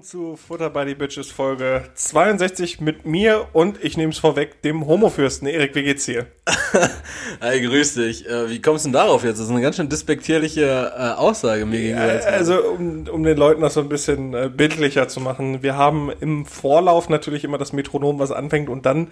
[0.00, 4.62] Willkommen zu Futter by the Bitches Folge 62 mit mir und ich nehme es vorweg,
[4.62, 5.46] dem Homofürsten.
[5.46, 6.26] Erik, wie geht's dir?
[7.42, 8.26] Hi, grüß dich.
[8.26, 9.38] Äh, wie kommst du denn darauf jetzt?
[9.38, 12.14] Das ist eine ganz schön despektierliche äh, Aussage mir gegenüber.
[12.14, 15.62] Ja, also, um, um den Leuten das so ein bisschen äh, bildlicher zu machen.
[15.62, 19.08] Wir haben im Vorlauf natürlich immer das Metronom, was anfängt und dann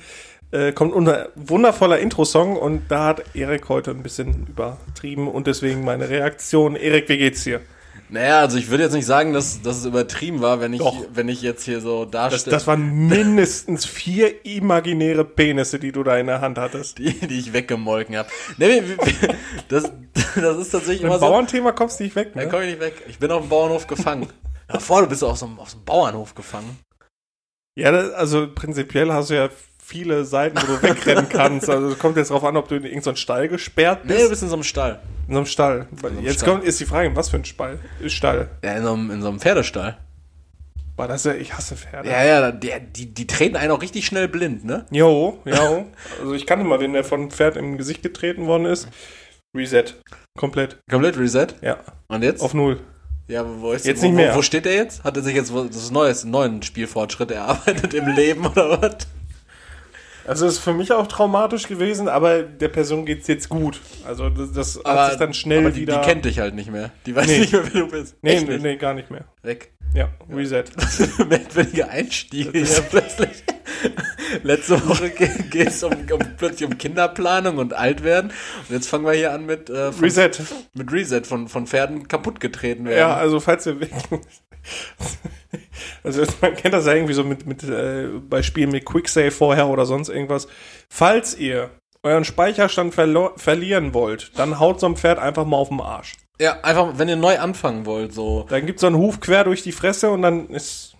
[0.52, 5.84] äh, kommt unser wundervoller Intro-Song und da hat Erik heute ein bisschen übertrieben und deswegen
[5.84, 6.76] meine Reaktion.
[6.76, 7.60] Erik, wie geht's dir?
[8.10, 10.96] Naja, also ich würde jetzt nicht sagen, dass, dass es übertrieben war, wenn ich, Doch.
[11.12, 12.44] wenn ich jetzt hier so darstelle.
[12.44, 16.98] Das, das waren mindestens vier imaginäre Penisse, die du da in der Hand hattest.
[16.98, 18.28] Die, die ich weggemolken habe.
[18.56, 18.82] Nee,
[19.68, 21.26] das, das ist tatsächlich Mit immer so.
[21.26, 22.44] Bauernthema kommst du nicht weg, ne?
[22.44, 22.94] Da komm ich nicht weg.
[23.08, 24.28] Ich bin auf dem Bauernhof gefangen.
[24.68, 26.78] Davor, du bist auf so, einem, auf so einem Bauernhof gefangen.
[27.76, 29.50] Ja, also prinzipiell hast du ja
[29.88, 31.70] viele Seiten, wo du wegrennen kannst.
[31.70, 34.18] Also es kommt jetzt darauf an, ob du in irgendeinen Stall gesperrt bist.
[34.18, 35.00] Nee, du bist in so einem Stall.
[35.26, 35.86] In so einem Stall.
[36.00, 36.48] So einem jetzt Stall.
[36.50, 37.78] kommt ist die Frage, was für ein Stall?
[38.06, 38.50] Stall.
[38.62, 39.96] Ja, in so einem, in so einem Pferdestall.
[40.96, 42.10] Boah, das ja, ich hasse Pferde.
[42.10, 44.84] Ja, ja, die, die, die treten einen auch richtig schnell blind, ne?
[44.90, 45.86] Jo, jo.
[46.20, 48.88] also ich kannte mal, wenn der von Pferd im Gesicht getreten worden ist.
[49.56, 49.94] Reset.
[50.36, 50.78] Komplett.
[50.90, 51.46] Komplett Reset?
[51.62, 51.78] Ja.
[52.08, 52.42] Und jetzt?
[52.42, 52.80] Auf Null.
[53.28, 54.34] Ja, wo ist jetzt wo, nicht mehr.
[54.34, 55.04] Wo, steht er jetzt?
[55.04, 58.96] Hat er sich jetzt das Neues, einen neuen Spielfortschritt erarbeitet im Leben oder was?
[60.28, 63.80] Also ist für mich auch traumatisch gewesen, aber der Person geht es jetzt gut.
[64.06, 66.00] Also das, das aber, hat sich dann schnell aber die, wieder.
[66.00, 66.90] Die kennt dich halt nicht mehr.
[67.06, 67.38] Die weiß nee.
[67.38, 68.16] nicht mehr, wer du bist.
[68.20, 69.24] Nee, nee, nee, gar nicht mehr.
[69.42, 69.72] Weg.
[69.94, 70.64] Ja, Reset.
[71.28, 73.42] Merkwürdige Einstiege hier plötzlich.
[74.42, 75.10] Letzte Woche
[75.50, 78.30] geht es um, um, plötzlich um Kinderplanung und Altwerden.
[78.68, 80.30] Und jetzt fangen wir hier an mit äh, von, Reset.
[80.74, 82.98] Mit Reset von, von Pferden kaputt getreten werden.
[82.98, 83.76] Ja, also falls ihr
[86.02, 89.68] Also man kennt das ja irgendwie so mit, mit äh, bei Spielen mit Quicksave vorher
[89.68, 90.48] oder sonst irgendwas.
[90.88, 91.70] Falls ihr
[92.02, 96.14] euren Speicherstand verlieren wollt, dann haut so ein Pferd einfach mal auf den Arsch.
[96.40, 98.46] Ja, einfach, wenn ihr neu anfangen wollt, so.
[98.48, 100.94] Dann gibt's so einen Huf quer durch die Fresse und dann ist.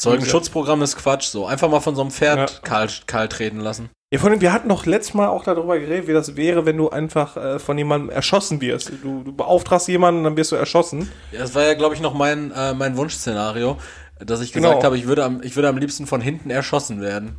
[0.00, 1.46] Zeugenschutzprogramm ist Quatsch, so.
[1.46, 2.58] Einfach mal von so einem Pferd ja.
[2.62, 3.90] kahl, kahl treten lassen.
[4.12, 6.76] Ja, vor allem, wir hatten doch letztes Mal auch darüber geredet, wie das wäre, wenn
[6.76, 8.90] du einfach äh, von jemandem erschossen wirst.
[9.02, 11.08] Du, du beauftragst jemanden, dann wirst du erschossen.
[11.30, 13.76] Ja, das war ja, glaube ich, noch mein, äh, mein Wunschszenario,
[14.18, 14.84] dass ich gesagt genau.
[14.84, 17.36] habe, ich würde, am, ich würde am liebsten von hinten erschossen werden.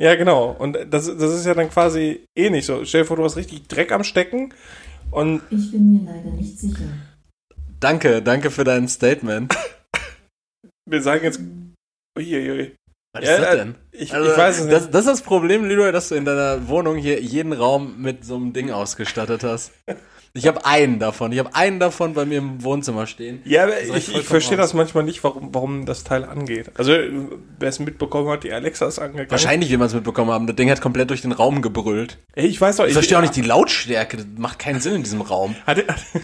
[0.00, 0.50] Ja, genau.
[0.50, 2.84] Und das, das ist ja dann quasi eh nicht so.
[2.84, 4.52] Stell dir vor, du hast richtig Dreck am Stecken
[5.10, 5.42] und.
[5.50, 6.84] Ich bin mir leider nicht sicher.
[7.80, 9.56] Danke, danke für dein Statement.
[10.86, 11.40] Wir sagen jetzt.
[12.16, 12.76] Uiuiui.
[13.12, 13.74] Was ja, ist das denn?
[13.92, 14.74] Ich, also, ich weiß es nicht.
[14.74, 18.24] Das, das, ist das Problem, Leroy, dass du in deiner Wohnung hier jeden Raum mit
[18.24, 19.72] so einem Ding ausgestattet hast.
[20.36, 21.30] Ich habe einen davon.
[21.30, 23.40] Ich habe einen davon bei mir im Wohnzimmer stehen.
[23.44, 26.72] Ja, aber ich, ich verstehe das manchmal nicht, warum, warum das Teil angeht.
[26.74, 29.30] Also, wer es mitbekommen hat, die Alexa ist angegangen.
[29.30, 30.48] Wahrscheinlich will man es mitbekommen haben.
[30.48, 32.18] Das Ding hat komplett durch den Raum gebrüllt.
[32.34, 32.84] Ey, ich weiß doch.
[32.84, 34.16] Ich, ich verstehe auch nicht die Lautstärke.
[34.16, 35.54] Das macht keinen Sinn in diesem Raum.
[35.66, 36.20] Hatte, hatte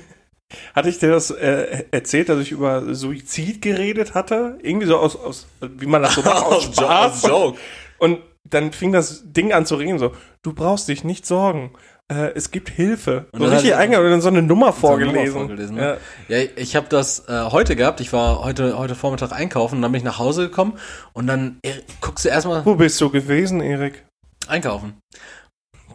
[0.86, 4.58] ich dir das äh, erzählt, dass ich über Suizid geredet hatte?
[4.62, 7.22] Irgendwie so aus, aus wie man das so macht, aus Spaß.
[7.26, 7.58] Joke.
[7.98, 10.12] Und dann fing das Ding an zu reden, so,
[10.42, 11.72] du brauchst dich nicht sorgen
[12.10, 13.26] äh, es gibt Hilfe.
[13.32, 15.14] Und so richtig eingegangen und dann so eine Nummer vorgelesen.
[15.14, 15.98] So eine Nummer vorgelesen ne?
[16.28, 16.38] ja.
[16.38, 18.00] ja, ich habe das äh, heute gehabt.
[18.00, 20.78] Ich war heute heute Vormittag einkaufen und dann bin ich nach Hause gekommen
[21.12, 22.66] und dann äh, guckst du erstmal.
[22.66, 24.04] Wo bist du gewesen, Erik?
[24.48, 24.94] Einkaufen.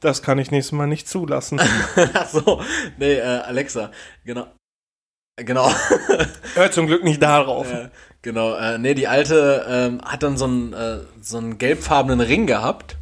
[0.05, 1.59] Das kann ich nächstes Mal nicht zulassen.
[2.13, 2.61] Ach so,
[2.97, 3.91] nee, äh, Alexa,
[4.23, 4.47] genau.
[5.37, 5.69] Genau.
[6.53, 7.71] Hört zum Glück nicht darauf.
[7.71, 7.89] Äh,
[8.21, 12.45] genau, äh, nee, die alte ähm, hat dann so einen, äh, so einen gelbfarbenen Ring
[12.45, 12.97] gehabt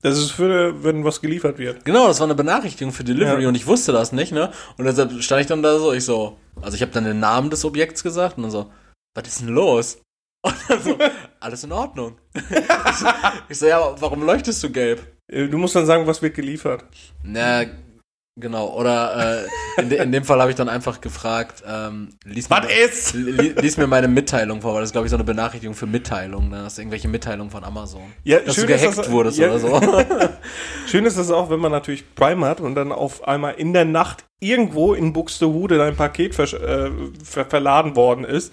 [0.00, 1.84] das ist für, wenn was geliefert wird.
[1.84, 3.48] Genau, das war eine Benachrichtigung für Delivery ja.
[3.48, 4.52] und ich wusste das nicht, ne?
[4.76, 7.50] Und deshalb stand ich dann da so, ich so, also ich habe dann den Namen
[7.50, 8.70] des Objekts gesagt und dann so,
[9.14, 9.98] was ist denn los?
[10.44, 10.96] Und dann so,
[11.40, 12.16] alles in Ordnung.
[13.48, 15.04] ich so, ja, warum leuchtest du gelb?
[15.28, 16.84] Äh, du musst dann sagen, was wird geliefert.
[17.22, 17.64] Na,
[18.40, 19.42] Genau, oder
[19.76, 23.14] äh, in, de, in dem Fall habe ich dann einfach gefragt, ähm, lies, mir, ist?
[23.14, 25.86] Li, lies mir meine Mitteilung vor, weil das ist, glaube ich, so eine Benachrichtigung für
[25.86, 26.58] Mitteilungen, ne?
[26.62, 28.02] Das ist irgendwelche Mitteilungen von Amazon.
[28.22, 29.80] Ja, dass du gehackt das, wurdest ja, oder so.
[30.86, 33.84] schön ist das auch, wenn man natürlich Prime hat und dann auf einmal in der
[33.84, 36.92] Nacht irgendwo in Buxtehude dein Paket ver, äh,
[37.24, 38.52] ver, verladen worden ist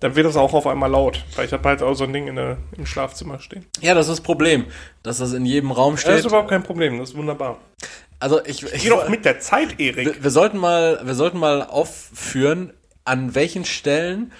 [0.00, 1.24] dann wird das auch auf einmal laut.
[1.34, 3.66] Weil ich habe halt auch so ein Ding in der, im Schlafzimmer stehen.
[3.80, 4.66] Ja, das ist das Problem,
[5.02, 6.12] dass das in jedem Raum steht.
[6.12, 7.58] Das ist überhaupt kein Problem, das ist wunderbar.
[8.18, 10.06] Also ich, ich geh doch mit der Zeit, Erik.
[10.06, 12.72] Wir, wir, sollten mal, wir sollten mal aufführen,
[13.04, 14.32] an welchen Stellen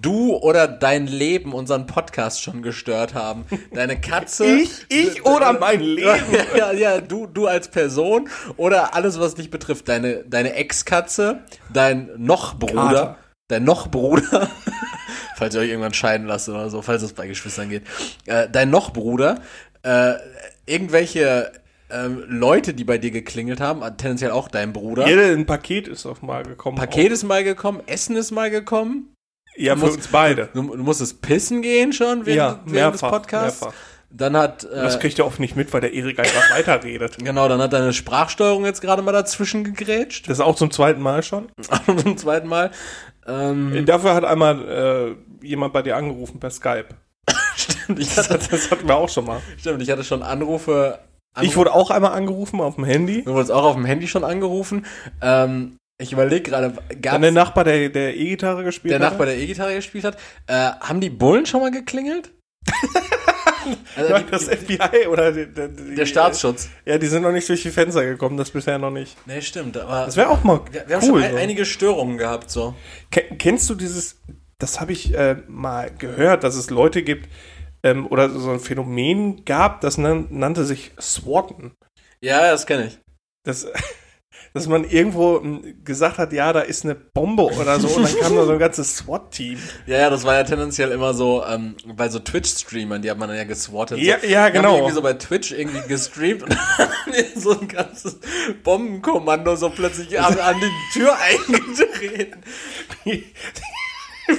[0.00, 3.44] du oder dein Leben unseren Podcast schon gestört haben.
[3.72, 4.44] Deine Katze.
[4.56, 6.24] ich, ich oder mein Leben.
[6.56, 9.88] ja, ja, du, du als Person oder alles, was dich betrifft.
[9.88, 11.40] Deine, deine Ex-Katze,
[11.72, 13.16] dein noch Bruder, Kater.
[13.48, 14.48] dein noch Bruder,
[15.42, 17.82] falls ihr euch irgendwann scheiden lasst oder so, falls es bei Geschwistern geht,
[18.26, 19.40] äh, dein noch Bruder,
[19.82, 20.12] äh,
[20.66, 21.50] irgendwelche
[21.90, 25.08] ähm, Leute, die bei dir geklingelt haben, tendenziell auch dein Bruder.
[25.08, 26.76] Jeder ein Paket ist auch mal gekommen.
[26.78, 27.14] Paket auch.
[27.14, 29.14] ist mal gekommen, Essen ist mal gekommen.
[29.56, 30.48] Ja, für uns beide.
[30.54, 33.60] Du, du musstest pissen gehen schon während, Ja, während mehrfach, des Podcasts.
[33.62, 33.76] mehrfach.
[34.14, 37.16] Dann hat Das äh, kriegt ihr oft nicht mit, weil der Erik einfach weiterredet.
[37.18, 40.28] genau, dann hat deine Sprachsteuerung jetzt gerade mal dazwischen gegrätscht.
[40.28, 41.48] Das ist auch zum zweiten Mal schon.
[41.96, 42.70] zum zweiten Mal.
[43.26, 46.86] Ähm, Dafür hat einmal äh, jemand bei dir angerufen per Skype.
[47.56, 49.40] stimmt, ich Das, hatte, das hatten wir auch schon mal.
[49.58, 50.98] stimmt, ich hatte schon Anrufe.
[51.40, 53.22] Ich wurde auch einmal angerufen auf dem Handy.
[53.24, 54.84] Du wurdest auch auf dem Handy schon angerufen.
[55.22, 59.12] Ähm, ich überlege gerade, Dann gab der Nachbar, der der E-Gitarre gespielt der hat.
[59.12, 62.32] Nachbar, der E-Gitarre gespielt hat, äh, haben die Bullen schon mal geklingelt?
[63.96, 66.68] also die, das FBI oder die, die, die, der Staatsschutz.
[66.84, 69.16] Ja, die sind noch nicht durch die Fenster gekommen, das bisher noch nicht.
[69.26, 71.22] Nee, stimmt, aber Das wäre auch mal wir, wir haben cool.
[71.22, 72.74] schon ein, einige Störungen gehabt, so.
[73.10, 74.20] Ken- Kennst du dieses,
[74.62, 77.28] das habe ich äh, mal gehört, dass es Leute gibt,
[77.82, 81.72] ähm, oder so ein Phänomen gab, das nan nannte sich SWATen.
[82.20, 82.98] Ja, das kenne ich.
[83.44, 83.66] Das,
[84.54, 88.20] dass man irgendwo ähm, gesagt hat, ja, da ist eine Bombe oder so, und dann
[88.20, 89.58] kam da so ein ganzes SWAT-Team.
[89.86, 93.28] Ja, ja, das war ja tendenziell immer so, ähm, bei so Twitch-Streamern, die hat man
[93.28, 93.98] dann ja geswattet.
[93.98, 94.26] Ja, so.
[94.26, 94.76] ja, Die haben genau.
[94.76, 96.86] irgendwie so bei Twitch irgendwie gestreamt und haben
[97.34, 98.20] so ein ganzes
[98.62, 102.42] Bombenkommando so plötzlich an, an die Tür eingetreten.
[103.04, 103.24] Wie,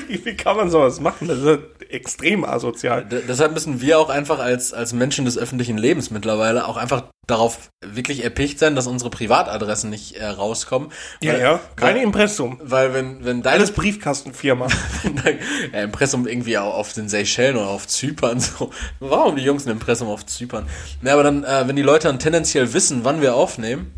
[0.08, 1.28] wie, wie kann man sowas machen?
[1.28, 1.58] Das ist ja
[1.90, 3.06] extrem asozial.
[3.06, 7.04] D deshalb müssen wir auch einfach als, als Menschen des öffentlichen Lebens mittlerweile auch einfach
[7.28, 10.92] darauf wirklich erpicht sein, dass unsere Privatadressen nicht äh, rauskommen.
[11.22, 12.60] Ja, Weil- ja, kein weil, Impressum.
[12.64, 14.68] weil wenn, wenn deine Alles Briefkastenfirma.
[15.74, 18.72] ja, Impressum irgendwie auch auf den Seychellen oder auf Zypern so.
[19.00, 20.68] Warum die Jungs ein Impressum auf Zypern?
[21.04, 23.94] Ja, aber dann, äh, wenn die Leute dann tendenziell wissen, wann wir aufnehmen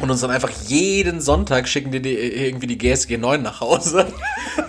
[0.00, 4.06] und uns dann einfach jeden Sonntag schicken die, die irgendwie die GSG 9 nach Hause.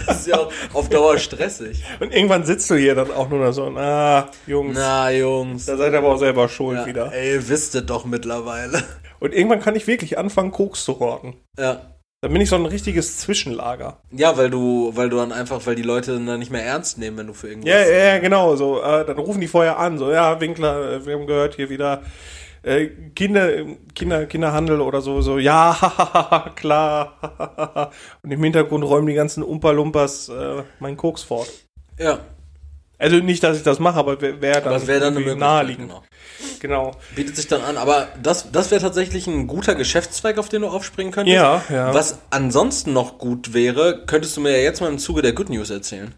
[0.06, 1.84] Das ist ja auf Dauer stressig.
[2.00, 5.66] Und irgendwann sitzt du hier dann auch nur noch so, ah, Jungs, Na, Jungs.
[5.66, 7.14] da seid ihr aber auch selber schuld Ja, wieder.
[7.14, 8.84] ey, ihr wisst es doch mittlerweile.
[9.20, 11.36] Und irgendwann kann ich wirklich anfangen, Koks zu horten.
[11.60, 11.82] Ja.
[12.22, 14.02] Dann bin ich so ein richtiges Zwischenlager.
[14.12, 17.18] Ja, weil du, weil du dann einfach, weil die Leute dann nicht mehr ernst nehmen,
[17.18, 17.72] wenn du für irgendwas.
[17.72, 18.56] Ja, ja, ja, genau.
[18.56, 21.70] So, äh, dann rufen die vorher an, so, ja, Winkler, äh, wir haben gehört hier
[21.70, 22.02] wieder
[22.64, 23.50] äh, Kinder,
[23.96, 27.92] Kinder, Kinderhandel oder so, so, ja, klar.
[28.22, 31.50] Und im Hintergrund räumen die ganzen Umpa-Lumpas äh, meinen Koks fort.
[31.98, 32.20] ja.
[33.02, 35.88] Also nicht, dass ich das mache, aber wäre wär dann, wäre dann eine naheliegend.
[35.88, 36.04] Genau.
[36.60, 36.92] Genau.
[37.16, 40.68] Bietet sich dann an, aber das, das wäre tatsächlich ein guter Geschäftszweig, auf den du
[40.68, 41.34] aufspringen könntest.
[41.34, 41.94] Ja, ja.
[41.94, 45.50] Was ansonsten noch gut wäre, könntest du mir ja jetzt mal im Zuge der Good
[45.50, 46.14] News erzählen.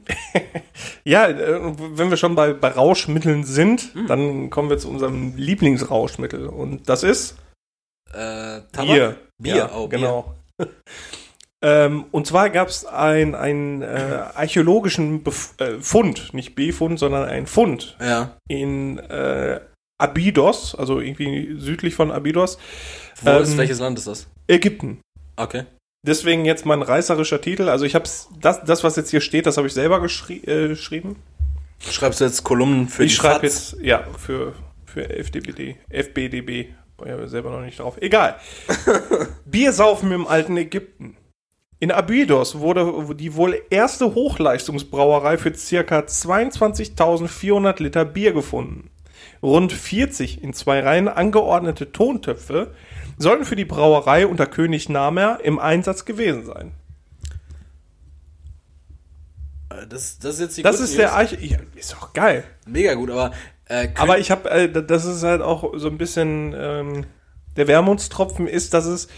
[1.04, 1.60] Ja, äh,
[1.96, 4.06] wenn wir schon bei, bei Rauschmitteln sind, Hm.
[4.06, 6.46] dann kommen wir zu unserem Lieblingsrauschmittel.
[6.46, 7.36] Und das ist
[8.12, 9.16] Äh, Bier.
[9.42, 9.98] Bier, ja, oh, Bier.
[9.98, 10.34] genau.
[11.64, 13.86] ähm, und zwar gab es einen ein, äh,
[14.34, 18.36] archäologischen Bef äh, Fund, nicht Befund, sondern ein Fund Ja.
[18.48, 19.60] in äh,
[20.00, 22.58] Abydos, also irgendwie südlich von Abydos,
[23.22, 24.26] Wo Ähm, ist, welches Land ist das?
[24.48, 25.00] Ägypten.
[25.36, 25.64] Okay.
[26.04, 27.68] Deswegen jetzt mein reißerischer Titel.
[27.68, 28.08] Also ich habe
[28.40, 31.16] das, das, was jetzt hier steht, das habe ich selber geschri äh, geschrieben.
[31.78, 33.72] Schreibst du jetzt Kolumnen für ich die schreibe FAZ?
[33.72, 34.54] jetzt, ja, für,
[34.84, 36.70] für FDBD, FBDB.
[36.98, 37.96] War ja selber noch nicht drauf.
[38.00, 38.36] Egal.
[39.44, 41.16] Biersaufen im alten Ägypten.
[41.78, 48.91] In Abydos wurde die wohl erste Hochleistungsbrauerei für circa 22.400 Liter Bier gefunden.
[49.42, 52.74] Rund 40 in zwei Reihen angeordnete Tontöpfe
[53.18, 56.72] sollten für die Brauerei unter König Namer im Einsatz gewesen sein.
[59.70, 61.16] Äh, Das, das ist jetzt die Das ist der News.
[61.16, 62.44] Arch ja, ist doch geil.
[62.66, 63.32] Mega gut, aber.
[63.66, 67.06] Äh, Aber ich habe, äh, das ist halt auch so ein bisschen ähm,
[67.56, 69.08] der Wermutstropfen ist, dass es,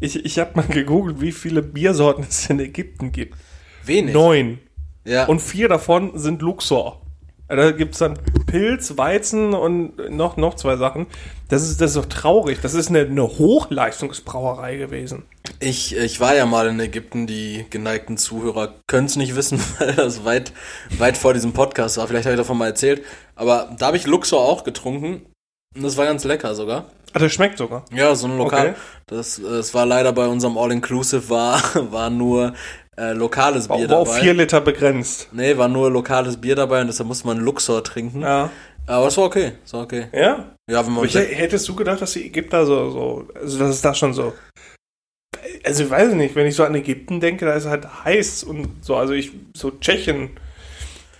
[0.00, 3.36] ich, ich habe mal gegoogelt, wie viele Biersorten es in Ägypten gibt.
[3.84, 4.14] wenig.
[4.14, 4.58] Neun.
[5.04, 5.24] Ja.
[5.26, 7.02] Und vier davon sind Luxor.
[7.48, 11.06] Da gibt's dann Pilz, Weizen und noch, noch zwei Sachen.
[11.48, 12.58] Das ist, das ist doch traurig.
[12.60, 15.24] Das ist eine, eine Hochleistungsbrauerei gewesen.
[15.60, 19.94] Ich, ich war ja mal in Ägypten, die geneigten Zuhörer können es nicht wissen, weil
[19.94, 20.52] das weit,
[20.98, 22.06] weit vor diesem Podcast war.
[22.06, 23.02] Vielleicht habe ich davon mal erzählt.
[23.34, 25.26] Aber da habe ich Luxor auch getrunken.
[25.74, 26.86] Und das war ganz lecker sogar.
[27.14, 27.84] Ah, das schmeckt sogar.
[27.92, 28.70] Ja, so ein Lokal.
[28.70, 28.78] Okay.
[29.06, 32.52] Das, das war leider bei unserem All-Inclusive war, war nur
[32.98, 34.20] äh, lokales Bier War auf dabei.
[34.20, 35.28] vier Liter begrenzt.
[35.32, 38.22] Nee, war nur lokales Bier dabei und deshalb musste man Luxor trinken.
[38.22, 38.50] Ja.
[38.86, 39.52] Aber es war okay.
[39.64, 40.06] Es war okay.
[40.12, 40.56] Ja?
[40.68, 41.04] Ja, wenn man.
[41.04, 44.32] Ich, hättest du gedacht, dass die Ägypter so, so, also das ist da schon so.
[45.64, 48.44] Also ich weiß nicht, wenn ich so an Ägypten denke, da ist es halt heiß
[48.44, 50.30] und so, also ich, so Tschechien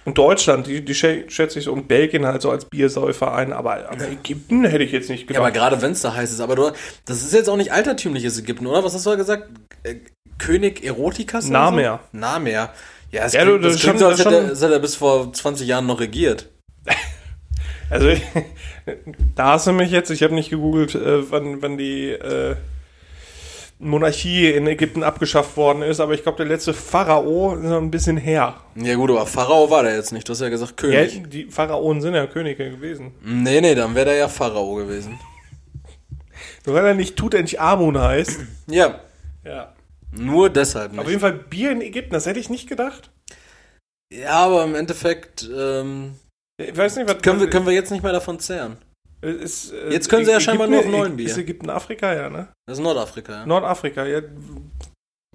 [0.05, 3.53] und Deutschland, die, die schä- schätze ich so und Belgien halt so als Biersäufer ein,
[3.53, 5.71] aber, aber Ägypten hätte ich jetzt nicht ja, aber gedacht.
[5.71, 6.41] gerade wenn es da heiß ist.
[6.41, 6.71] Aber du,
[7.05, 8.83] das ist jetzt auch nicht altertümliches Ägypten, oder?
[8.85, 9.49] Was hast du da gesagt?
[9.83, 9.97] Äh,
[10.39, 11.49] König Erotikas?
[11.49, 12.01] Namer.
[12.13, 12.19] So?
[12.19, 12.51] Namer.
[12.51, 14.63] Ja, es Ja, klingt, du- das das klingt schon- so, als das hätte, er- als
[14.63, 16.49] hätte er bis vor 20 Jahren noch regiert.
[17.91, 18.09] Also
[19.35, 22.57] da hast du mich jetzt, ich habe nicht gegoogelt, äh, wann, wann die, äh,
[23.81, 27.91] Monarchie in Ägypten abgeschafft worden ist, aber ich glaube, der letzte Pharao ist noch ein
[27.93, 28.57] bisschen her.
[28.75, 30.29] Ja gut, aber Pharao war der jetzt nicht.
[30.29, 31.15] Du hast ja gesagt König.
[31.15, 33.13] Ja, die Pharaonen sind ja Könige gewesen.
[33.23, 35.19] Nee, nee, dann wäre der ja Pharao gewesen.
[36.67, 38.41] Nur weil er nicht Tutanchamun heißt.
[38.67, 39.01] Ja,
[39.45, 39.73] Ja.
[40.11, 41.01] nur deshalb nicht.
[41.01, 43.11] Auf jeden Fall Bier in Ägypten, das hätte ich nicht gedacht.
[44.13, 46.15] Ja, aber im Endeffekt ähm,
[46.61, 48.77] Ich weiß nicht, was können, wir, können wir jetzt nicht mehr davon zehren.
[49.21, 51.27] Ist, äh, Jetzt können sie ja scheinbar nur auf neuen Bier.
[51.27, 52.49] Ist Ägypten Afrika, ja, ne?
[52.67, 53.47] Das ist Nordafrika, ja.
[53.47, 54.23] Nordafrika, ja.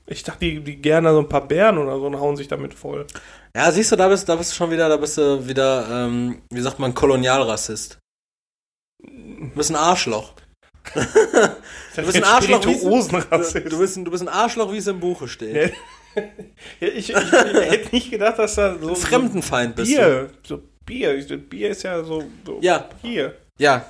[0.06, 2.74] Ich dachte, die, die gerne so ein paar Bären oder so und hauen sich damit
[2.74, 3.06] voll.
[3.56, 6.42] Ja, siehst du, da bist, da bist du schon wieder, da bist du wieder, ähm,
[6.50, 8.00] wie sagt man, Kolonialrassist.
[9.02, 10.34] Du bist ein Arschloch.
[11.96, 12.82] Du bist ein Arschloch, wie es-.
[12.82, 15.56] Du bist, ein, du bist ein Arschloch, wie es im Buche steht.
[15.56, 16.24] Ja.
[16.80, 19.96] Ich, ich, ich hätte nicht gedacht, dass da so Ein Fremdenfeind bist du.
[19.96, 22.88] Bier, so Bier, Bier ist ja so, so Ja.
[23.02, 23.36] Bier.
[23.60, 23.86] Ja.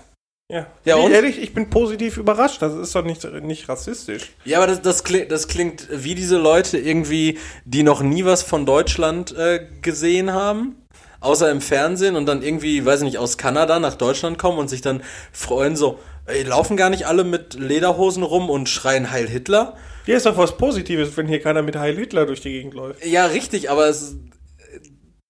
[0.52, 1.12] Ja, Ja, Nee, und?
[1.14, 2.62] ehrlich, ich bin positiv überrascht.
[2.62, 4.34] Das ist doch nicht, nicht rassistisch.
[4.44, 8.44] Ja, aber das, das, klingt, das klingt wie diese Leute irgendwie, die noch nie was
[8.44, 10.76] von Deutschland äh, gesehen haben.
[11.22, 14.68] Außer im Fernsehen und dann irgendwie, weiß ich nicht, aus Kanada nach Deutschland kommen und
[14.68, 15.02] sich dann
[15.32, 19.78] freuen so, ey, laufen gar nicht alle mit Lederhosen rum und schreien Heil Hitler?
[20.06, 23.06] Hier ist doch was Positives, wenn hier keiner mit Heil Hitler durch die Gegend läuft.
[23.06, 24.18] Ja, richtig, aber es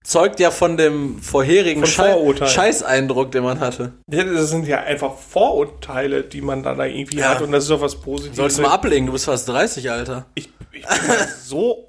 [0.03, 2.15] zeugt ja von dem vorherigen Schei.
[2.45, 3.93] Scheißeindruck, den man hatte.
[4.11, 7.29] Ja, Das sind ja einfach Vorurteile, die man dann da irgendwie Ja.
[7.29, 8.35] hat und das ist doch was Positives.
[8.37, 10.25] Sollst du mal ablegen, du bist fast 30, Alter.
[10.35, 11.09] ich, ich bin
[11.43, 11.87] so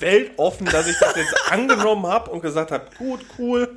[0.00, 3.68] weltoffen, dass ich das jetzt angenommen habe und gesagt habe, gut, cool,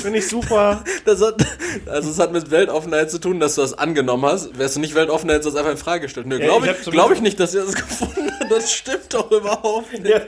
[0.00, 0.82] finde ich super.
[1.04, 1.44] Das hat,
[1.86, 4.58] also es hat mit Weltoffenheit zu tun, dass du das angenommen hast.
[4.58, 6.26] Wärst du nicht weltoffen, hättest du das einfach in Frage gestellt.
[6.26, 8.50] Nö, Ja, glaube ich ich, zumindest- glaub ich nicht, dass ihr das gefunden habt.
[8.50, 10.06] Das stimmt doch überhaupt nicht.
[10.06, 10.20] Ja,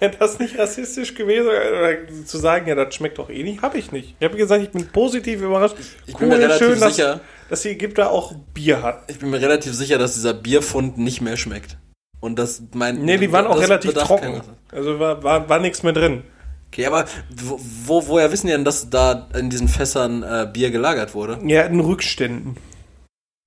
[0.00, 3.78] Wäre das nicht rassistisch gewesen, oder zu sagen, ja, das schmeckt doch eh nicht, habe
[3.78, 4.14] ich nicht.
[4.18, 5.76] Ich habe gesagt, ich bin positiv überrascht.
[6.06, 7.20] Ich bin mir relativ dass, sicher.
[7.48, 9.04] dass die Ägypter auch Bier hat.
[9.08, 11.76] Ich bin mir relativ sicher, dass dieser Bierfund nicht mehr schmeckt.
[12.20, 13.04] Und das mein.
[13.04, 14.40] Nee, die waren auch relativ trocken.
[14.72, 16.24] Also war, war, war nichts mehr drin.
[16.72, 17.04] Okay, aber
[17.34, 21.38] wo, wo, woher wissen die denn, dass da in diesen Fässern äh, Bier gelagert wurde?
[21.44, 22.56] Ja, in Rückständen.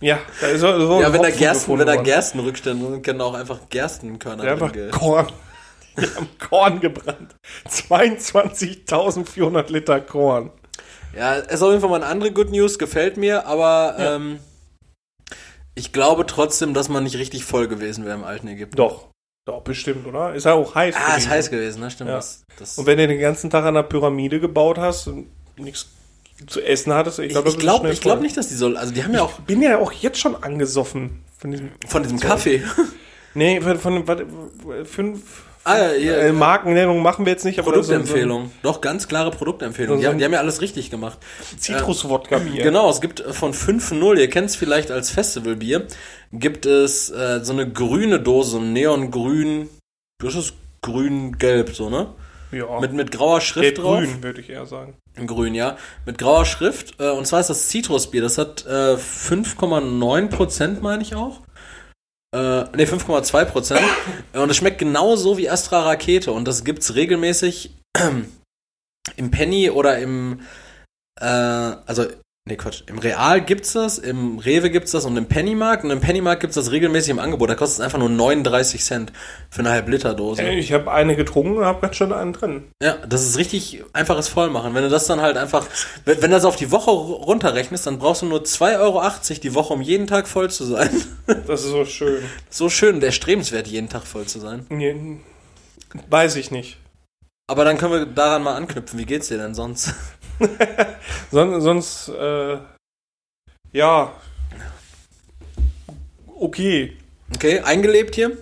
[0.00, 1.96] ja, da ist so, so Ja, ein wenn da Gersten, wenn da.
[1.96, 4.72] Gerstenrückstände sind, können auch einfach Gerstenkörner Ja, einfach.
[4.90, 5.28] Korn.
[5.96, 7.34] Die haben Korn gebrannt.
[7.68, 10.50] 22.400 Liter Korn.
[11.16, 14.16] Ja, es ist auf jeden Fall mal eine andere Good News, gefällt mir, aber Ja.
[14.16, 14.38] ähm,
[15.74, 18.76] ich glaube trotzdem, dass man nicht richtig voll gewesen wäre im alten Ägypten.
[18.76, 19.08] Doch.
[19.44, 20.34] Doch, bestimmt, oder?
[20.34, 20.94] Ist ja auch heiß.
[20.94, 21.30] Ah, ist gewesen.
[21.30, 21.90] heiß gewesen, ne?
[21.90, 22.10] Stimmt.
[22.10, 22.16] Ja.
[22.16, 25.26] Das, das Und wenn du den ganzen Tag an der Pyramide gebaut hast und
[25.56, 25.88] nichts
[26.46, 28.74] zu essen hattest, ich ich glaube, ich glaube ich glaub nicht, dass die so.
[28.76, 31.70] Also, die haben ja auch Ich bin ja auch jetzt schon angesoffen von diesem.
[31.88, 32.62] von diesem Kaffee.
[33.34, 34.26] Nee, von, von warte,
[34.84, 38.50] fünf Ah, ja, äh, Markennennung machen wir jetzt nicht, ist so- Produktempfehlung.
[38.62, 40.00] Doch, ganz klare Produktempfehlung.
[40.00, 41.18] Die, haben- die haben ja alles richtig gemacht.
[41.56, 42.62] Zitruswodka-Bier.
[42.64, 45.86] Genau, es gibt äh, von 5.0, ihr kennt es vielleicht als Festivalbier,
[46.32, 49.68] gibt es äh, so eine grüne Dose, neongrün,
[50.20, 52.08] das ist grün-gelb, so, ne?
[52.50, 52.80] Ja.
[52.80, 53.98] Mit, mit grauer Schrift drauf.
[54.00, 54.94] Gelb-grün, würde ich eher sagen.
[55.26, 55.76] Grün, ja.
[56.04, 57.00] Mit grauer Schrift.
[57.00, 58.20] Äh, und zwar ist das Zitrusbier.
[58.20, 61.40] Das hat äh, 5,9 Prozent, meine ich auch.
[62.34, 62.38] Äh,
[62.76, 63.82] ne, 5,2 Prozent.
[64.32, 66.32] und es schmeckt genauso wie Astra Rakete.
[66.32, 67.74] Und das gibt's regelmäßig
[69.16, 70.40] im Penny oder im,
[71.20, 72.06] äh, also,
[72.44, 75.84] ne Quatsch, im Real gibt's das, im Rewe gibt's das und im Pennymarkt.
[75.84, 77.48] Und im Pennymarkt gibt's das regelmäßig im Angebot.
[77.50, 79.12] Da kostet es einfach nur 39 Cent
[79.48, 80.42] für eine Halb-Liter-Dose.
[80.42, 82.64] Äh, Ich habe eine getrunken und habe ganz schön einen drin.
[82.82, 84.74] Ja, das ist richtig einfaches Vollmachen.
[84.74, 85.66] Wenn du das dann halt einfach,
[86.04, 89.02] wenn, wenn du das auf die Woche ru- runterrechnest, dann brauchst du nur 2,80 Euro
[89.42, 90.90] die Woche, um jeden Tag voll zu sein.
[91.46, 92.22] Das ist so schön.
[92.50, 94.66] So schön und erstrebenswert, jeden Tag voll zu sein.
[94.68, 95.18] Nee,
[96.10, 96.76] weiß ich nicht.
[97.46, 98.98] Aber dann können wir daran mal anknüpfen.
[98.98, 99.94] Wie geht's dir denn sonst?
[101.30, 102.58] Son sonst, äh,
[103.72, 104.12] ja.
[106.38, 106.96] Okay.
[107.34, 108.36] Okay, eingelebt hier?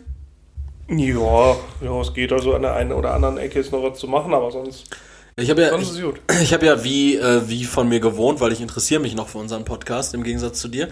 [0.88, 4.08] Ja, ja, es geht also an der einen oder anderen Ecke ist noch was zu
[4.08, 4.90] machen, aber sonst,
[5.36, 6.02] Ich habe ja, ich,
[6.42, 9.38] ich habe ja wie, äh, wie von mir gewohnt, weil ich interessiere mich noch für
[9.38, 10.88] unseren Podcast, im Gegensatz zu dir,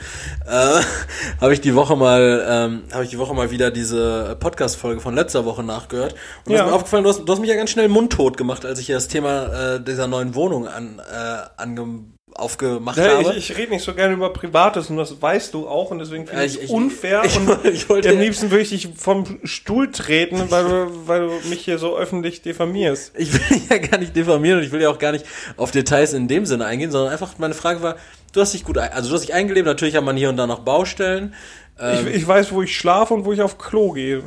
[0.47, 0.81] äh,
[1.41, 5.15] habe ich die Woche mal, ähm, habe ich die Woche mal wieder diese Podcast-Folge von
[5.15, 6.15] letzter Woche nachgehört.
[6.45, 6.59] Und Ja.
[6.59, 6.65] ja.
[6.65, 8.87] ist mir aufgefallen, du hast, du hast mich ja ganz schnell mundtot gemacht, als ich
[8.87, 12.05] hier das Thema äh, dieser neuen Wohnung an, äh, ange,
[12.35, 13.31] aufgemacht Ja, habe.
[13.37, 16.27] ich, ich rede nicht so gerne über Privates und das weißt du auch und deswegen
[16.27, 19.39] finde Ja, ich es unfair ich- und ich wollte- am liebsten würde ich dich vom
[19.45, 23.13] Stuhl treten, weil du, weil du mich hier so öffentlich diffamierst.
[23.17, 25.25] Ich will ja gar nicht diffamieren und ich will ja auch gar nicht
[25.57, 27.97] auf Details in dem Sinne eingehen, sondern einfach meine Frage war,
[28.33, 30.47] du hast dich gut, also du hast dich eingelebt, natürlich hat man hier und da
[30.47, 31.35] noch Baustellen.
[31.81, 34.23] Ähm, Ich, ich weiß, wo ich schlafe und wo ich auf Klo gehe.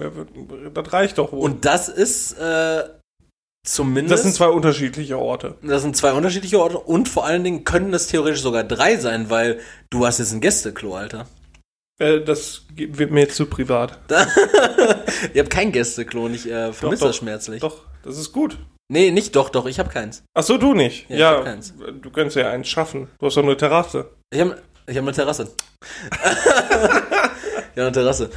[0.74, 1.40] Das reicht doch wohl.
[1.42, 2.84] und das ist äh,
[3.64, 4.14] zumindest.
[4.14, 5.56] das sind zwei unterschiedliche Orte.
[5.62, 9.30] das sind zwei unterschiedliche Orte und vor allen Dingen können es theoretisch sogar drei sein,
[9.30, 11.28] weil du hast jetzt ein Gästeklo, Alter.
[12.00, 14.00] Äh, das wird mir jetzt zu privat.
[15.34, 17.62] Ihr habt kein Gästeklo und ich äh, vermisse das schmerzlich.
[17.62, 18.58] Doch, das ist gut.
[18.90, 20.24] Nee, nicht doch, doch, ich habe keins.
[20.34, 21.08] Ach so, du nicht.
[21.10, 21.74] Ja, ich Ja, hab keins.
[22.02, 23.08] du könntest ja eins schaffen.
[23.20, 24.10] Du hast doch eine Terrasse.
[24.34, 25.48] Ich habe ich hab eine Terrasse.
[27.76, 28.30] ja, eine Terrasse.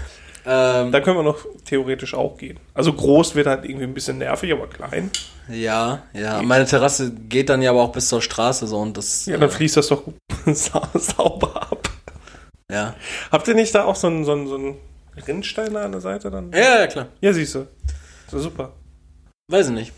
[0.46, 2.58] Ähm, Da können wir noch theoretisch auch gehen.
[2.74, 5.10] Also groß wird halt irgendwie ein bisschen nervig, aber klein.
[5.48, 6.42] ja, ja.
[6.42, 9.26] Meine Terrasse geht dann ja aber auch bis zur Straße so und das.
[9.26, 10.02] Ja, dann äh, fließt das doch
[10.46, 11.88] sa sauber ab.
[12.70, 12.94] ja.
[13.32, 14.76] Habt ihr nicht da auch so einen, so einen, so einen
[15.26, 16.52] Rinnstein da an der Seite dann?
[16.52, 17.06] ja, ja, klar.
[17.20, 17.66] Ja, siehst du.
[18.30, 18.72] So super.
[19.48, 19.92] Weiß ich nicht.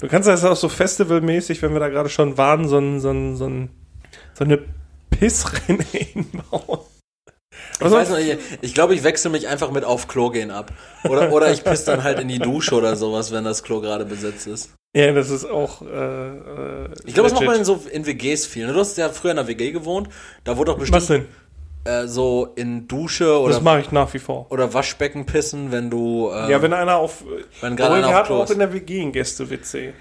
[0.00, 3.10] Du kannst das auch so festivalmäßig, wenn wir da gerade schon waren, so, ein, so,
[3.10, 3.70] ein, so, ein,
[4.34, 4.58] so eine
[5.10, 6.80] Pissrinne hinbauen.
[7.80, 10.72] Ich weiß noch nicht, ich glaube, ich wechsle mich einfach mit auf Klo gehen ab.
[11.08, 14.04] Oder, oder ich piss dann halt in die Dusche oder sowas, wenn das Klo gerade
[14.04, 14.70] besetzt ist.
[14.96, 15.82] Ja, das ist auch.
[15.82, 18.66] Äh, äh, Ich glaube, das macht man in so in WGs viel.
[18.66, 18.72] ne?
[18.72, 20.08] Du hast ja früher in einer WG gewohnt,
[20.44, 21.26] da wurde doch Was bestimmt
[21.86, 21.92] denn?
[21.92, 24.46] äh, so in Dusche Das oder, mache ich nach wie vor.
[24.50, 26.30] oder Waschbecken pissen, wenn du.
[26.34, 27.22] ähm, Ja, wenn einer auf.
[27.60, 29.92] wenn gerade einer wir auf hatten Klo auch in der WG einen Gästewitze.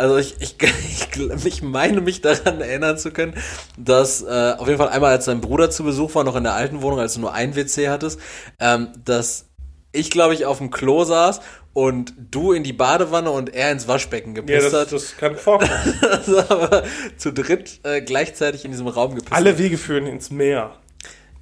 [0.00, 3.34] Also ich, ich, ich, ich meine mich daran erinnern zu können,
[3.76, 6.54] dass äh, auf jeden Fall einmal, als dein Bruder zu Besuch war, noch in der
[6.54, 8.20] alten Wohnung, als du nur ein WC hattest,
[8.60, 9.46] ähm, dass
[9.92, 11.40] ich, glaube ich, auf dem Klo saß
[11.72, 14.92] und du in die Badewanne und er ins Waschbecken Ja, gepisst das, hat.
[14.92, 15.70] das kann vorkommen.
[16.02, 16.84] Also aber
[17.16, 19.32] zu dritt äh, gleichzeitig in diesem Raum gepisst.
[19.32, 20.76] Alle Wege führen ins Meer.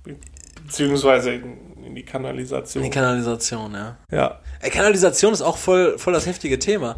[0.02, 0.16] Be-
[0.64, 2.82] Beziehungsweise in, in die Kanalisation.
[2.84, 3.96] in die Kanalisation, ja.
[4.10, 4.40] ja.
[4.70, 6.96] Kanalisation ist auch voll, voll das heftige Thema.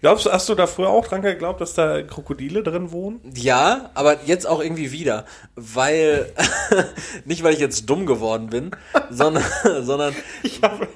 [0.00, 3.20] Glaubst du, hast du da früher auch dran geglaubt, dass da Krokodile drin wohnen?
[3.34, 5.26] Ja, aber jetzt auch irgendwie wieder,
[5.56, 6.32] weil
[7.26, 8.70] nicht weil ich jetzt dumm geworden bin,
[9.10, 9.44] sondern
[9.82, 10.88] sondern Ich habe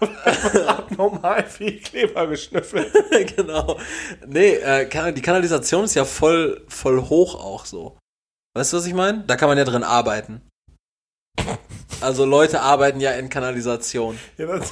[0.68, 2.92] abnormal viel Kleber geschnüffelt.
[3.36, 3.78] genau.
[4.26, 7.98] Nee, äh, die Kanalisation ist ja voll voll hoch auch so.
[8.56, 9.24] Weißt du, was ich meine?
[9.26, 10.42] Da kann man ja drin arbeiten.
[12.00, 14.16] Also Leute arbeiten ja in Kanalisation.
[14.36, 14.70] Ja, das,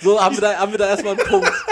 [0.00, 1.52] So haben wir da haben wir da erstmal einen Punkt.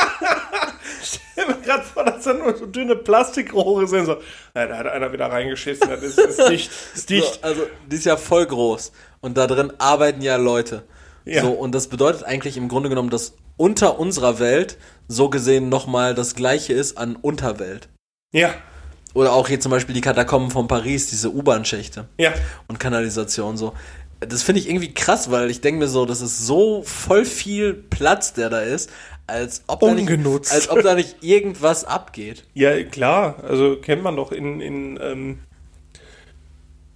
[1.02, 4.06] stell mir gerade vor, dass da nur so dünne Plastikrohre sind.
[4.06, 4.16] So,
[4.54, 5.88] ja, da hat einer wieder reingeschissen.
[5.88, 6.70] Das ist, ist dicht.
[6.94, 7.44] Ist So, dicht.
[7.44, 10.84] also die ist ja voll groß und da drin arbeiten ja Leute.
[11.24, 11.42] Ja.
[11.42, 14.76] So und das bedeutet eigentlich im Grunde genommen, dass unter unserer Welt
[15.08, 17.88] so gesehen nochmal das gleiche ist an Unterwelt.
[18.32, 18.54] Ja,
[19.14, 22.32] Oder auch hier zum Beispiel die Katakomben von Paris, diese U-Bahn-Schächte ja.
[22.66, 23.74] und Kanalisation so.
[24.28, 27.74] Das finde ich irgendwie krass, weil ich denke mir so, das ist so voll viel
[27.74, 28.90] Platz, der da ist,
[29.26, 30.52] als ob, da nicht, Ungenutzt.
[30.52, 32.44] als ob da nicht irgendwas abgeht.
[32.54, 33.36] Ja, klar.
[33.48, 35.38] Also kennt man doch in, in ähm,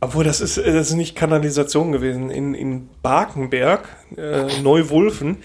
[0.01, 2.31] obwohl das ist, das ist nicht Kanalisation gewesen.
[2.31, 5.39] In, in Barkenberg, äh, Neuwulfen,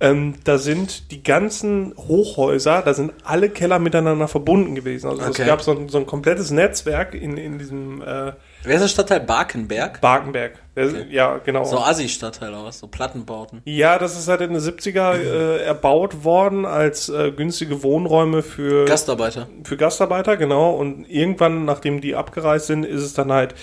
[0.00, 5.08] ähm, da sind die ganzen Hochhäuser, da sind alle Keller miteinander verbunden gewesen.
[5.08, 5.42] Also Okay.
[5.42, 8.32] es gab so ein, so ein komplettes Netzwerk in, in diesem äh,
[8.64, 10.00] Wer ist der Stadtteil Barkenberg?
[10.00, 10.58] Barkenberg.
[10.74, 11.64] Der, Ja, genau.
[11.64, 12.78] So Assi-Stadtteil oder was?
[12.78, 13.60] So Plattenbauten.
[13.66, 18.86] Ja, das ist halt in den 70er äh, erbaut worden als äh, günstige Wohnräume für
[18.86, 19.48] Gastarbeiter.
[19.64, 20.74] für Gastarbeiter, genau.
[20.74, 23.54] Und irgendwann, nachdem die abgereist sind, ist es dann halt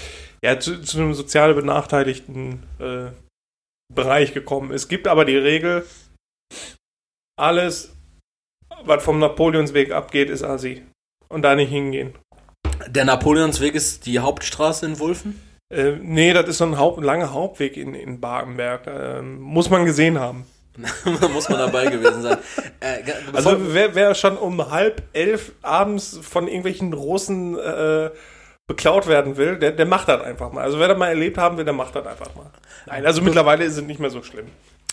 [0.44, 3.12] ja, zu, zu einem sozial benachteiligten äh,
[3.94, 4.72] Bereich gekommen.
[4.72, 5.86] Es gibt aber die Regel,
[7.38, 7.96] alles,
[8.84, 10.84] was vom Napoleonsweg abgeht, ist Assi.
[11.28, 12.14] Und da nicht hingehen.
[12.88, 15.40] Der Napoleonsweg ist die Hauptstraße in Wulfen?
[15.70, 18.88] Äh, nee, das ist so ein Haupt, langer Hauptweg in, in Badenberg.
[18.88, 20.46] Ähm, muss man gesehen haben.
[21.34, 22.38] Muss man dabei gewesen sein.
[22.80, 23.00] Äh,
[23.34, 28.10] Also wer, wer schon um halb elf abends von irgendwelchen Russen äh,
[28.68, 30.64] beklaut werden will, der, der macht das einfach mal.
[30.64, 32.50] Also wer das mal erlebt haben will, der macht das einfach mal.
[32.86, 34.46] Nein, also mittlerweile ist es nicht mehr so schlimm.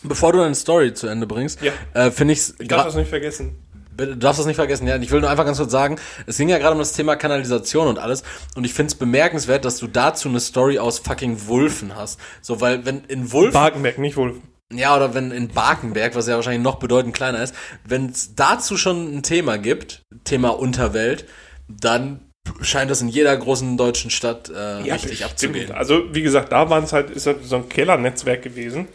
[0.02, 1.72] bevor du deine Story zu Ende bringst, Ja.
[1.94, 3.56] äh, finde ich's Ich darf das nicht vergessen.
[3.98, 4.96] Du darfst das nicht vergessen, ja.
[4.96, 7.88] Ich will nur einfach ganz kurz sagen, es ging ja gerade um das Thema Kanalisation
[7.88, 8.22] und alles.
[8.54, 12.20] Und ich finde es bemerkenswert, dass du dazu eine Story aus fucking Wulfen hast.
[12.40, 14.36] So, weil wenn in Wulfen, Barkenberg, nicht Wolf.
[14.72, 18.76] ja, oder wenn in Barkenberg, was ja wahrscheinlich noch bedeutend kleiner ist, wenn es dazu
[18.76, 21.26] schon ein Thema gibt, Thema Unterwelt,
[21.68, 22.20] dann
[22.60, 25.30] scheint das in jeder großen deutschen Stadt äh, richtig bestimmt.
[25.30, 25.72] abzugehen.
[25.72, 28.86] Also wie gesagt, da waren es halt, ist halt so ein Kellernetzwerk gewesen.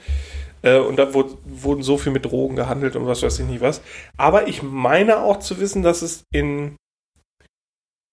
[0.63, 3.61] Äh, und da wurde, wurden so viel mit Drogen gehandelt und was weiß ich nicht
[3.61, 3.81] was.
[4.17, 6.75] Aber ich meine auch zu wissen, dass es in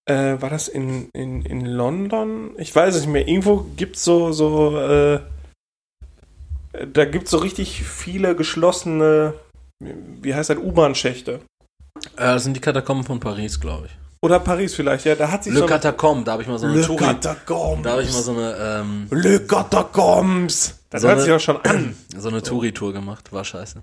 [0.05, 2.51] äh, war das in, in, in London?
[2.57, 3.27] Ich weiß es nicht mehr.
[3.27, 5.19] Irgendwo gibt es so, so äh,
[6.93, 9.33] da gibt es so richtig viele geschlossene,
[9.79, 11.41] wie heißt das, U-Bahn-Schächte.
[12.15, 13.91] Äh, das sind die Katakomben von Paris, glaube ich.
[14.23, 15.15] Oder Paris vielleicht, ja.
[15.15, 17.83] Da hat sich Le so Catacombe, da habe ich mal so eine Le Touri, Catacombs.
[17.83, 20.80] da habe ich mal so eine, ähm, Le Catacombs.
[20.91, 21.95] Das So hört eine- sich ja schon an.
[22.15, 23.81] so eine Touri-Tour gemacht, war scheiße.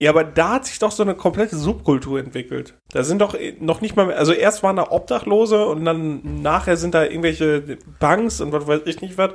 [0.00, 2.74] Ja, aber da hat sich doch so eine komplette Subkultur entwickelt.
[2.92, 6.76] Da sind doch noch nicht mal mehr, also erst waren da Obdachlose und dann nachher
[6.76, 9.30] sind da irgendwelche Punks und was weiß ich nicht was.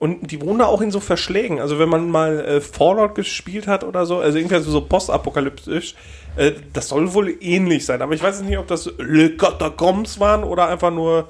[0.00, 1.58] Und die wohnen da auch in so Verschlägen.
[1.58, 5.94] Also wenn man mal äh, Fallout gespielt hat oder so, also irgendwie so postapokalyptisch,
[6.36, 8.02] äh, das soll wohl ähnlich sein.
[8.02, 11.28] Aber ich weiß nicht, ob das Le Catacombs waren oder einfach nur,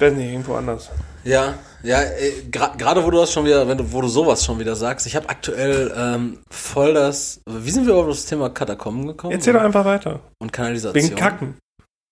[0.00, 0.90] weiß nicht, irgendwo anders.
[1.24, 4.58] Ja, ja, äh, gerade wo du das schon wieder, wenn du, wo du sowas schon
[4.58, 7.40] wieder sagst, ich habe aktuell ähm, voll das.
[7.46, 9.32] Wie sind wir auf das Thema Katakomben gekommen?
[9.32, 10.20] Erzähl doch einfach weiter.
[10.38, 11.02] Und Kanalisation.
[11.02, 11.54] Wegen Kacken.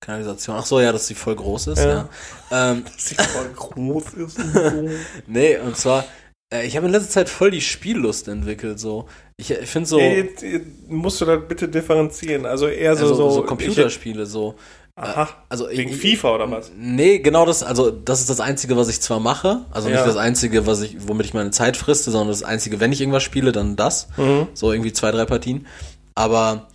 [0.01, 0.57] Kanalisation.
[0.57, 2.09] Ach so, ja, dass sie voll groß ist, ja.
[2.51, 2.71] ja.
[2.73, 4.39] Ähm, dass sie voll groß ist.
[5.27, 6.05] nee, und zwar,
[6.53, 9.09] äh, ich habe in letzter Zeit voll die Spiellust entwickelt, so.
[9.37, 9.99] Ich, ich finde so.
[9.99, 12.47] Hey, musst du da bitte differenzieren.
[12.47, 14.55] Also eher so, also, so, so Computerspiele, ich, so.
[15.01, 15.29] Aha.
[15.49, 16.73] Also wegen ich, FIFA oder was?
[16.77, 20.17] Nee, genau das, also das ist das Einzige, was ich zwar mache, also nicht das
[20.17, 23.53] Einzige, was ich, womit ich meine Zeit friste, sondern das Einzige, wenn ich irgendwas spiele,
[23.53, 24.09] dann das.
[24.17, 24.49] Mhm.
[24.55, 25.67] So irgendwie zwei, drei Partien.
[26.15, 26.67] Aber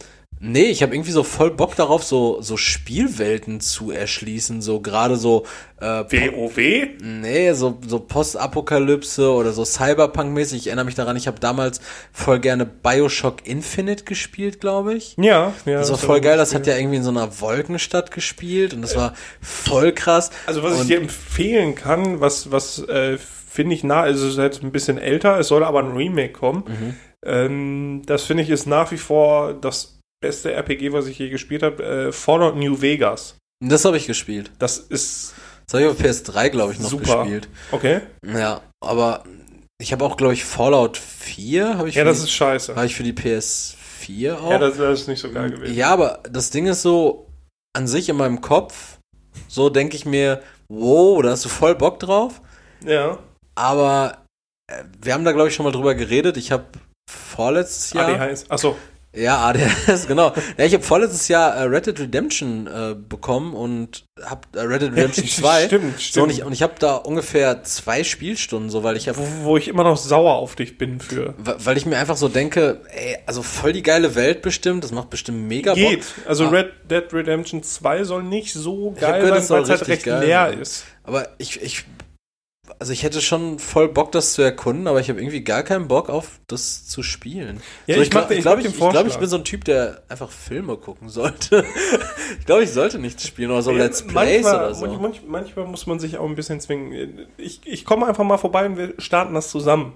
[0.45, 5.15] Nee, ich habe irgendwie so voll Bock darauf, so, so Spielwelten zu erschließen, so gerade
[5.15, 5.45] so
[5.79, 6.57] äh, WoW?
[7.01, 10.57] Nee, so, so Postapokalypse oder so Cyberpunk-mäßig.
[10.57, 11.79] Ich erinnere mich daran, ich habe damals
[12.11, 15.15] voll gerne Bioshock Infinite gespielt, glaube ich.
[15.17, 15.79] Ja, ja.
[15.79, 18.97] Das war voll geil, das hat ja irgendwie in so einer Wolkenstadt gespielt und das
[18.97, 20.29] war voll krass.
[20.45, 24.33] Also was und ich dir empfehlen kann, was, was äh, finde ich nah, also es
[24.33, 26.65] ist jetzt ein bisschen älter, es soll aber ein Remake kommen.
[26.67, 26.95] Mhm.
[27.25, 31.61] Ähm, das finde ich ist nach wie vor das beste RPG, was ich je gespielt
[31.61, 33.35] habe, äh, Fallout New Vegas.
[33.63, 34.51] Das habe ich gespielt.
[34.57, 35.35] Das ist.
[35.65, 37.23] Das habe ich auf PS3, glaube ich, noch super.
[37.23, 37.47] gespielt.
[37.71, 38.01] Okay.
[38.25, 39.23] Ja, aber
[39.79, 41.95] ich habe auch, glaube ich, Fallout 4 habe ich.
[41.95, 42.75] Ja, das die, ist scheiße.
[42.75, 44.51] Habe ich für die PS4 auch.
[44.51, 45.75] Ja, das, das ist nicht so geil gewesen.
[45.75, 47.27] Ja, aber das Ding ist so,
[47.73, 48.99] an sich in meinem Kopf,
[49.47, 52.41] so denke ich mir, wow, da hast du voll Bock drauf.
[52.85, 53.19] Ja.
[53.55, 54.23] Aber
[54.69, 56.37] äh, wir haben da, glaube ich, schon mal drüber geredet.
[56.37, 56.65] Ich habe
[57.09, 58.09] vorletztes Jahr.
[58.09, 58.49] ADHS.
[58.49, 58.75] Achso.
[59.15, 60.33] Ja, ADS, genau.
[60.57, 64.81] Ja, ich habe vorletztes Jahr äh, Red Dead Redemption äh, bekommen und habe äh, Red
[64.81, 65.65] Dead Redemption 2.
[65.67, 66.13] stimmt, stimmt.
[66.13, 69.19] So, und ich, und ich habe da ungefähr zwei Spielstunden, so weil ich habe.
[69.19, 71.35] Wo, wo, ich immer noch sauer auf dich bin für.
[71.37, 75.11] Weil ich mir einfach so denke, ey, also voll die geile Welt bestimmt, das macht
[75.11, 75.99] bestimmt mega Geht.
[75.99, 76.27] Bock.
[76.27, 76.49] Also ah.
[76.49, 80.47] Red Dead Redemption 2 soll nicht so geil gehört, sein, weil es halt recht leer
[80.49, 80.59] sein.
[80.59, 80.85] ist.
[81.03, 81.85] Aber ich, ich
[82.83, 85.87] also ich hätte schon voll Bock, das zu erkunden, aber ich habe irgendwie gar keinen
[85.87, 87.61] Bock auf das zu spielen.
[87.87, 89.63] Ja, so, ich, ich glaube, ich, glaub, ich, ich, glaub, ich bin so ein Typ,
[89.63, 91.63] der einfach Filme gucken sollte.
[92.39, 94.85] ich glaube, ich sollte nichts spielen oder so ja, Let's Plays manchmal, oder so.
[94.85, 97.25] Manchmal, manchmal muss man sich auch ein bisschen zwingen.
[97.37, 99.93] Ich, ich komme einfach mal vorbei und wir starten das zusammen.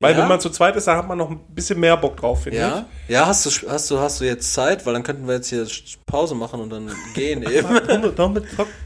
[0.00, 0.22] Weil ja?
[0.22, 2.60] wenn man zu zweit ist, da hat man noch ein bisschen mehr Bock drauf, finde
[2.60, 2.86] ja?
[3.08, 3.12] ich.
[3.12, 4.86] Ja, hast du, hast, du, hast du jetzt Zeit?
[4.86, 5.66] Weil dann könnten wir jetzt hier
[6.06, 7.68] Pause machen und dann gehen eben.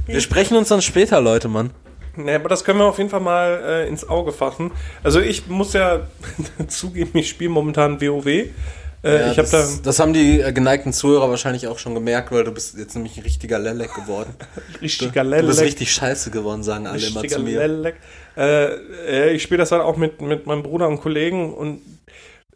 [0.06, 1.70] wir sprechen uns dann später, Leute, Mann.
[2.16, 4.70] Nee, aber das können wir auf jeden Fall mal äh, ins Auge fassen.
[5.02, 6.06] Also ich muss ja
[6.68, 8.26] zugeben, ich spiele momentan WoW.
[8.26, 12.32] Äh, ja, ich das, da das haben die äh, geneigten Zuhörer wahrscheinlich auch schon gemerkt,
[12.32, 14.34] weil du bist jetzt nämlich ein richtiger Lelek geworden.
[14.82, 15.42] richtiger Lelek.
[15.42, 17.68] Du bist richtig scheiße geworden, sagen alle richtiger immer zu mir.
[17.68, 17.96] Lelek.
[18.36, 21.82] Äh, äh, ich spiele das halt auch mit, mit meinem Bruder und Kollegen und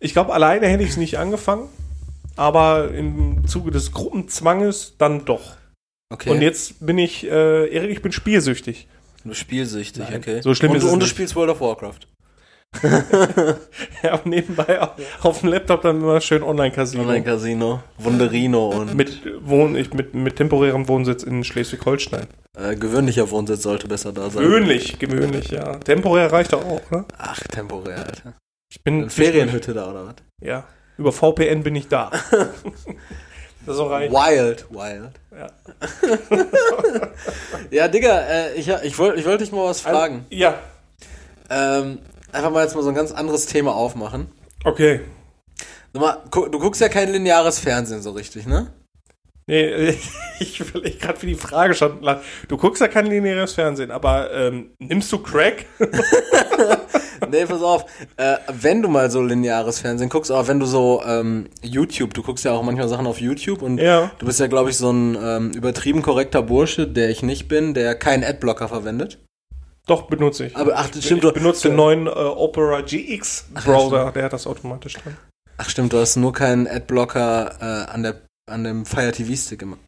[0.00, 1.68] ich glaube, alleine hätte ich es nicht angefangen,
[2.36, 5.56] aber im Zuge des Gruppenzwanges dann doch.
[6.12, 6.30] Okay.
[6.30, 8.88] Und jetzt bin ich, äh, Erik, ich bin spielsüchtig.
[9.24, 10.40] Du spielsüchtig, Nein, okay.
[10.42, 11.10] So schlimm und, ist es Und du nicht.
[11.10, 12.00] spielst World of Warcraft.
[14.02, 14.90] ja, und nebenbei auf,
[15.22, 17.02] auf, dem Laptop dann immer schön Online-Casino.
[17.02, 18.94] Online-Casino, Wunderino und.
[18.94, 22.28] Mit, Wohn, ich, mit, mit temporärem Wohnsitz in Schleswig-Holstein.
[22.56, 24.44] Äh, gewöhnlicher Wohnsitz sollte besser da sein.
[24.44, 25.78] Gewöhnlich, gewöhnlich, ja.
[25.78, 27.04] Temporär reicht doch auch, ne?
[27.18, 28.34] Ach, temporär, Alter.
[28.70, 29.10] Ich bin.
[29.10, 30.14] Ferienhütte da, oder was?
[30.40, 30.68] Ja.
[30.96, 32.12] Über VPN bin ich da.
[33.66, 34.10] Auch reich.
[34.10, 35.12] Wild, wild.
[35.36, 35.46] Ja,
[37.70, 40.26] ja Digga, äh, ich, ich wollte ich wollt dich mal was fragen.
[40.30, 40.58] ja.
[41.50, 41.98] Ähm,
[42.32, 44.30] einfach mal jetzt mal so ein ganz anderes Thema aufmachen.
[44.64, 45.00] Okay.
[45.92, 48.72] Mal, du guckst ja kein lineares Fernsehen so richtig, ne?
[49.46, 49.98] Nee,
[50.38, 51.98] ich will gerade für die Frage schon.
[52.46, 55.66] Du guckst ja kein lineares Fernsehen, aber ähm, nimmst du Crack?
[57.30, 57.86] nee, pass auf.
[58.16, 62.22] Äh, wenn du mal so lineares Fernsehen guckst, auch wenn du so ähm, YouTube, du
[62.22, 64.10] guckst ja auch manchmal Sachen auf YouTube und ja.
[64.18, 67.74] du bist ja, glaube ich, so ein ähm, übertrieben korrekter Bursche, der ich nicht bin,
[67.74, 69.18] der keinen Adblocker verwendet.
[69.86, 70.56] Doch, benutze ich.
[70.56, 71.24] Aber ach, das stimmt.
[71.24, 75.16] Ich benutze den neuen äh, Opera GX Browser, ach, der hat das automatisch drin.
[75.56, 79.62] Ach stimmt, du hast nur keinen Adblocker äh, an der an dem Fire TV Stick
[79.62, 79.78] immer.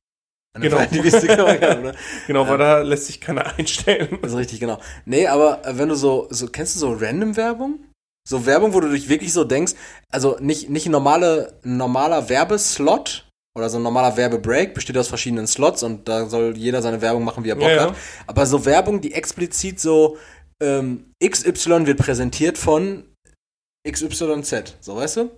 [0.54, 0.76] Genau.
[0.76, 4.18] Immer gehabt, genau, weil da lässt sich keiner einstellen.
[4.20, 4.78] Das ist richtig, genau.
[5.06, 7.80] Nee, aber äh, wenn du so, so kennst du so Random Werbung?
[8.28, 9.72] So Werbung, wo du dich wirklich so denkst,
[10.10, 15.46] also nicht, nicht ein normale, normaler Werbeslot oder so ein normaler Werbebreak besteht aus verschiedenen
[15.46, 17.82] Slots und da soll jeder seine Werbung machen, wie er Bock ja, ja.
[17.88, 17.96] hat.
[18.26, 20.18] Aber so Werbung, die explizit so
[20.62, 23.04] ähm, XY wird präsentiert von
[23.88, 25.30] XYZ, so weißt du?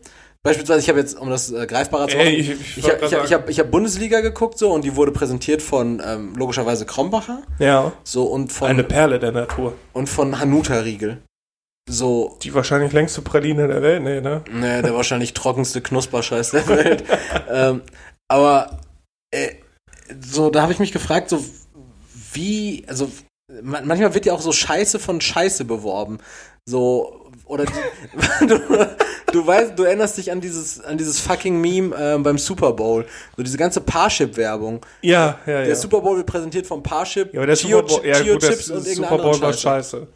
[0.45, 3.03] Beispielsweise, ich habe jetzt, um das äh, greifbarer zu machen, Ey, ich, ich- ich wollt
[3.03, 6.35] ich, grad ich, habe ich hab Bundesliga geguckt so und die wurde präsentiert von ähm,
[6.37, 7.93] logischerweise Krombacher Ja.
[8.05, 9.73] so und von Eine Perle der Natur.
[9.95, 11.23] und von Hanuta Riegel.
[11.89, 14.43] So, Die wahrscheinlich längste Praline der Welt, nee, ne?
[14.53, 17.05] ne, der wahrscheinlich trockenste Knusperscheiß der Welt.
[17.51, 17.81] ähm,
[18.29, 18.81] aber
[19.31, 19.51] äh,
[20.21, 21.43] so, da habe ich mich gefragt, so
[22.35, 23.11] wie, also
[23.63, 26.19] man, manchmal wird ja auch so Scheiße von Scheiße beworben.
[26.67, 27.73] So, oder die,
[29.35, 33.05] du, weißt, du erinnerst dich an dieses, an dieses fucking Meme ähm, beim Super Bowl.
[33.37, 34.81] So diese ganze Parship-Werbung.
[35.03, 35.65] Ja, ja, ja.
[35.65, 38.43] Der Super Bowl wird präsentiert vom Parship, ja, aber der Chio- Super Bowl, ja, gut,
[38.43, 39.61] der Chips und irgendeine Super Bowl war Scheiße.
[39.99, 40.07] scheiße.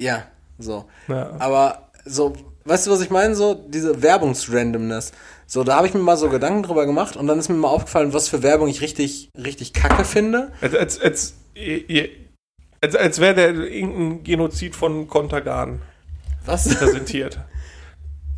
[0.00, 0.24] Ja,
[0.58, 0.84] so.
[1.08, 1.30] Ja.
[1.38, 2.34] Aber so,
[2.64, 3.34] weißt du, was ich meine?
[3.34, 5.12] So, diese Werbungsrandomness.
[5.46, 7.68] So, da habe ich mir mal so Gedanken drüber gemacht und dann ist mir mal
[7.68, 10.50] aufgefallen, was für Werbung ich richtig, richtig kacke finde.
[10.60, 11.34] Als, als, als,
[12.80, 15.82] als, als wäre der irgendein Genozid von Kontergan
[16.46, 16.68] Was?
[16.74, 17.38] präsentiert.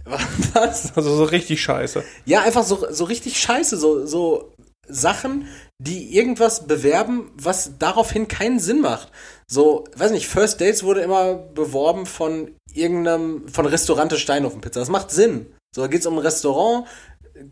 [0.55, 0.97] was?
[0.97, 2.05] Also so richtig scheiße.
[2.25, 4.53] Ja, einfach so, so richtig scheiße, so, so
[4.87, 9.11] Sachen, die irgendwas bewerben, was daraufhin keinen Sinn macht.
[9.47, 14.81] So, weiß nicht, First Dates wurde immer beworben von irgendeinem, von Restaurante Steinofenpizza.
[14.81, 15.47] Das macht Sinn.
[15.75, 16.87] So, da geht's um ein Restaurant.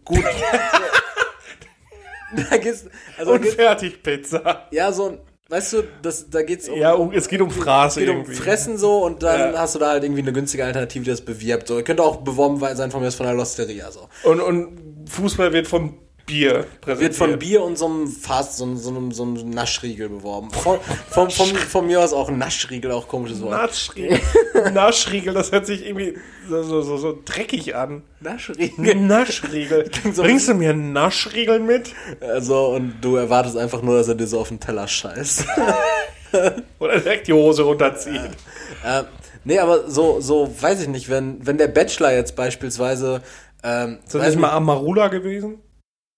[0.05, 0.23] Gut.
[2.51, 2.85] da geht's,
[3.19, 4.69] also Und geht's, Fertigpizza.
[4.71, 5.19] ja, so, ein-
[5.53, 8.17] weißt du, das, da geht's um, Ja, um, es geht um Fraß es geht um
[8.21, 8.35] irgendwie.
[8.35, 9.59] Fressen so und dann Ja.
[9.61, 11.69] hast du da halt irgendwie eine günstige Alternative, die das bewirbt.
[11.69, 14.09] So, könnte auch beworben sein von mir aus von der Losteria, so.
[14.25, 15.99] Und, und Fußball wird vom
[16.33, 17.01] Bier präsentiert.
[17.01, 20.51] Wird von Bier und so einem Fast, so, einem- so, einem, so einem Naschriegel beworben.
[20.51, 20.79] Von,
[21.11, 23.53] von, von, von mir aus auch Naschriegel, auch komisches Wort.
[23.53, 24.19] Naschriegel.
[24.73, 26.17] Naschriegel, das hört sich irgendwie
[26.49, 28.03] so, so, so, so dreckig an.
[28.21, 28.95] Naschriegel.
[28.97, 29.91] Naschriegel.
[30.15, 31.91] so- Bringst du mir einen Naschriegel mit?
[32.21, 35.45] Also, und du erwartest einfach nur, dass er dir so auf den Teller scheißt.
[36.79, 38.31] Oder direkt die Hose runterziehen?
[38.85, 39.03] äh,
[39.45, 43.21] nee, aber so, so, weiß ich nicht, wenn, wenn der Bachelor jetzt beispielsweise,
[43.63, 45.61] ähm, Ist das nicht mal Amarula gewesen?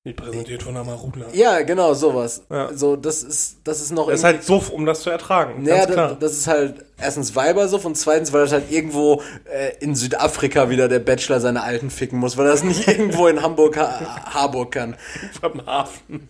[0.06, 1.28] Nicht präsentiert von Amarula.
[1.32, 2.42] ja, genau, sowas.
[2.50, 2.70] Ja.
[2.74, 5.64] So, das ist, das ist noch Das ist halt Suff, um das zu ertragen.
[5.64, 6.16] Ja, das, klar.
[6.20, 10.88] das ist halt erstens Weibersuff und zweitens, weil das halt irgendwo äh, in Südafrika wieder
[10.88, 14.72] der Bachelor seine Alten ficken muss, weil er das nicht irgendwo in Hamburg, ha Harburg
[14.72, 14.96] kann.
[15.40, 16.28] Vom Hafen.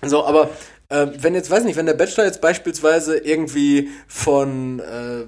[0.00, 0.48] So, aber
[0.88, 5.24] äh, wenn jetzt, weiß nicht, wenn der Bachelor jetzt beispielsweise irgendwie von, äh,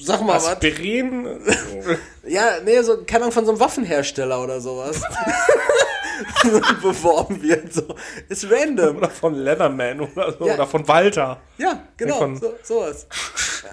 [0.00, 1.40] sag mal was, Aspirin.
[2.26, 5.00] ja, nee, so, keine Ahnung, von so einem Waffenhersteller oder sowas.
[6.82, 7.82] beworben wird, so.
[8.28, 8.98] Ist random.
[8.98, 10.46] oder von Leatherman oder so.
[10.46, 10.54] Ja.
[10.54, 11.40] Oder von Walter.
[11.58, 13.06] Ja, genau, Von- so, sowas.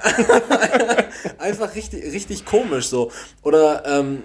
[1.38, 3.12] Einfach richtig, richtig komisch so.
[3.44, 4.24] Oder, ähm,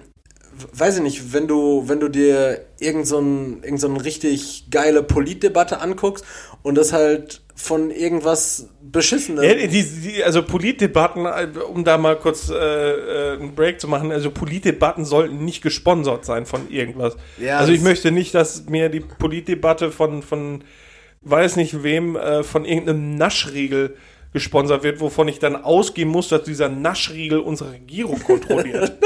[0.73, 5.03] weiß ich nicht, wenn du, wenn du dir irgend so, ein, irgend so richtig geile
[5.03, 6.25] Politdebatte anguckst
[6.61, 9.43] und das halt von irgendwas Beschissenem.
[9.43, 11.27] Ja, die, die, also Politdebatten,
[11.71, 16.25] um da mal kurz äh, äh, einen Break zu machen, also Politdebatten sollten nicht gesponsert
[16.25, 17.15] sein von irgendwas.
[17.37, 20.63] Ja, also ich möchte nicht, dass mir die Politdebatte von, von
[21.21, 23.95] weiß nicht wem, äh, von irgendeinem Naschriegel
[24.33, 28.93] gesponsert wird, wovon ich dann ausgehen muss, dass dieser Naschriegel unsere Regierung kontrolliert.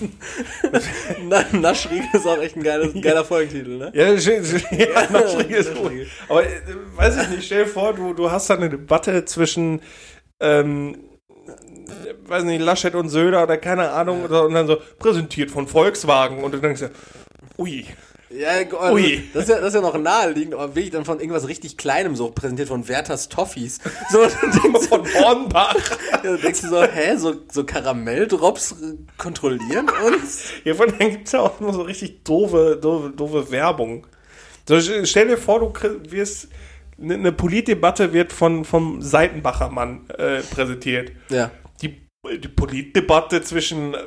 [1.28, 3.92] Na, Naschriegel ist auch echt ein geiles, geiler Folgentitel, ne?
[3.94, 5.92] ja, schön, schön, ja, Naschriegel ist gut.
[6.28, 6.48] Aber äh,
[6.96, 9.80] weiß ich nicht, stell dir vor, du, du hast da eine Debatte zwischen
[10.40, 10.96] ähm,
[12.26, 16.42] weiß nicht, Laschet und Söder oder keine Ahnung, oder, und dann so präsentiert von Volkswagen
[16.42, 16.88] und du denkst ja,
[17.58, 17.86] ui,
[18.36, 19.22] Ja, also, Ui.
[19.32, 22.16] Das, ist ja, das ist ja noch naheliegend, aber wirklich dann von irgendwas richtig Kleinem
[22.16, 23.78] so präsentiert von Werthers Toffees.
[24.10, 24.18] So,
[24.62, 25.76] denkst, von Hornbach.
[26.22, 28.76] du, dann denkst du so, hä, so, so Karamelldrops
[29.18, 30.48] kontrollieren uns?
[30.64, 34.06] Ja, von dann gibt's ja auch nur so richtig doofe, doofe, doofe Werbung.
[34.68, 35.72] So, stell dir vor, du
[36.10, 36.48] wirst,
[37.00, 41.12] eine ne Politdebatte wird von, vom Seitenbacher Mann äh, präsentiert.
[41.28, 41.50] Ja.
[42.42, 43.98] Die, Politdebatte zwischen, äh,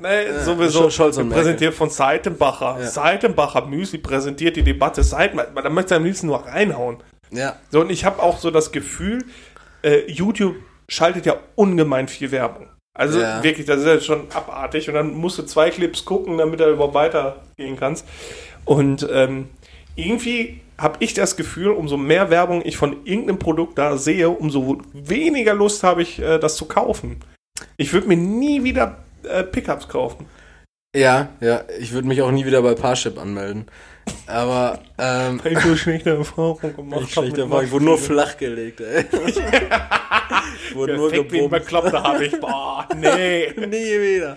[0.00, 2.78] ne, sowieso Sch- Scholz und präsentiert von Seitenbacher.
[2.80, 2.86] Ja.
[2.86, 5.62] Seitenbacher Müsli präsentiert die Debatte Seitenbacher.
[5.62, 6.98] Da möchte er am liebsten nur reinhauen.
[7.30, 7.56] Ja.
[7.70, 9.24] So, und ich habe auch so das Gefühl,
[9.82, 10.56] äh, YouTube
[10.88, 12.68] schaltet ja ungemein viel Werbung.
[12.94, 13.42] Also Ja.
[13.42, 14.88] wirklich, das ist ja schon abartig.
[14.88, 18.06] Und dann musst du zwei Clips gucken, damit du überhaupt weitergehen kannst.
[18.64, 19.48] Und ähm,
[19.94, 24.78] irgendwie habe ich das Gefühl, umso mehr Werbung ich von irgendeinem Produkt da sehe, umso
[24.92, 27.20] weniger Lust habe ich, äh, das zu kaufen.
[27.76, 30.26] Ich würde mir nie wieder äh, Pickups kaufen.
[30.96, 33.66] Ja, ja, ich würde mich auch nie wieder bei Parship anmelden.
[34.26, 37.26] Aber, ähm, Weil ich so schlechte Erfahrungen gemacht ich, habe.
[37.26, 37.64] schlecht Erfahrung.
[37.64, 39.04] ich wurde nur flachgelegt, ey.
[39.26, 41.50] ich wurde nur Perfekt, wen gebombt.
[41.64, 42.40] Bekloppter habe ich.
[42.40, 43.52] Boah, nee.
[43.66, 44.36] Nie wieder.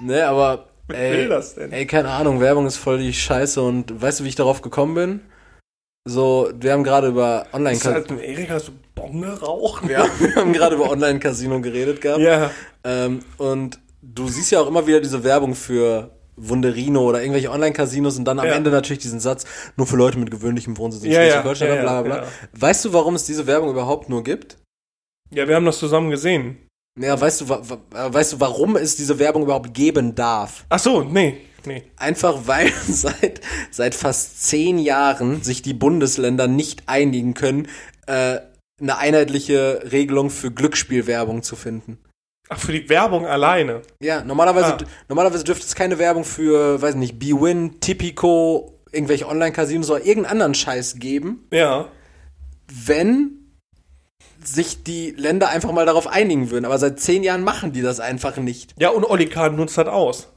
[0.00, 1.70] ne, aber, Wer will ey, das denn?
[1.72, 4.94] ey, keine Ahnung, Werbung ist voll die Scheiße und weißt du, wie ich darauf gekommen
[4.94, 5.20] bin?
[6.08, 9.88] So, wir haben gerade über online Ist halt mit Erik hast du Bon geraucht?
[9.88, 12.20] ja, wir haben gerade über Online-Casino geredet gehabt.
[12.20, 12.50] Ja.
[12.84, 18.16] Ähm, und du siehst ja auch immer wieder diese Werbung für Wunderino oder irgendwelche Online-Casinos
[18.18, 18.52] und dann am Ja.
[18.52, 19.44] Ende natürlich diesen Satz,
[19.76, 22.28] nur für Leute mit gewöhnlichem Wohnsitz in Ja, Schleswig-Holstein, ja, bla bla bla.
[22.52, 24.58] Weißt du, warum es diese Werbung überhaupt nur gibt?
[25.30, 26.58] Ja, wir haben das zusammen gesehen.
[26.98, 30.64] Ja, weißt du, äh, weißt du, warum es diese Werbung überhaupt geben darf?
[30.68, 31.82] Ach so, nee, nee.
[31.96, 37.68] Einfach weil seit, seit fast zehn Jahren sich die Bundesländer nicht einigen können,
[38.06, 38.38] äh,
[38.80, 41.98] eine einheitliche Regelung für Glücksspielwerbung zu finden.
[42.50, 43.82] Ach, für die Werbung alleine.
[44.02, 44.78] Ja, normalerweise, Ah.
[45.08, 50.54] normalerweise dürfte es keine Werbung für, weiß nicht, B-Win, Tipico, irgendwelche Online-Casinos oder irgendeinen anderen
[50.54, 51.88] Scheiß geben, Ja.
[52.72, 53.32] wenn
[54.42, 56.64] sich die Länder einfach mal darauf einigen würden.
[56.64, 58.74] Aber seit zehn Jahren machen die das einfach nicht.
[58.78, 60.28] Ja, und Olli Kahn nutzt das aus.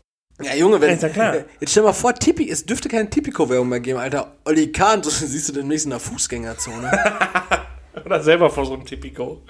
[0.42, 0.96] Ja, Junge, wenn.
[0.96, 1.36] Ist ja klar.
[1.62, 4.36] Jetzt stell mal vor, Tipi, es dürfte keine Tipico-Werbung mehr geben, Alter.
[4.44, 6.92] Olli Kahn, du siehst du demnächst in der Fußgängerzone.
[8.12, 9.42] Oder selber vor so einem Tipico.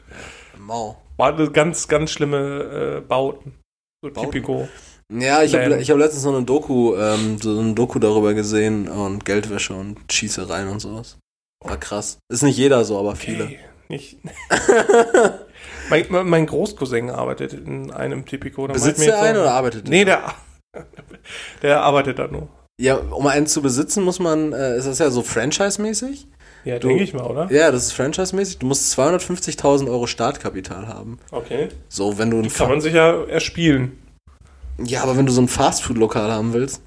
[0.59, 0.95] Mau.
[1.17, 3.55] War eine ganz, ganz schlimme äh, Bauten.
[4.03, 4.31] So Bauten?
[4.31, 4.67] Tipico.
[5.11, 8.87] Ja, ich habe ich hab letztens so eine Doku, ähm, so eine Doku darüber gesehen
[8.87, 11.17] und Geldwäsche und Schießereien und sowas.
[11.65, 12.19] War krass.
[12.31, 13.45] Ist nicht jeder so, aber viele.
[13.45, 14.19] Okay, nicht.
[15.89, 18.67] mein, mein Großcousin arbeitet in einem Tipico.
[18.67, 19.91] Da Besitzt der einen so- oder arbeitet der?
[19.91, 20.35] Nee, der,
[21.63, 22.47] der arbeitet da nur.
[22.79, 26.27] Ja, um einen zu besitzen, muss man, äh, ist das ja so Franchise-mäßig?
[26.63, 27.51] Ja, denke ich mal, oder?
[27.51, 28.59] Ja, das ist Franchise-mäßig.
[28.59, 31.17] Du musst 250.000 Euro Startkapital haben.
[31.31, 31.69] Okay.
[31.89, 33.97] So, wenn du ein Kann man sich ja erspielen.
[34.83, 36.81] Ja, aber wenn du so ein Fastfood-Lokal haben willst,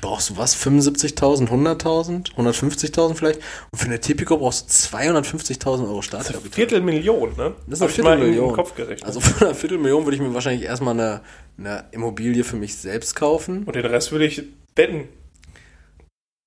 [0.00, 0.56] brauchst du was?
[0.56, 3.40] 75.000, 100.000, 150.000 vielleicht?
[3.72, 6.50] Und für eine Tipico brauchst du 250.000 Euro Startkapital.
[6.52, 7.54] Viertelmillion, ne?
[7.66, 8.52] Das ist eine Hab Viertelmillion.
[8.52, 9.04] Kopf gerechnet.
[9.04, 11.20] Also für eine Viertelmillion würde ich mir wahrscheinlich erstmal eine,
[11.56, 13.64] eine Immobilie für mich selbst kaufen.
[13.64, 14.42] und den Rest würde ich
[14.74, 15.08] betten.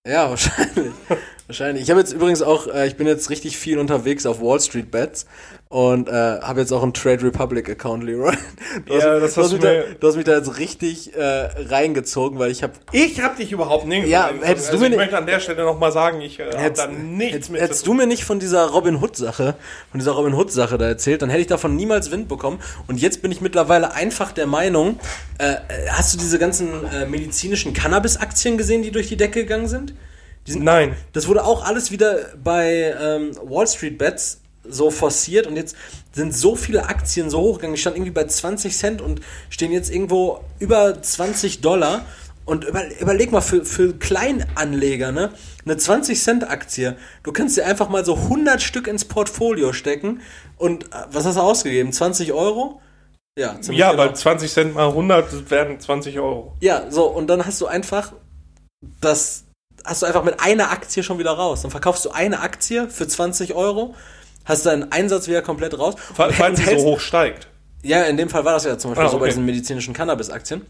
[0.08, 0.92] Ja, wahrscheinlich.
[1.52, 1.84] wahrscheinlich.
[1.84, 4.90] Ich habe jetzt übrigens auch, äh, ich bin jetzt richtig viel unterwegs auf Wall Street
[4.92, 5.26] Bets
[5.70, 8.34] und äh, habe jetzt auch einen Trade Republic Account, Leroy.
[8.86, 11.14] Du Ja, das du hast mich du da, mir- du hast mich da jetzt richtig
[11.16, 11.22] äh,
[11.70, 14.08] reingezogen, weil ich habe Ich hab dich überhaupt nicht.
[14.08, 16.46] Ja, also hättest du ich mir nicht- möchte an der Stelle nochmal sagen, ich äh,
[16.46, 19.56] habe Hättest, da nichts hättest, mit hättest du mir nicht von dieser Robin Hood Sache,
[19.92, 22.60] von dieser Robin Hood Sache da erzählt, dann hätte ich davon niemals Wind bekommen.
[22.88, 25.00] Und jetzt bin ich mittlerweile einfach der Meinung,
[25.38, 25.58] äh, äh,
[25.90, 29.94] hast du diese ganzen äh, medizinischen Cannabis-Aktien gesehen, die durch die Decke gegangen sind?
[30.48, 30.96] Die sind Nein.
[31.14, 35.76] das wurde auch alles wieder bei ähm, Wall Street Bets so forciert und jetzt
[36.14, 37.76] sind so viele Aktien so hochgegangen.
[37.76, 42.06] Die standen irgendwie bei 20 Cent und stehen jetzt irgendwo über 20 Dollar.
[42.44, 45.32] Und über, überleg mal, für, für Kleinanleger, ne?
[45.64, 50.22] Eine 20-Cent-Aktie, du kannst dir einfach mal so 100 Stück ins Portfolio stecken.
[50.58, 51.94] Und äh, was hast du ausgegeben?
[51.94, 52.82] 20 Euro?
[53.38, 54.04] Ja, Ja, genau.
[54.04, 56.58] weil 20 Cent mal 100 das wären 20 Euro.
[56.62, 58.12] Ja, so, und dann hast du einfach
[59.00, 59.44] das,
[59.86, 61.62] hast du einfach mit einer Aktie schon wieder raus.
[61.62, 63.96] Dann verkaufst du eine Aktie für 20 Euro,
[64.46, 65.96] hast deinen Einsatz wieder komplett raus.
[66.14, 67.48] Falls sie hältst- so hoch steigt.
[67.84, 69.32] Ja, in dem Fall war das ja zum Beispiel Ah, so bei okay.
[69.32, 70.62] diesen medizinischen Cannabis-Aktien.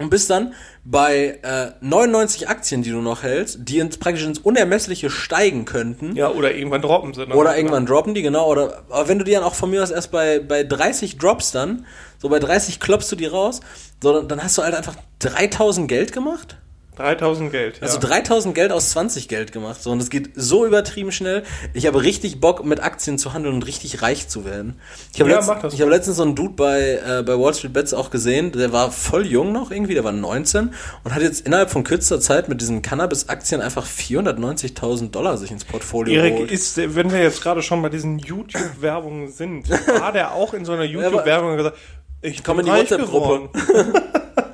[0.00, 4.38] Und bist dann bei äh, 99 Aktien, die du noch hältst, die ins, praktisch ins
[4.38, 6.14] Unermessliche steigen könnten.
[6.14, 7.26] Ja, oder irgendwann droppen sie.
[7.26, 7.36] dann.
[7.36, 8.48] Oder irgendwann droppen die, genau.
[8.48, 11.50] Oder aber wenn du die dann auch von mir aus erst bei, bei 30 Drops
[11.50, 11.84] dann,
[12.18, 13.60] so bei 30 klopfst du die raus,
[14.00, 16.56] so, dann, dann hast du halt einfach 3000 Geld gemacht.
[16.98, 17.82] 3000 Geld.
[17.82, 18.08] Also ja.
[18.08, 19.82] 3000 Geld aus 20 Geld gemacht.
[19.82, 21.44] So, und es geht so übertrieben schnell.
[21.72, 24.80] Ich habe richtig Bock, mit Aktien zu handeln und richtig reich zu werden.
[25.14, 27.72] Ich habe Ja, letztens, ich habe letztens so einen Dude bei, äh, bei Wall Street
[27.72, 31.46] Bets auch gesehen, der war voll jung noch irgendwie, der war 19 und hat jetzt
[31.46, 36.50] innerhalb von kürzester Zeit mit diesen Cannabis-Aktien einfach 490.000 Dollar sich ins Portfolio Erik, geholt.
[36.50, 40.72] ist, wenn wir jetzt gerade schon bei diesen YouTube-Werbungen sind, war der auch in so
[40.72, 41.76] einer YouTube-Werbung und gesagt,
[42.20, 43.50] ich Komm in die WhatsApp-Gruppe.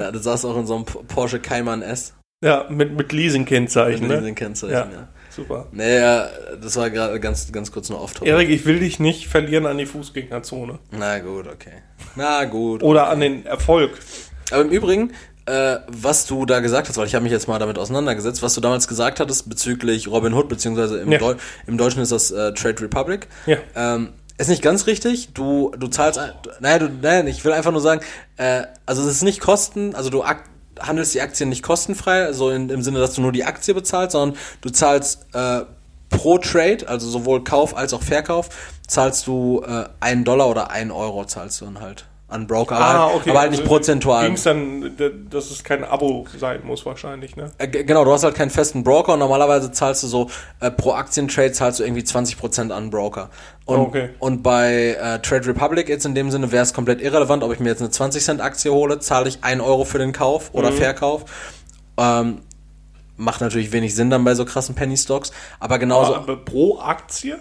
[0.00, 2.14] Ja, der saß auch in so einem Porsche Cayman S.
[2.42, 4.22] Ja, mit, mit Leasing-Kennzeichen, Mit ne?
[4.24, 5.08] den Kennzeichen, Ja, ja.
[5.28, 5.66] super.
[5.72, 6.26] Nee, ja,
[6.60, 9.76] das war gerade ganz, ganz kurz nur off Erik, ich will dich nicht verlieren an
[9.76, 10.78] die Fußgängerzone.
[10.90, 11.82] Na gut, okay.
[12.16, 12.82] Na gut.
[12.82, 13.98] Oder an den Erfolg.
[14.50, 15.12] Aber im Übrigen,
[15.44, 18.54] äh, was du da gesagt hast, weil ich habe mich jetzt mal damit auseinandergesetzt, was
[18.54, 21.18] du damals gesagt hattest bezüglich Robin Hood, beziehungsweise im, Ja.
[21.18, 21.34] Deu
[21.66, 23.28] im Deutschen ist das äh, Trade Republic.
[23.44, 23.58] Ja.
[23.76, 25.32] Ähm, ist nicht ganz richtig.
[25.34, 28.00] Du, du zahlst, ein- naja, du, nein, ich will einfach nur sagen,
[28.36, 30.44] äh, also es ist nicht Kosten, also du ak
[30.78, 34.12] handelst die Aktien nicht kostenfrei, so in, im Sinne, dass du nur die Aktie bezahlst,
[34.12, 35.60] sondern du zahlst äh,
[36.08, 38.48] pro Trade, also sowohl Kauf als auch Verkauf,
[38.86, 43.12] zahlst du äh, einen Dollar oder einen Euro zahlst du dann halt an Broker, aber,
[43.14, 44.22] halt, aber halt nicht prozentual.
[44.22, 44.96] Ah, Ging es dann,
[45.30, 47.50] dass es kein Abo sein muss wahrscheinlich, ne?
[47.58, 50.92] Äh, Genau, du hast halt keinen festen Broker und normalerweise zahlst du so äh, pro
[50.92, 53.30] Aktientrade zahlst du irgendwie 20% an Broker.
[53.66, 54.10] Und, Okay.
[54.18, 57.60] und bei äh, Trade Republic jetzt in dem Sinne wäre es komplett irrelevant, ob ich
[57.60, 60.72] mir jetzt eine 20 Cent Aktie hole, zahle ich 1 Euro für den Kauf oder
[60.72, 61.24] Verkauf.
[61.96, 62.42] Ähm,
[63.16, 67.38] macht natürlich wenig Sinn dann bei so krassen Penny Stocks, aber genauso Aber pro Aktie?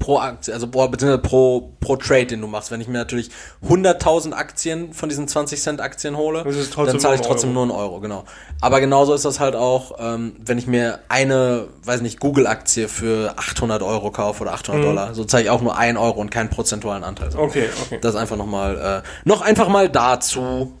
[0.00, 2.70] Pro Aktie, also beziehungsweise pro, pro Trade, den du machst.
[2.70, 3.30] Wenn ich mir natürlich
[3.66, 6.44] 100.000 Aktien von diesen 20 Cent Aktien hole,
[6.76, 7.66] dann zahle ich trotzdem Euro.
[7.66, 8.24] nur einen Euro, genau.
[8.60, 13.32] Aber genauso ist das halt auch, ähm, wenn ich mir eine, weiß nicht, Google-Aktie für
[13.38, 16.50] 800 Euro kaufe oder 800 Dollar, so zahle ich auch nur einen Euro und keinen
[16.50, 17.30] prozentualen Anteil.
[17.30, 17.38] So.
[17.38, 17.44] Mhm.
[17.44, 17.98] Okay, okay.
[18.02, 20.74] Das ist einfach nochmal, äh, noch einfach mal dazu.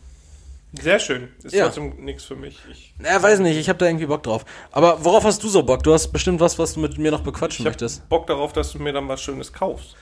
[0.72, 1.28] Sehr schön.
[1.42, 1.64] Ist Ja.
[1.64, 2.58] trotzdem nichts für mich.
[2.70, 4.44] Ich, Ja, weiß nicht, ich habe da irgendwie Bock drauf.
[4.70, 5.82] Aber worauf hast du so Bock?
[5.82, 8.06] Du hast bestimmt was, was du mit mir noch bequatschen ich möchtest.
[8.10, 9.96] Bock darauf, dass du mir dann was Schönes kaufst.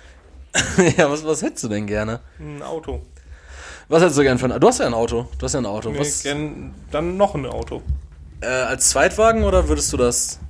[0.96, 2.20] ja, was, was hättest du denn gerne?
[2.40, 3.02] Ein Auto.
[3.88, 5.28] Was hättest du gern für ein Du hast ja ein Auto.
[5.38, 5.90] Du hast ja ein Auto.
[5.90, 7.82] Nee, Was, gern dann noch ein Auto.
[8.40, 10.40] äh, als Zweitwagen oder würdest du das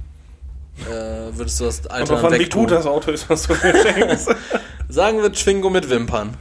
[0.89, 3.75] äh, würdest du das alte Aber von wie gut das Auto ist, was du mir
[3.83, 4.29] schenkst.
[4.89, 6.35] Sagen wir Twingo mit Wimpern.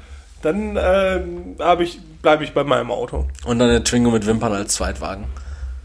[0.45, 0.77] Dann
[1.59, 3.27] hab ich, bleibe ich bei meinem Auto.
[3.45, 5.25] Und dann der Twingo mit Wimpern als Zweitwagen.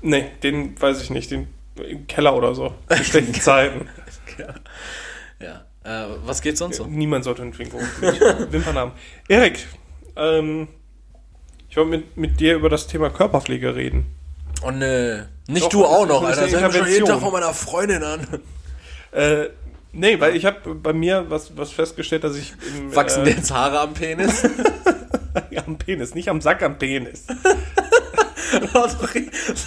[0.02, 1.30] Nee, den weiß ich nicht.
[1.30, 1.48] Den
[1.88, 2.74] im Keller oder so.
[2.90, 3.88] In schlechten Zeiten.
[5.40, 5.64] Ja.
[5.82, 6.86] Äh, was geht sonst so?
[6.86, 8.20] Niemand sollte einen Twingo mit
[8.52, 8.92] Wimpern haben.
[9.28, 9.66] Erik,
[10.16, 10.68] ähm,
[11.68, 14.06] ich wollte mit, mit dir über das Thema Körperpflege reden.
[14.62, 15.28] Oh ne.
[15.48, 16.42] Nicht Doch, du auch noch, Alter.
[16.42, 18.26] Das hört mich schon jeden Tag von meiner Freundin an.
[19.12, 19.46] Äh,
[19.92, 23.52] nee, weil ich habe bei mir was, was festgestellt, dass ich im, Wachsen äh, jetzt
[23.52, 24.44] Haare am Penis?
[25.66, 27.24] am Penis, nicht am Sack, am Penis.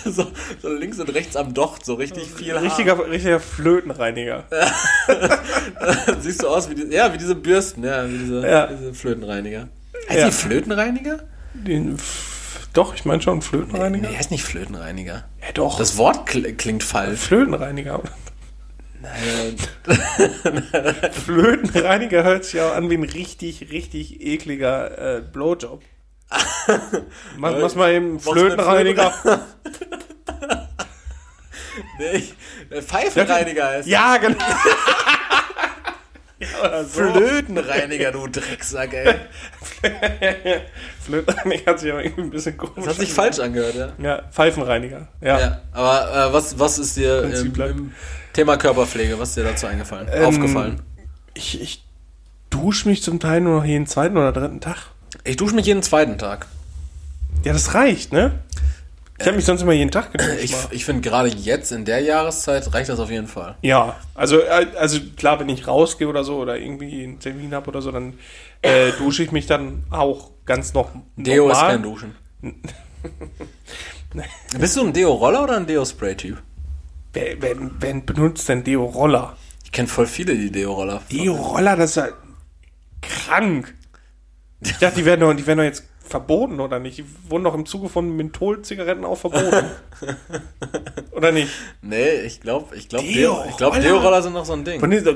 [0.06, 0.28] so,
[0.62, 2.62] so, links und rechts am Docht, so richtig viel Haar.
[2.64, 4.46] Richtiger, richtiger Flötenreiniger.
[6.20, 8.68] Siehst du aus wie, die, ja, wie diese Bürsten, ja, wie diese, Ja.
[8.68, 9.70] diese Flötenreiniger.
[10.10, 10.26] Heißt Ja.
[10.26, 11.20] die Flötenreiniger?
[11.54, 11.98] Den,
[12.74, 14.10] doch, ich meine schon Flötenreiniger.
[14.10, 15.26] Nee, heißt nicht Flötenreiniger.
[15.42, 15.78] Ja, doch.
[15.78, 17.20] Das Wort kl klingt falsch.
[17.20, 18.02] Flötenreiniger.
[18.04, 18.08] Äh,
[21.26, 25.82] Flötenreiniger hört sich ja an wie ein richtig, richtig ekliger äh, Blowjob.
[27.38, 29.14] Mach, mach mal eben Flötenreiniger.
[32.00, 32.34] nee, ich-
[32.70, 34.38] äh, Pfeifenreiniger heißt Ja, genau.
[36.64, 37.12] Ja, so.
[37.12, 39.16] Flötenreiniger, du Drecksack, ey.
[41.02, 43.94] Flötenreiniger hat sich aber irgendwie ein bisschen komisch Das hat sich falsch angehört, ja.
[43.98, 45.08] Ja, Pfeifenreiniger.
[45.22, 45.40] Ja.
[45.40, 47.92] Ja, aber äh, was, was ist dir im, im
[48.34, 50.08] Thema Körperpflege, was ist dir dazu eingefallen?
[50.12, 50.82] Ähm, Aufgefallen?
[51.34, 51.84] Ich, ich
[52.50, 54.78] dusche mich zum Teil nur noch jeden zweiten oder dritten Tag.
[55.24, 56.48] Ich dusche mich jeden zweiten Tag.
[57.44, 58.40] Ja, das reicht, ne?
[59.20, 60.40] Ich habe mich sonst immer jeden Tag geduscht.
[60.42, 63.56] Ich, ich finde gerade jetzt in der Jahreszeit reicht das auf jeden Fall.
[63.62, 67.68] Ja, also, äh, also klar, wenn ich rausgehe oder so oder irgendwie einen Termin habe
[67.70, 68.16] oder so, dann
[68.62, 71.72] äh, dusche ich mich dann auch ganz noch Deo ist normal.
[71.72, 72.16] kein Duschen.
[74.60, 76.38] Bist du ein Deo-Roller oder ein Deo-Spray-Typ?
[77.14, 79.36] Wer, wer, wer benutzt denn Deo-Roller?
[79.64, 81.02] Ich kenne voll viele, die Deo-Roller.
[81.12, 82.10] Deo-Roller, das ist ja
[83.02, 83.74] krank.
[84.62, 85.84] Ich dachte, die werden doch, die werden doch jetzt
[86.14, 87.00] verboten, oder nicht?
[87.00, 89.66] Die wurden doch im Zuge von Menthol-Zigaretten auch verboten.
[91.12, 91.50] oder nicht?
[91.82, 93.08] Nee, ich glaube, ich glaube?
[93.08, 94.80] Deo, ich glaube, Deo-Roller sind noch so ein Ding.
[94.80, 95.16] Von dieser,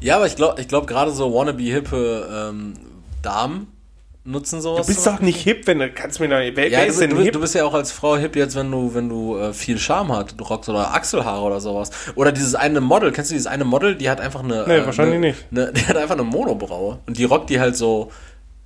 [0.00, 2.74] Ja, aber ich glaube, ich glaube gerade so wannabe hippe ähm,
[3.22, 3.68] Damen
[4.24, 4.86] nutzen sowas.
[4.86, 7.00] du bist doch nicht hip, wenn du kannst mir doch, wer, ja, wer du, ist
[7.00, 7.32] denn du, bist, hip?
[7.32, 10.12] du bist ja auch als Frau hip jetzt, wenn du, wenn du äh, viel Charme
[10.12, 11.90] hat, du rockst oder Achselhaare oder sowas.
[12.16, 14.64] Oder dieses eine Model, kennst du dieses eine Model, die hat einfach eine.
[14.68, 15.46] Nee, äh, wahrscheinlich eine, nicht.
[15.50, 16.98] Eine, die hat einfach eine Monobraue.
[17.06, 18.12] Und die rockt die halt so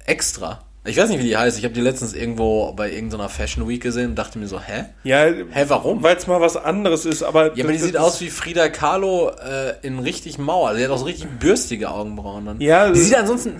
[0.06, 0.60] extra.
[0.84, 1.58] Ich weiß nicht, wie die heißt.
[1.58, 4.84] Ich habe die letztens irgendwo bei irgendeiner Fashion Week gesehen und dachte mir so, hä?
[5.02, 6.02] ja, Hä, warum?
[6.04, 9.30] weil es mal was anderes ist, aber Ja, aber die sieht aus wie Frida Kahlo
[9.30, 10.74] äh, in richtig Mauer.
[10.74, 12.60] Die hat auch so richtig bürstige Augenbrauen dann.
[12.60, 13.58] Ja, die sieht ansonsten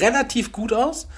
[0.00, 1.08] relativ gut aus.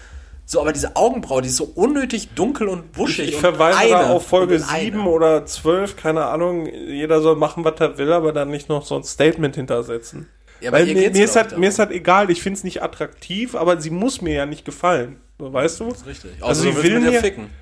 [0.45, 3.29] So, aber diese Augenbraue, die ist so unnötig dunkel und wuschig.
[3.29, 4.81] Ich und verweise eine da auf Folge und eine.
[4.85, 6.67] 7 oder 12, keine Ahnung.
[6.67, 10.29] Jeder soll machen, was er will, aber dann nicht noch so ein Statement hintersetzen.
[10.61, 13.55] Ja, Weil mir, mir, ist halt, mir ist halt egal, ich finde es nicht attraktiv,
[13.55, 15.17] aber sie muss mir ja nicht gefallen.
[15.39, 15.85] So, weißt du?
[16.07, 16.33] Richtig.
[16.41, 17.47] Also Also, sie will mir- ficken.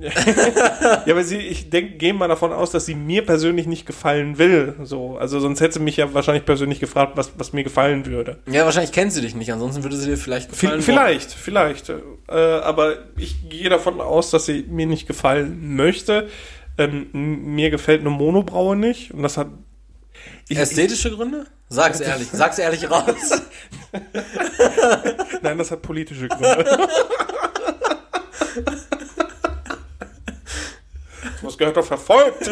[0.00, 0.10] Ja,
[1.08, 4.74] aber sie, ich denke, gehe mal davon aus, dass sie mir persönlich nicht gefallen will.
[4.82, 8.38] So, also sonst hätte sie mich ja wahrscheinlich persönlich gefragt, was, was mir gefallen würde.
[8.50, 10.82] Ja, wahrscheinlich kennt sie dich nicht, ansonsten würde sie dir vielleicht Vi- gefallen.
[10.82, 11.90] vielleicht, vielleicht.
[11.90, 16.28] Äh, aber ich gehe davon aus, dass sie mir nicht gefallen möchte.
[16.76, 19.12] Ähm, mir gefällt eine Monobraue nicht.
[19.12, 19.48] Und das hat.
[20.48, 21.46] Ich, Ästhetische Gründe?
[21.68, 23.42] Sag's ehrlich, sag's ehrlich raus.
[23.92, 24.00] ich,
[25.42, 26.88] nein, das hat politische Gründe.
[31.42, 32.48] Was gehört doch verfolgt?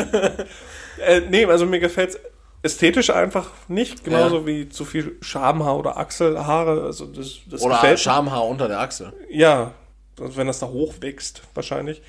[0.99, 2.19] äh, nee, also mir gefällt
[2.63, 4.05] ästhetisch einfach nicht.
[4.05, 4.47] Genauso Ja.
[4.47, 6.85] wie zu viel Schamhaar oder Achselhaare.
[6.85, 8.01] Also das, das Oder gefällt.
[8.01, 9.13] Schamhaar unter der Achsel.
[9.31, 9.73] Ja,
[10.21, 12.03] also wenn das da hochwächst, wahrscheinlich.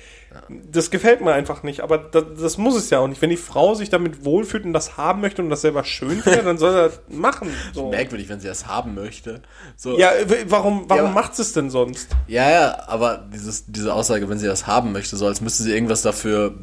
[0.72, 3.22] Das gefällt mir einfach nicht, aber das, das muss es ja auch nicht.
[3.22, 6.44] Wenn die Frau sich damit wohlfühlt und das haben möchte und das selber schön findet,
[6.44, 7.50] dann soll er das machen.
[7.72, 7.90] So.
[7.90, 9.42] Merkwürdig, wenn sie das haben möchte.
[9.76, 10.10] So, Ja,
[10.46, 12.08] warum, warum Ja, macht es denn sonst?
[12.26, 15.72] Ja, ja, aber dieses, diese Aussage, wenn sie das haben möchte, so als müsste sie
[15.72, 16.54] irgendwas dafür,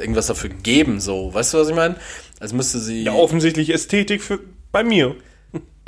[0.00, 1.32] irgendwas dafür geben, so.
[1.32, 1.96] Weißt du, was ich meine?
[2.40, 3.04] Als müsste sie.
[3.04, 4.40] Ja, offensichtlich Ästhetik für,
[4.72, 5.14] bei mir.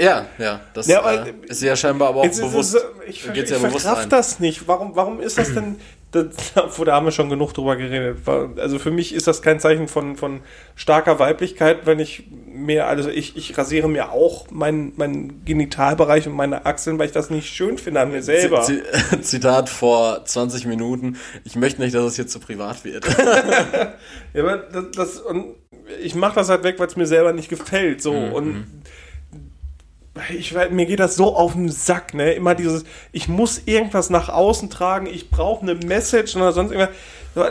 [0.01, 2.75] Ja, ja, das Ja, aber- äh, ist ja scheinbar aber auch ist bewusst.
[2.75, 4.67] es, ich ich ja bewusst verkraft das nicht.
[4.67, 5.77] Warum, warum ist das denn?
[6.13, 6.27] Das,
[6.57, 8.19] obwohl, da haben wir schon genug drüber geredet.
[8.59, 10.41] Also für mich ist das kein Zeichen von, von
[10.77, 16.35] starker Weiblichkeit, wenn ich mir, also ich, ich rasiere mir auch meinen meinen Genitalbereich und
[16.35, 18.63] meine Achseln, weil ich das nicht schön finde an mir selber.
[18.63, 18.83] Z
[19.23, 21.17] Zitat vor 20 Minuten.
[21.45, 23.05] Ich möchte nicht, dass es hier zu privat wird.
[24.35, 25.55] Ja, aber das, das und
[26.03, 28.03] ich mache das halt weg, weil es mir selber nicht gefällt.
[28.03, 28.67] So Mhm, und
[30.31, 32.33] ich mir geht das so auf den Sack, ne?
[32.33, 36.95] Immer dieses, ich muss irgendwas nach außen tragen, ich brauche eine Message oder sonst irgendwas.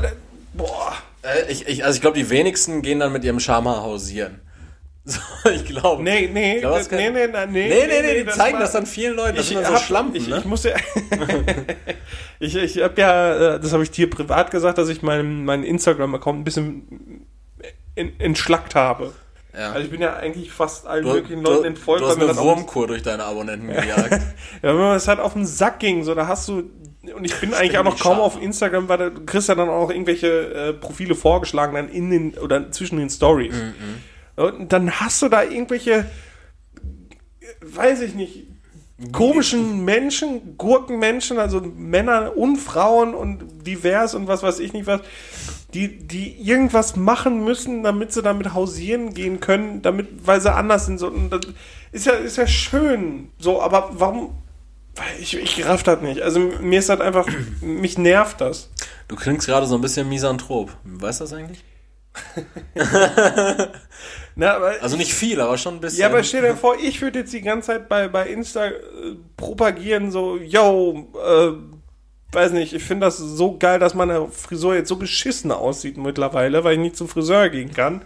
[0.04, 0.10] Äh,
[0.54, 0.94] Boah.
[1.24, 4.40] äh, ich, ich, also ich glaube, die wenigsten gehen dann mit ihrem Schamhaar hausieren.
[5.04, 5.20] So,
[5.52, 6.04] ich glaube.
[6.04, 8.62] Nee, nee, glaub, das nee, nee, nee, nee, Nee, nee, nee, die das zeigen war-
[8.62, 9.36] das dann vielen Leuten.
[9.38, 10.38] Das ich sind dann so hab- Schlampen, ich, ne?
[10.38, 10.76] ich muss ja,
[12.40, 15.64] ich, ich habe ja, äh, das habe ich dir privat gesagt, dass ich meinen, meinen
[15.64, 17.26] Instagram-Account ein bisschen
[17.96, 19.14] en- entschlackt habe.
[19.58, 19.72] Ja.
[19.72, 22.38] Also ich bin ja eigentlich fast allen Du, möglichen Leuten entfolgt, du hast eine das
[22.38, 24.12] Wurmkur durch deine Abonnenten gejagt.
[24.62, 26.70] Ja, wenn man es halt auf den Sack ging, so, da hast du,
[27.16, 28.36] und ich bin eigentlich auch noch kaum scharf.
[28.36, 32.38] auf Instagram, weil du kriegst ja dann auch irgendwelche äh, Profile vorgeschlagen, dann in den,
[32.38, 33.56] oder zwischen den Stories.
[34.36, 36.06] Und dann hast du da irgendwelche,
[37.62, 38.48] weiß ich nicht,
[39.12, 45.02] komischen Menschen, Gurkenmenschen, also Männer und Frauen und divers und was weiß ich nicht was,
[45.74, 50.86] die, die irgendwas machen müssen, damit sie damit hausieren gehen können, damit, weil sie anders
[50.86, 50.98] sind.
[50.98, 51.42] So, und das
[51.92, 53.32] ist ja, ist ja schön.
[53.40, 54.36] So, aber warum?
[55.20, 56.22] Ich, ich raff das nicht.
[56.22, 57.28] Also mir ist das einfach,
[57.62, 58.70] mich nervt das.
[59.08, 60.72] Du klingst gerade so ein bisschen misanthrop.
[60.84, 61.64] Weißt du das eigentlich?
[64.36, 66.02] Na, Also nicht viel, aber schon ein bisschen.
[66.02, 68.74] Ja, aber stell dir vor, ich würde jetzt die ganze Zeit bei, bei Insta äh,
[69.38, 71.54] propagieren, so, yo, äh,
[72.32, 76.64] weiß nicht, ich finde das so geil, dass meine Frisur jetzt so beschissen aussieht mittlerweile,
[76.64, 78.04] weil ich nicht zum Friseur gehen kann.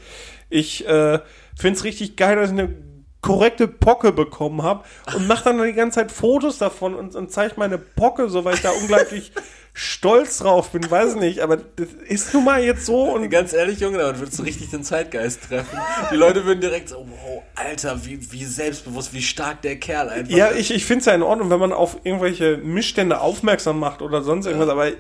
[0.50, 1.20] Ich äh,
[1.58, 2.76] finde es richtig geil, dass ich eine
[3.22, 4.84] korrekte Pocke bekommen habe
[5.16, 8.54] und mache dann die ganze Zeit Fotos davon und, und zeige meine Pocke, so weil
[8.54, 9.32] ich da unglaublich
[9.78, 13.82] stolz drauf bin, weiß nicht, aber das ist nun mal jetzt so und Ganz ehrlich,
[13.82, 15.78] Junge, damit würdest du richtig den Zeitgeist treffen.
[16.12, 20.32] Die Leute würden direkt so, wow, Alter, wie, wie selbstbewusst, wie stark der Kerl einfach
[20.34, 20.60] Ja, ist.
[20.72, 24.24] ich, ich finde es ja in Ordnung, wenn man auf irgendwelche Missstände aufmerksam macht oder
[24.24, 24.92] sonst irgendwas, aber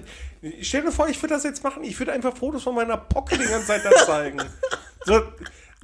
[0.59, 3.37] stell dir vor, ich würde das jetzt machen, ich würde einfach Fotos von meiner Pocke
[3.37, 4.41] die ganze Zeit da zeigen.
[5.07, 5.21] So,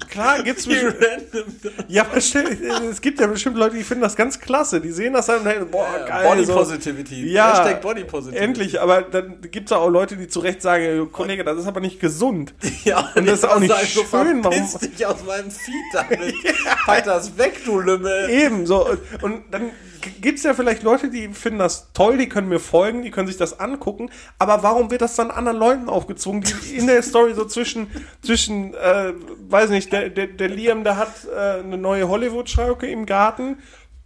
[0.09, 1.53] klar gibt's bestimmt, random.
[1.87, 2.45] ja, stell,
[2.89, 5.45] es gibt ja bestimmt Leute, die finden das ganz klasse, die sehen das dann und
[5.45, 6.27] denken, boah, geil.
[6.27, 6.53] Body so.
[6.55, 7.31] Positivity.
[7.31, 8.43] Ja, Hashtag Body Positivity.
[8.43, 11.79] endlich, aber dann gibt's ja auch Leute, die zu Recht sagen, Kollege, das ist aber
[11.81, 12.53] nicht gesund.
[12.83, 16.33] Ja, Und das ist auch nicht sagen, schön, warum- dich aus meinem Feed damit.
[16.85, 18.29] Pack das weg, du Lümmel.
[18.29, 18.89] Eben, so.
[19.21, 19.69] Und dann
[20.01, 23.27] g- gibt's ja vielleicht Leute, die finden das toll, die können mir folgen, die können
[23.27, 27.33] sich das angucken, aber warum wird das dann anderen Leuten aufgezwungen, die in der Story
[27.33, 27.87] so zwischen,
[28.23, 29.13] zwischen, äh,
[29.49, 33.57] weiß nicht, der, der, der Liam, der hat äh, eine neue Hollywood-Schauke im Garten,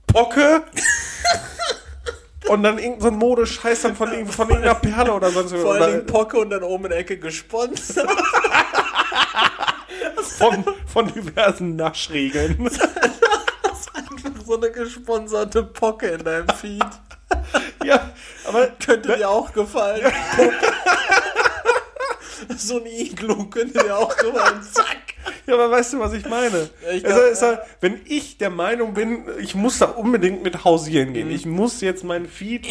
[0.07, 0.63] Pocke,
[2.47, 5.81] und dann irgendein so Modescheiß dann von, von irgendeiner Perle oder sonst Vor was.
[5.81, 8.07] allen Dingen Pocke und dann oben in der Ecke gesponsert.
[10.37, 12.69] Von, von diversen Naschregeln.
[14.45, 16.83] so eine gesponserte Pocke in deinem Feed.
[17.83, 18.11] ja,
[18.45, 20.11] aber Könnte dir auch gefallen.
[22.57, 24.61] so ein Iglu könnte dir auch gefallen.
[24.71, 24.97] Zack.
[25.47, 26.69] Ja, aber weißt du, was ich meine?
[26.93, 30.63] Ich also glaub, ist halt, wenn ich der Meinung bin, ich muss da unbedingt mit
[30.63, 31.13] hausieren Mhm.
[31.13, 31.31] gehen.
[31.31, 32.67] Ich muss jetzt mein Feed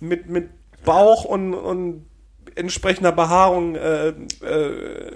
[0.00, 0.48] mit, mit
[0.84, 2.06] Bauch und, und
[2.54, 4.08] entsprechender Behaarung äh,
[4.42, 5.14] äh,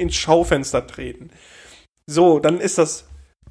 [0.00, 1.30] ins Schaufenster treten.
[2.06, 3.04] So, dann ist das,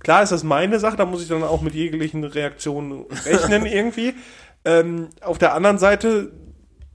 [0.03, 4.15] klar ist das meine Sache, da muss ich dann auch mit jeglichen Reaktionen rechnen irgendwie.
[4.63, 6.31] Ähm, auf der anderen Seite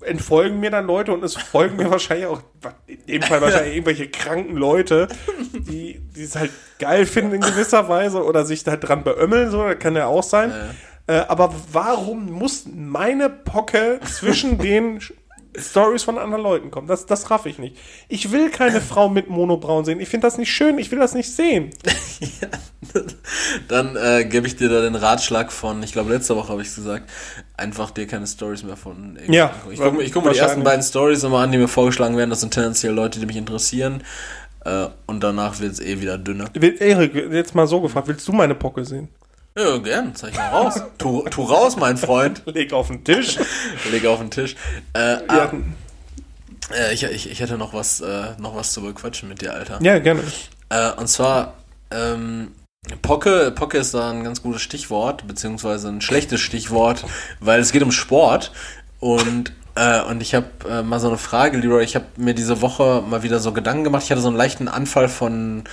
[0.03, 2.43] entfolgen mir dann Leute und es folgen mir wahrscheinlich auch,
[2.87, 5.09] in dem Fall wahrscheinlich irgendwelche kranken Leute,
[5.53, 9.65] die, die es halt geil finden in gewisser Weise oder sich da dran beömmeln, so,
[9.65, 10.53] das kann ja auch sein.
[11.07, 15.01] Äh, aber warum muss meine Pocke zwischen den
[15.59, 16.87] Stories von anderen Leuten kommen?
[16.87, 17.77] Das, das raff ich nicht.
[18.09, 20.01] Ich will keine Frau mit Monobraun sehen.
[20.01, 20.79] Ich finde das nicht schön.
[20.79, 21.71] Ich will das nicht sehen.
[23.69, 26.69] Dann äh, gebe ich dir da den Ratschlag von, ich glaube letzte Woche habe ich
[26.69, 27.11] es gesagt,
[27.57, 29.55] einfach dir keine Stories mehr von irgendwie Ja.
[29.71, 32.31] Ich gucke guck mir die ersten beiden Stories immer an, die mir vorgeschlagen werden.
[32.31, 34.03] Das sind tendenziell Leute, die mich interessieren.
[34.65, 36.47] Äh, und danach wird es eh wieder dünner.
[36.55, 39.09] Erik, jetzt mal so gefragt, willst du meine Pocke sehen?
[39.57, 40.83] Ja, gern, zeig mal raus.
[40.99, 42.43] tu, tu raus, mein Freund.
[42.47, 43.39] Leg auf den Tisch.
[43.91, 44.55] Leg auf den Tisch.
[44.93, 45.53] Äh, Ja, ah,
[46.75, 49.79] äh, ich, ich, ich hätte noch was, äh, noch was zu bequatschen mit dir, Alter.
[49.81, 50.23] ja gerne.
[50.69, 51.55] Äh, und zwar,
[51.91, 52.53] ähm,
[53.03, 57.05] Pocke, Pocke ist da ein ganz gutes Stichwort, beziehungsweise ein schlechtes Stichwort,
[57.41, 58.53] weil es geht um Sport
[59.01, 61.85] und Äh, und ich habe äh, mal so eine Frage, Leroy.
[61.85, 64.05] Ich habe mir diese Woche mal wieder so Gedanken gemacht.
[64.05, 65.65] Ich hatte so einen leichten Anfall von,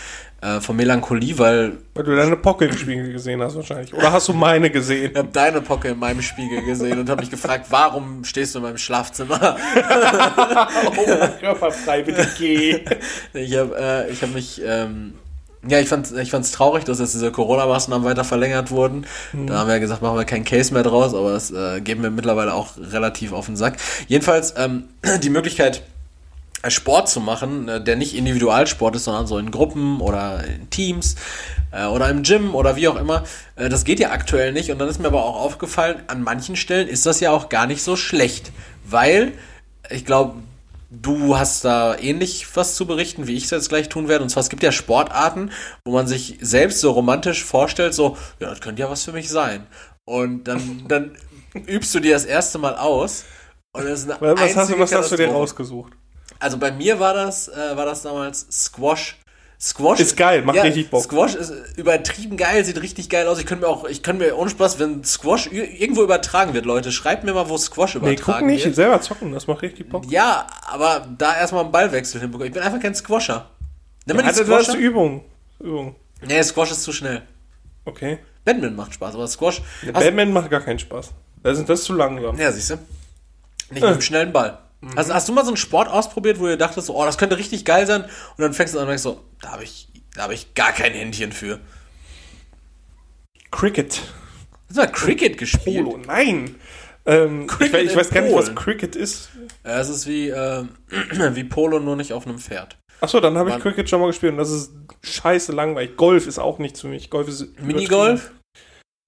[0.43, 1.77] äh, von Melancholie, weil.
[1.93, 3.93] Weil du deine Pocke im Spiegel gesehen hast, wahrscheinlich.
[3.93, 5.11] Oder hast du meine gesehen?
[5.11, 8.59] Ich habe deine Pocke in meinem Spiegel gesehen und habe mich gefragt, warum stehst du
[8.59, 9.55] in meinem Schlafzimmer?
[10.85, 12.83] oh, mein Körper frei, bitte geh.
[13.33, 14.61] Ich habe äh, ich hab mich.
[14.65, 15.13] Ähm,
[15.65, 19.05] ja, ich fand ich fand's traurig, dass jetzt diese Corona-Maßnahmen weiter verlängert wurden.
[19.31, 19.47] Mhm.
[19.47, 22.03] Da haben wir ja gesagt, machen wir keinen Case mehr draus, aber das äh, geben
[22.03, 23.77] wir mittlerweile auch relativ auf den Sack.
[24.07, 24.89] Jedenfalls ähm,
[25.23, 25.83] die Möglichkeit,
[26.71, 31.15] Sport zu machen, äh, der nicht Individualsport ist, sondern so in Gruppen oder in Teams
[31.71, 33.23] äh, oder im Gym oder wie auch immer.
[33.55, 36.55] Äh, das geht ja aktuell nicht und dann ist mir aber auch aufgefallen, an manchen
[36.55, 38.51] Stellen ist das ja auch gar nicht so schlecht,
[38.85, 39.33] weil
[39.89, 40.35] ich glaube,
[40.95, 44.23] Du hast da ähnlich was zu berichten, wie ich es jetzt gleich tun werde.
[44.23, 45.49] Und zwar, es gibt ja Sportarten,
[45.85, 49.27] wo man sich selbst so romantisch vorstellt, so, ja, das könnte ja was für mich
[49.27, 49.65] sein.
[50.05, 51.17] Und dann, dann
[51.65, 53.25] übst du dir das erste Mal aus.
[53.75, 55.93] Und das ist eine was hast, du, was hast du dir rausgesucht?
[56.39, 59.17] Also bei mir war das, äh, war das damals Squash
[59.63, 61.03] Squash ist geil, macht ja, richtig Bock.
[61.03, 63.39] Squash ist übertrieben geil, sieht richtig geil aus.
[63.39, 66.91] Ich könnte mir auch, ich könnte mir ohne Spaß, wenn Squash irgendwo übertragen wird, Leute,
[66.91, 68.27] schreibt mir mal, wo Squash übertragen wird.
[68.27, 68.75] Nee, guck nicht, wird.
[68.75, 70.03] selber zocken, das macht richtig Bock.
[70.11, 72.47] Ja, aber da erstmal einen Ballwechsel hinbekommen.
[72.47, 73.51] Ich bin einfach kein Squasher.
[74.05, 74.57] Nimm ja, die Squasher.
[74.57, 75.23] Das ist Übung.
[75.61, 75.95] Übung.
[76.21, 77.21] Nee, Squash ist zu schnell.
[77.85, 78.19] Okay.
[78.43, 79.61] Batman macht Spaß, aber Squash.
[79.85, 81.11] Ja, Batman macht gar keinen Spaß.
[81.41, 82.37] Das ist, das ist zu langsam.
[82.37, 82.75] Ja, siehst du.
[83.69, 84.57] Nicht mit einem schnellen Ball.
[84.83, 84.97] Mhm.
[84.97, 87.65] Also, hast du mal so einen Sport ausprobiert, wo du dachtest, oh, das könnte richtig
[87.65, 88.03] geil sein?
[88.03, 90.71] Und dann fängst du an und denkst so, da habe ich da habe ich gar
[90.71, 91.59] kein Händchen für.
[93.51, 94.01] Cricket.
[94.67, 95.85] Hast du mal Cricket gespielt?
[95.85, 96.55] Polo, nein.
[97.05, 99.29] Ähm, Cricket ich, ich weiß gar nicht, was Cricket ist.
[99.65, 100.63] Ja, es ist wie, äh,
[101.35, 102.77] wie Polo, nur nicht auf einem Pferd.
[103.01, 104.71] Achso, dann habe ich Cricket schon mal gespielt und das ist
[105.01, 105.97] scheiße langweilig.
[105.97, 107.09] Golf ist auch nicht für mich.
[107.09, 107.59] Golf ist.
[107.59, 108.31] Minigolf?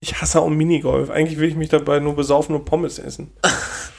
[0.01, 1.09] Ich hasse auch Minigolf.
[1.09, 3.31] Eigentlich will ich mich dabei nur besaufen und Pommes essen.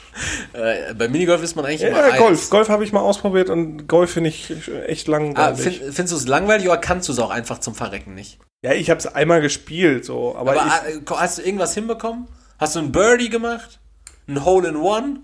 [0.53, 2.41] Äh, bei Minigolf ist man eigentlich ja, immer Golf.
[2.41, 2.51] Eins.
[2.51, 4.53] Golf habe ich mal ausprobiert und Golf finde ich
[4.87, 5.39] echt langweilig.
[5.39, 8.39] Ah, find, findest du es langweilig oder kannst du es auch einfach zum Verrecken nicht?
[8.62, 10.35] Ja, ich habe es einmal gespielt, so.
[10.37, 12.27] Aber, aber ich, äh, hast du irgendwas hinbekommen?
[12.59, 13.79] Hast du ein Birdie gemacht?
[14.29, 15.21] Ein Hole in One?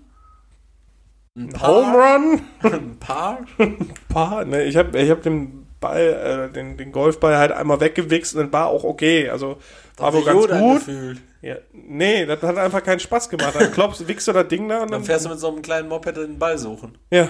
[1.35, 1.69] Ein Paar?
[1.69, 2.41] Home Run?
[2.71, 3.39] ein Paar?
[3.57, 4.45] ein Paar?
[4.45, 8.41] Ne, ich habe ich hab den Ball, äh, den, den Golfball halt einmal weggewichst und
[8.41, 9.29] dann war auch okay.
[9.29, 9.57] Also
[9.97, 10.79] war wohl ganz gut.
[10.79, 11.21] Gefühlt.
[11.41, 13.53] Ja, nee, das hat einfach keinen Spaß gemacht.
[13.55, 15.61] Dann klopfst, wickst du das Ding da und dann, dann fährst du mit so einem
[15.61, 16.97] kleinen Moped den Ball suchen.
[17.11, 17.29] Ja.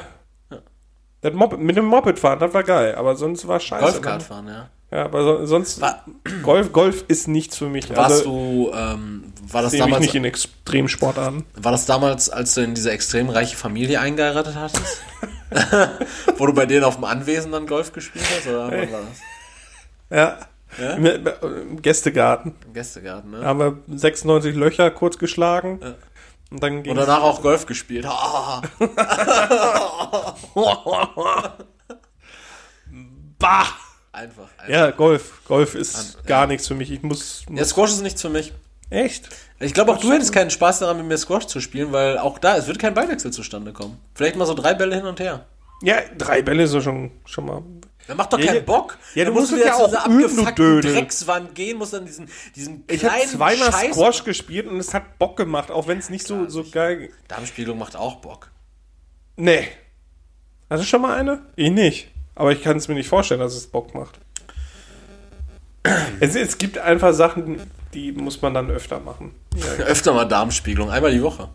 [0.51, 0.59] ja.
[1.21, 3.83] Das Moped, mit dem Moped fahren, das war geil, aber sonst war scheiße.
[3.83, 4.69] Golfkart fahren, ja.
[4.91, 6.05] Ja, aber so, sonst war,
[6.43, 7.89] Golf, Golf ist nichts für mich.
[7.89, 11.45] Warst also, du, ähm, war das damals nicht in Extremsportarten?
[11.55, 15.01] War das damals, als du in diese extrem reiche Familie eingeheiratet hattest?
[16.37, 19.19] Wo du bei denen auf dem Anwesen dann Golf gespielt hast oder wann war das?
[20.11, 20.37] Ja.
[20.79, 20.93] Ja?
[20.93, 22.55] Im, Im Gästegarten.
[22.65, 23.39] Im Gästegarten, ne?
[23.41, 25.79] Da haben wir 96 Löcher kurz geschlagen.
[25.81, 25.95] Ja.
[26.51, 28.05] Und, dann und danach auch Golf gespielt.
[33.39, 33.65] bah!
[34.11, 34.69] Einfach, einfach.
[34.69, 35.41] Ja, Golf.
[35.47, 36.47] Golf ist An, gar ja.
[36.47, 36.91] nichts für mich.
[36.91, 37.59] Ich muss, muss.
[37.59, 38.53] Ja, Squash ist nichts für mich.
[38.91, 39.29] Echt?
[39.59, 42.37] Ich glaube auch du hättest keinen Spaß daran, mit mir Squash zu spielen, weil auch
[42.37, 43.99] da, es wird kein Ballwechsel zustande kommen.
[44.13, 45.47] Vielleicht mal so drei Bälle hin und her.
[45.81, 47.63] Ja, drei Bälle ist schon, schon mal
[48.07, 48.97] der macht doch keinen ja, Bock.
[49.15, 52.99] Ja, du musst, musst ja auch so abgefuckten Dreckswand gehen, musst dann diesen, diesen kleinen
[52.99, 56.27] Ich habe zweimal Scheiß Squash gespielt und es hat Bock gemacht, auch wenn es nicht
[56.27, 57.09] so, so geil...
[57.27, 58.51] Darmspiegelung macht auch Bock.
[59.37, 59.67] Nee.
[60.69, 61.43] Hast du schon mal eine?
[61.55, 62.09] Ich nicht.
[62.35, 64.19] Aber ich kann es mir nicht vorstellen, dass es Bock macht.
[66.19, 67.61] es, es gibt einfach Sachen,
[67.93, 69.33] die muss man dann öfter machen.
[69.55, 69.65] Ja.
[69.85, 71.49] öfter mal Darmspiegelung, einmal die Woche.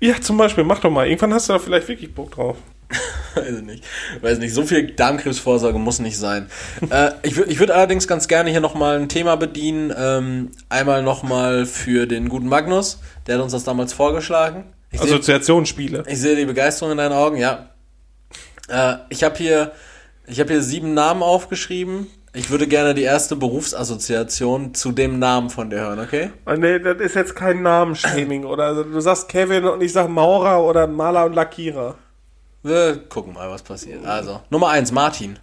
[0.00, 1.06] Ja, zum Beispiel, mach doch mal.
[1.06, 2.56] Irgendwann hast du da vielleicht wirklich Bock drauf.
[3.34, 3.84] Weiß ich nicht.
[4.20, 4.54] Weiß nicht.
[4.54, 6.48] So viel Darmkrebsvorsorge muss nicht sein.
[6.90, 9.92] äh, ich würde ich würd allerdings ganz gerne hier nochmal ein Thema bedienen.
[9.96, 13.00] Ähm, einmal nochmal für den guten Magnus.
[13.26, 14.64] Der hat uns das damals vorgeschlagen.
[14.90, 16.04] Ich Assoziationsspiele.
[16.04, 17.70] Seh, ich sehe die Begeisterung in deinen Augen, ja.
[18.68, 19.72] Äh, ich habe hier,
[20.28, 22.06] hab hier sieben Namen aufgeschrieben.
[22.34, 26.30] Ich würde gerne die erste Berufsassoziation zu dem Namen von dir hören, okay?
[26.46, 28.44] Oh, nee, das ist jetzt kein Namenshaming.
[28.44, 31.94] oder du sagst Kevin und ich sag Maurer oder Maler und Lackierer.
[32.62, 34.04] Wir gucken mal, was passiert.
[34.04, 35.38] Also, Nummer eins, Martin.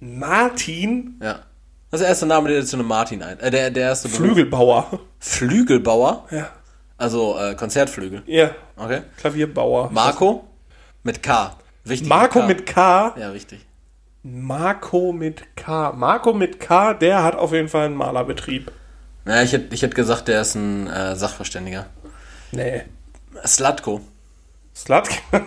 [0.00, 1.18] Martin?
[1.22, 1.40] Ja.
[1.90, 3.38] Das ist der erste Name, der zu einem Martin ein.
[3.40, 4.20] Äh, der, der erste Beruf.
[4.24, 5.00] Flügelbauer.
[5.18, 6.26] Flügelbauer?
[6.30, 6.48] Ja.
[6.96, 8.22] Also äh, Konzertflügel.
[8.26, 8.50] Ja.
[8.76, 9.02] Okay.
[9.18, 9.90] Klavierbauer.
[9.90, 10.44] Marco
[11.02, 11.56] mit K.
[11.84, 12.08] Wichtig.
[12.08, 13.10] Marco mit K.
[13.10, 13.20] mit K.
[13.20, 13.66] Ja, richtig.
[14.26, 15.92] Marco mit K.
[15.92, 18.72] Marco mit K, der hat auf jeden Fall einen Malerbetrieb.
[19.26, 21.86] Na, ich hätte ich hätt gesagt, der ist ein äh, Sachverständiger.
[22.50, 22.84] Nee.
[23.46, 24.00] Slatko.
[24.74, 25.14] Slatko.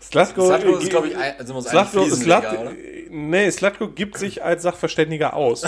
[0.00, 2.72] Slatko, Slatko ist, glaube ich, also muss Slatko, Slatko, oder?
[3.10, 5.62] Nee, Slatko gibt sich als Sachverständiger aus.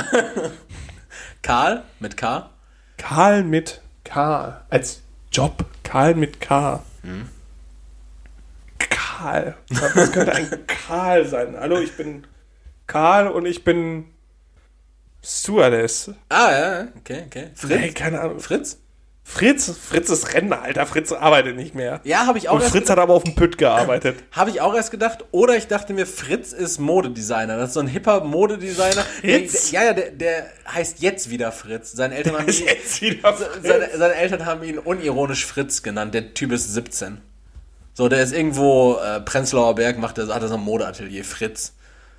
[1.42, 2.50] Karl mit K?
[2.98, 4.60] Karl mit K.
[4.68, 5.64] Als Job.
[5.82, 6.82] Karl mit K.
[7.02, 7.30] Hm.
[9.16, 9.54] Karl.
[9.70, 11.56] Was könnte ein Karl sein?
[11.58, 12.26] Hallo, ich bin
[12.86, 14.04] Karl und ich bin
[15.24, 16.10] Stewardess.
[16.28, 17.50] Ah, ja, okay, okay.
[17.54, 17.80] Fritz?
[17.80, 18.40] Nee, keine Ahnung.
[18.40, 18.78] Fritz?
[19.24, 20.86] Fritz, Fritz ist Rentner, Alter.
[20.86, 22.00] Fritz arbeitet nicht mehr.
[22.04, 22.54] Ja, habe ich auch.
[22.54, 24.22] Und Fritz hat aber auf dem Pütt gearbeitet.
[24.30, 25.24] Habe ich auch erst gedacht.
[25.32, 27.56] Oder ich dachte mir, Fritz ist Modedesigner.
[27.56, 29.02] Das ist so ein hipper Modedesigner.
[29.20, 29.70] Fritz?
[29.72, 31.90] Der, ja, ja, der, der heißt jetzt wieder Fritz.
[31.90, 33.66] Seine Eltern haben ihn, Jetzt wieder Fritz.
[33.66, 36.14] seine, seine Eltern haben ihn unironisch Fritz genannt.
[36.14, 37.20] Der Typ ist 17.
[37.96, 41.24] So, der ist irgendwo äh, Prenzlauer Berg, macht der, hat er so ein Modeatelier.
[41.24, 41.72] Fritz.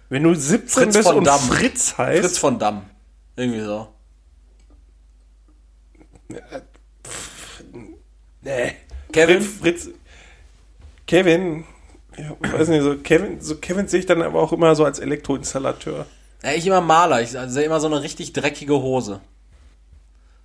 [0.10, 1.40] Wenn du 17 Fritz bist von und Damm.
[1.40, 2.86] Fritz heißt, Fritz von Damm.
[3.36, 3.88] Irgendwie so.
[8.42, 8.74] nee.
[9.12, 9.42] Kevin?
[9.42, 9.90] Fritz, Fritz,
[11.06, 11.64] Kevin,
[12.18, 14.98] ja, weiß nicht, so Kevin, so Kevin sehe ich dann aber auch immer so als
[14.98, 16.08] Elektroinstallateur.
[16.42, 17.22] Ja, ich immer Maler.
[17.22, 19.22] Ich sehe immer so eine richtig dreckige Hose.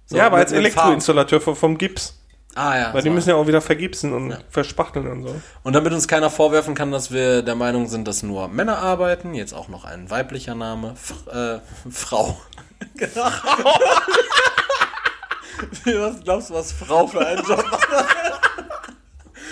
[0.05, 2.19] So, ja, aber als Elektroinstallateur vom, vom Gips.
[2.55, 2.93] Ah ja.
[2.95, 4.39] Weil die müssen ja auch wieder vergipsen und Ja.
[4.51, 5.35] verspachteln und so.
[5.63, 9.35] Und damit uns keiner vorwerfen kann, dass wir der Meinung sind, dass nur Männer arbeiten,
[9.35, 12.39] jetzt auch noch ein weiblicher Name, F äh, Frau.
[12.97, 13.25] Genau.
[15.85, 17.89] was glaubst du, was Frau für einen Job macht?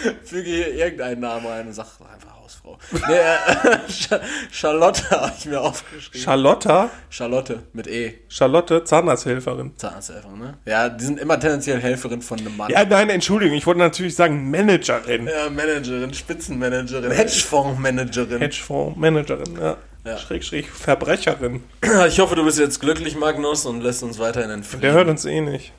[0.24, 2.78] Füge hier irgendeinen Namen ein und sag einfach Hausfrau.
[2.92, 4.20] Nee, äh,
[4.50, 6.20] Charlotte habe ich mir aufgeschrieben.
[6.20, 8.14] Charlotta, Charlotte mit E.
[8.28, 9.76] Charlotte, Zahnarzthelferin.
[9.76, 10.58] Zahnarzthelferin, ne?
[10.66, 12.70] Ja, die sind immer tendenziell Helferin von einem Mann.
[12.70, 15.26] Ja, nein, Entschuldigung, ich wollte natürlich sagen Managerin.
[15.26, 18.40] Ja, Managerin, Spitzenmanagerin, Hedgefondsmanagerin.
[18.40, 19.76] Hedgefonds-Managerin, ja.
[20.04, 20.16] Ja.
[20.16, 21.62] Schräg, schräg, Verbrecherin.
[22.08, 24.80] Ich hoffe, du bist jetzt glücklich, Magnus, und lässt uns weiterhin entfliehen.
[24.80, 25.72] Der hört uns eh nicht.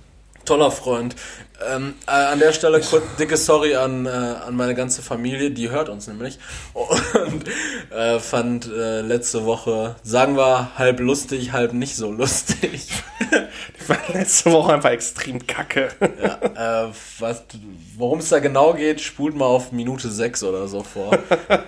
[0.46, 1.16] Toller Freund.
[1.70, 5.70] Ähm, äh, an der Stelle kurz dicke Sorry an, äh, an meine ganze Familie, die
[5.70, 6.40] hört uns nämlich.
[6.74, 7.44] Und
[7.92, 12.88] äh, fand äh, letzte Woche, sagen wir, halb lustig, halb nicht so lustig.
[13.32, 15.90] Die war letzte Woche einfach extrem kacke.
[16.22, 17.44] ja, äh, was,
[17.98, 21.18] worum es da genau geht, spult mal auf Minute 6 oder so vor.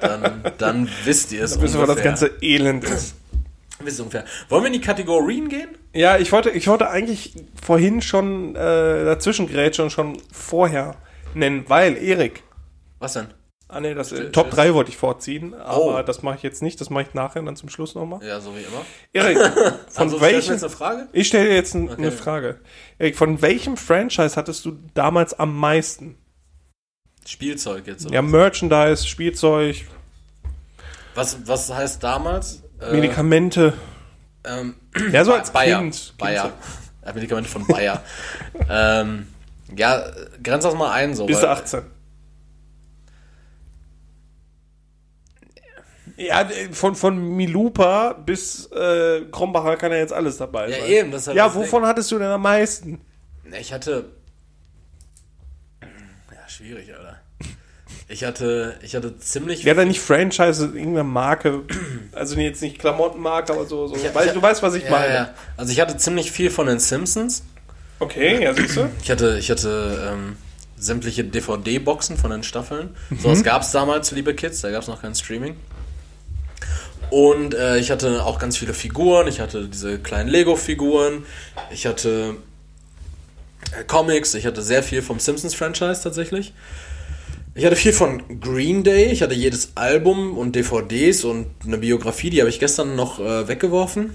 [0.01, 3.15] Dann, dann wisst ihr es Wissen wir, was das ganze Elend ist.
[3.79, 4.25] Wisst ungefähr.
[4.49, 5.69] Wollen wir in die Kategorien gehen?
[5.93, 10.95] Ja, ich wollte, ich wollte eigentlich vorhin schon äh, dazwischen grätschen und schon vorher
[11.35, 12.43] nennen, weil Erik.
[12.99, 13.27] Was denn?
[13.69, 14.55] Ah ne, das äh, Still- Top still.
[14.57, 16.01] 3 wollte ich vorziehen, aber Oh.
[16.03, 18.23] das mache ich jetzt nicht, das mache ich nachher dann zum Schluss nochmal.
[18.25, 18.85] Ja, so wie immer.
[19.13, 19.37] Erik,
[19.89, 21.07] von Also, welchem eine Frage?
[21.11, 21.95] Ich stelle dir jetzt n- Okay.
[22.01, 22.59] eine Frage.
[22.99, 26.17] Erik, von welchem Franchise hattest du damals am meisten?
[27.25, 28.05] Spielzeug jetzt.
[28.05, 28.15] Oder?
[28.15, 29.85] Ja, Merchandise, Spielzeug,
[31.15, 32.63] Was, was heißt damals?
[32.81, 33.73] Äh, Medikamente.
[34.45, 34.75] Ähm,
[35.11, 35.79] Ja, so als Bayer.
[35.79, 36.13] Kind.
[36.17, 36.51] Bayer.
[37.03, 38.01] Äh, Medikament von Bayer.
[38.69, 39.27] ähm,
[39.75, 40.03] ja,
[40.43, 41.25] grenz das mal ein so.
[41.25, 41.81] Bis weil- du 18.
[46.15, 50.85] Ja, von, von Milupa bis äh, Krombacher kann ja jetzt alles dabei Ja, sein.
[50.89, 53.01] eben, das ist halt ja, wovon hattest du denn am meisten?
[53.59, 54.05] Ich hatte.
[55.81, 57.19] Ja, schwierig, Alter.
[58.13, 59.63] Ich hatte, ich hatte ziemlich.
[59.63, 61.61] Ja, dann nicht Franchise, irgendeine Marke.
[62.11, 63.87] Also jetzt nicht Klamottenmarke, aber so.
[63.87, 63.95] so.
[63.95, 65.13] Ich- weil, ich- du weißt, was ich ja, meine.
[65.15, 65.33] ja.
[65.57, 67.43] Also ich hatte ziemlich viel von den Simpsons.
[67.97, 68.87] Okay, ja, siehst du?
[69.01, 70.35] Ich hatte, ich hatte ähm,
[70.77, 72.89] sämtliche DVD-Boxen von den Staffeln.
[73.09, 73.17] Mhm.
[73.19, 75.55] So was gab es damals, liebe Kids, da gab es noch kein Streaming.
[77.09, 79.27] Und äh, ich hatte auch ganz viele Figuren.
[79.27, 81.25] Ich hatte diese kleinen Lego-Figuren.
[81.71, 82.35] Ich hatte
[83.79, 84.35] äh, Comics.
[84.35, 86.53] Ich hatte sehr viel vom Simpsons-Franchise tatsächlich.
[87.55, 89.11] Ich hatte viel von Green Day.
[89.11, 93.47] Ich hatte jedes Album und DVDs und eine Biografie, die habe ich gestern noch äh,
[93.47, 94.11] weggeworfen.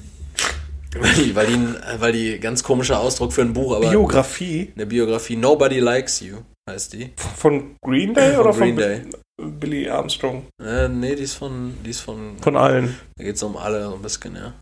[0.98, 4.86] Weil die, weil, die, weil die ganz komischer Ausdruck für ein Buch, aber Biografie eine
[4.86, 7.10] Biografie Nobody Likes You heißt die.
[7.36, 9.00] von Green Day Von oder Green von Day.
[9.36, 10.46] Bi- Billy Armstrong?
[10.60, 12.96] Äh, nee, die ist von, die ist von, Von allen.
[13.18, 14.54] da geht's um alle so ein bisschen, ja.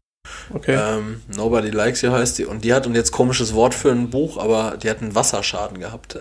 [0.53, 0.79] Okay.
[0.81, 4.11] Ähm, Nobody Likes You heißt die und die hat, und jetzt komisches Wort für ein
[4.11, 6.19] Buch, aber die hat einen Wasserschaden gehabt.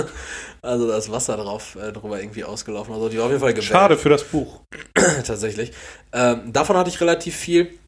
[0.62, 2.94] also da ist Wasser drauf, äh, drüber irgendwie ausgelaufen.
[2.94, 3.68] Also die war auf jeden Fall gewellt.
[3.68, 4.60] Schade für das Buch.
[5.26, 5.72] tatsächlich.
[6.12, 7.79] Ähm, davon hatte ich relativ viel.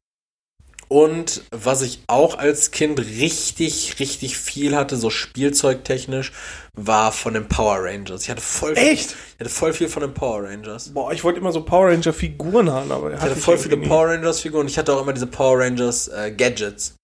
[0.92, 6.32] Und was ich auch als Kind richtig, richtig viel hatte, so spielzeugtechnisch,
[6.74, 8.24] war von den Power Rangers.
[8.24, 9.16] Ich hatte voll Echt?
[9.36, 10.90] Ich hatte voll viel von den Power Rangers.
[10.90, 14.08] Boah, ich wollte immer so Power Ranger Figuren haben, aber Ich hatte voll viele Power
[14.08, 14.66] Rangers Figuren.
[14.66, 16.94] Ich hatte auch immer diese Power Rangers äh, Gadgets.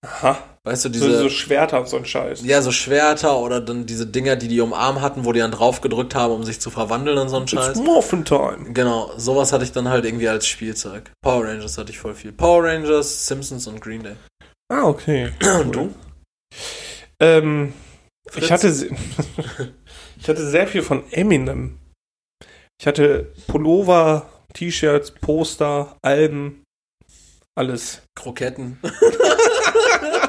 [0.00, 0.49] Aha.
[0.66, 2.42] Weißt du, So, diese so Schwerter und so ein Scheiß.
[2.44, 5.52] ja so Schwerter oder dann diese Dinger, die die um Arm hatten, wo die dann
[5.52, 7.78] drauf gedrückt haben, um sich zu verwandeln und so ein It's Scheiß.
[7.78, 8.72] Morphin Time.
[8.74, 11.12] Genau, sowas hatte ich dann halt irgendwie als Spielzeug.
[11.22, 12.32] Power Rangers hatte ich voll viel.
[12.32, 14.16] Power Rangers, Simpsons und Green Day.
[14.70, 15.32] Ah, okay.
[15.60, 15.94] Und du?
[17.20, 17.72] Ähm,
[18.28, 18.44] Fritz?
[18.44, 18.68] ich hatte,
[20.20, 21.78] ich hatte sehr viel von Eminem.
[22.78, 26.62] Ich hatte Pullover, T-Shirts, Poster, Alben,
[27.58, 28.02] alles.
[28.14, 28.78] Kroketten.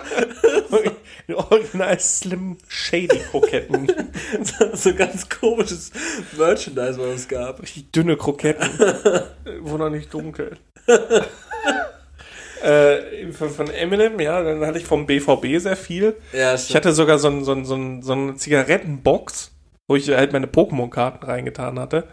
[1.35, 3.91] Original Slim Shady Kroketten.
[4.73, 5.91] so ganz komisches
[6.37, 7.61] Merchandise, was es gab.
[7.61, 8.67] Richtig dünne Kroketten.
[9.61, 10.57] Wo noch nicht dunkel.
[12.63, 16.15] äh, von, von Eminem, ja, dann hatte ich vom BVB sehr viel.
[16.33, 19.51] Ja, Ich hatte sogar so, ein, so, ein, so, ein, so eine Zigarettenbox,
[19.87, 22.07] wo ich halt meine Pokémon-Karten reingetan hatte.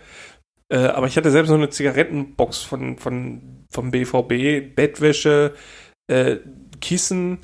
[0.70, 5.54] Äh, aber ich hatte selbst so eine Zigarettenbox von, von, vom BVB, Bettwäsche,
[6.08, 6.36] äh,
[6.80, 7.38] Kissen.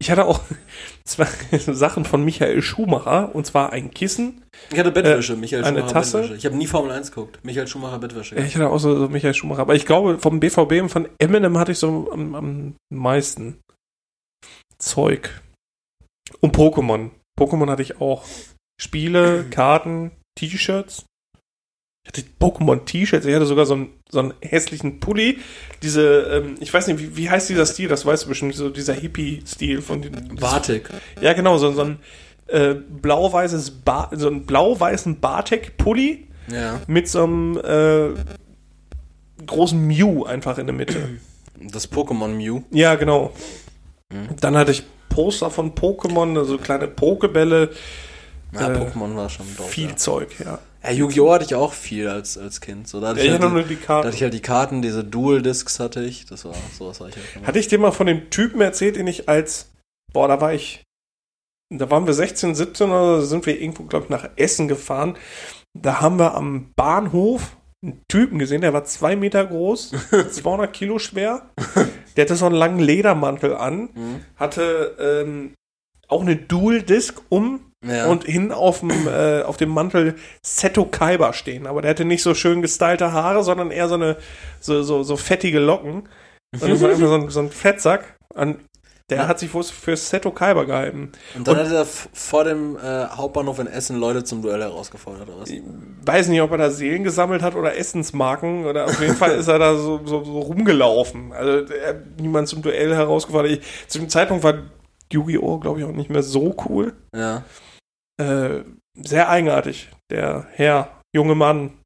[0.00, 0.40] Ich hatte auch
[1.04, 1.28] zwei
[1.58, 4.42] Sachen von Michael Schumacher, und zwar ein Kissen.
[4.70, 6.18] Ich hatte Bettwäsche, Michael eine Schumacher Tasse?
[6.18, 6.38] Bettwäsche.
[6.38, 7.38] Ich habe nie Formel 1 geguckt.
[7.44, 8.36] Michael Schumacher Bettwäsche.
[8.36, 9.62] Ja, ich hatte auch so, so Michael Schumacher.
[9.62, 13.58] Aber ich glaube, vom BVB und von Eminem hatte ich so am, am meisten
[14.78, 15.42] Zeug.
[16.40, 17.10] Und Pokémon.
[17.38, 18.24] Pokémon hatte ich auch.
[18.80, 21.04] Spiele, Karten, T-Shirts.
[22.02, 23.26] Ich hatte Pokémon-T-Shirts.
[23.26, 25.38] Ich hatte sogar so einen, so einen hässlichen Pulli.
[25.82, 27.88] Diese, ähm, ich weiß nicht, wie, wie heißt dieser Stil?
[27.88, 28.54] Das weißt du bestimmt.
[28.54, 30.36] So dieser Hippie-Stil von den.
[30.40, 30.88] Batik.
[31.20, 31.58] Ja, genau.
[31.58, 31.98] So, so ein
[32.46, 36.80] äh, blau-weißes, ba so einen blau-weißen Bartek-Pulli Ja.
[36.86, 40.96] mit so einem äh, großen Mew einfach in der Mitte.
[41.60, 42.62] Das Pokémon Mew.
[42.70, 43.32] Ja, genau.
[44.10, 44.36] Mhm.
[44.40, 47.70] Dann hatte ich Poster von Pokémon, also kleine Pokebälle,
[48.54, 49.68] Ja, Äh, Pokémon war schon doof.
[49.68, 49.96] viel Ja.
[49.96, 50.58] Zeug, ja.
[50.82, 51.32] Ja, Yu-Gi-Oh!
[51.32, 52.88] hatte ich auch viel als, als Kind.
[52.88, 54.06] So, da hatte Ja, ich, halt hatte nur die, die da Karten.
[54.06, 56.26] hatte ich halt die Karten, diese Dual-Discs hatte ich.
[56.26, 57.48] Das war sowas war ich halt gemacht.
[57.48, 59.70] Hatte ich dir mal von dem Typen erzählt, den ich als,
[60.12, 60.82] boah, da war ich,
[61.72, 65.16] da waren wir 16, 17 oder so, sind wir irgendwo, glaube ich, nach Essen gefahren.
[65.78, 69.92] Da haben wir am Bahnhof einen Typen gesehen, der war zwei Meter groß,
[70.32, 71.50] 200 Kilo schwer.
[72.16, 74.24] Der hatte so einen langen Ledermantel an, Mhm.
[74.36, 75.54] hatte ähm,
[76.08, 78.06] auch eine Dual-Disc um Ja.
[78.08, 81.66] und hin auf dem, äh, auf dem Mantel Seto Kaiba stehen.
[81.66, 84.16] Aber der hatte nicht so schön gestylte Haare, sondern eher so eine
[84.60, 86.08] so, so, so fettige Locken.
[86.52, 88.16] Und das war einfach so ein, so ein Fettsack.
[88.34, 88.58] Und
[89.08, 89.28] der Ja.
[89.28, 91.10] hat sich wohl für Seto Kaiba gehalten.
[91.34, 95.28] und dann und- hat er vor dem äh, Hauptbahnhof in Essen Leute zum Duell herausgefordert,
[95.28, 95.48] oder was?
[95.50, 95.62] Ich
[96.04, 98.66] weiß nicht, ob er da Seelen gesammelt hat oder Essensmarken.
[98.66, 101.32] Oder auf jeden Fall ist er da so, so, so rumgelaufen.
[101.32, 103.52] Also er hat niemand zum Duell herausgefordert.
[103.52, 104.54] Ich, zu dem Zeitpunkt war
[105.12, 105.58] Yu-Gi-Oh!
[105.58, 106.92] glaube ich auch nicht mehr so cool.
[107.16, 107.42] Ja.
[108.20, 108.64] Äh,
[108.94, 109.88] sehr eigenartig.
[110.10, 111.78] Der Herr, junge Mann,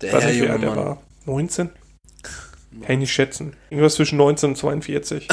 [0.00, 0.76] Der Herr nicht, junge er Mann.
[0.76, 1.02] war.
[1.24, 1.70] 19?
[2.82, 3.56] Kann ich nicht schätzen.
[3.70, 5.28] Irgendwas zwischen 19 und 42.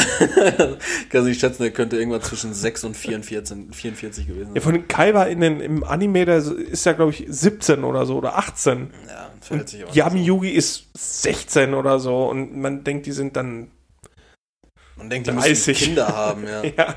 [1.09, 4.73] Kann sich schätzen, der könnte irgendwann zwischen 6 und 44, 44 gewesen ja, sein.
[4.73, 8.38] von Kaiba in den, im Anime, der ist ja, glaube ich, 17 oder so oder
[8.38, 8.93] 18.
[9.07, 9.93] Ja, verhält sich auch.
[9.93, 13.71] Yami Yugi ist 16 oder so und man denkt, die sind dann.
[14.95, 15.77] Man denkt, die müssen 30.
[15.79, 16.63] Kinder haben, ja.
[16.63, 16.95] Ja.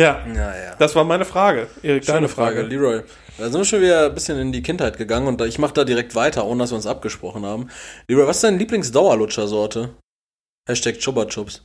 [0.00, 0.74] Ja, Ja, ja.
[0.76, 1.68] das war meine Frage.
[1.82, 2.68] Erik, Schöne deine Frage, Frage.
[2.68, 3.02] Leroy.
[3.38, 5.84] Da sind wir schon wieder ein bisschen in die Kindheit gegangen und ich mache da
[5.84, 7.70] direkt weiter, ohne dass wir uns abgesprochen haben.
[8.08, 9.94] Leroy, was ist deine Lieblingsdauerlutscher-Sorte?
[10.68, 11.62] Hashtag Chupa Chups.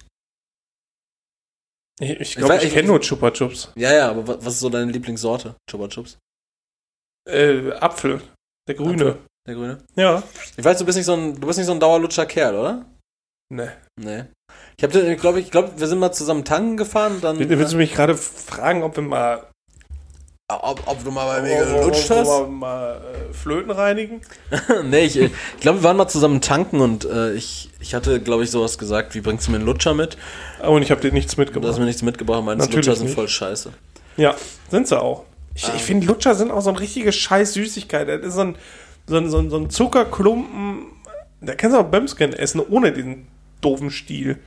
[1.99, 3.71] Ich, glaube, ich, ich- kenne nur Chupa Chups.
[3.75, 5.55] Ja, ja, aber wa- was ist so deine Lieblingssorte?
[5.69, 6.17] Chupa Chups?
[7.27, 8.21] Äh, Apfel.
[8.67, 9.05] Der grüne.
[9.11, 9.25] Apfel.
[9.47, 9.77] Der grüne?
[9.95, 10.23] Ja.
[10.57, 12.85] Ich weiß, du bist nicht so ein, du bist nicht so ein Dauerlutscher-Kerl, oder?
[13.49, 13.77] Ne.
[13.99, 14.25] Nee.
[14.77, 17.37] Ich habe, glaube, ich glaube, wir sind mal zusammen tanken gefahren, dann.
[17.39, 19.43] Willst du mich gerade fragen, ob wir mal
[20.47, 22.27] ob, ob du mal bei mir gelutscht hast?
[22.27, 24.21] wir mal äh, Flöten reinigen?
[24.83, 28.43] nee, ich, ich glaube, wir waren mal zusammen tanken und äh, ich, ich hatte, glaube
[28.43, 30.17] ich, sowas gesagt, wie bringst du mir einen Lutscher mit?
[30.63, 31.79] Oh, und ich habe dir nichts Du hast mitgebracht.
[31.79, 33.15] mir nichts mitgebracht, meinst Natürlich Lutscher sind nicht.
[33.15, 33.71] voll scheiße.
[34.17, 34.35] Ja,
[34.69, 35.23] sind sie auch.
[35.55, 35.73] Ich, Ah.
[35.75, 38.07] ich finde, Lutscher sind auch so eine richtige scheiß Süßigkeit.
[38.07, 38.55] Das ist so ein,
[39.07, 40.83] so ein, so ein, so ein Zuckerklumpen.
[41.41, 43.27] Da kannst du auch Bömsken essen, ohne diesen
[43.65, 44.37] doofen Stiel.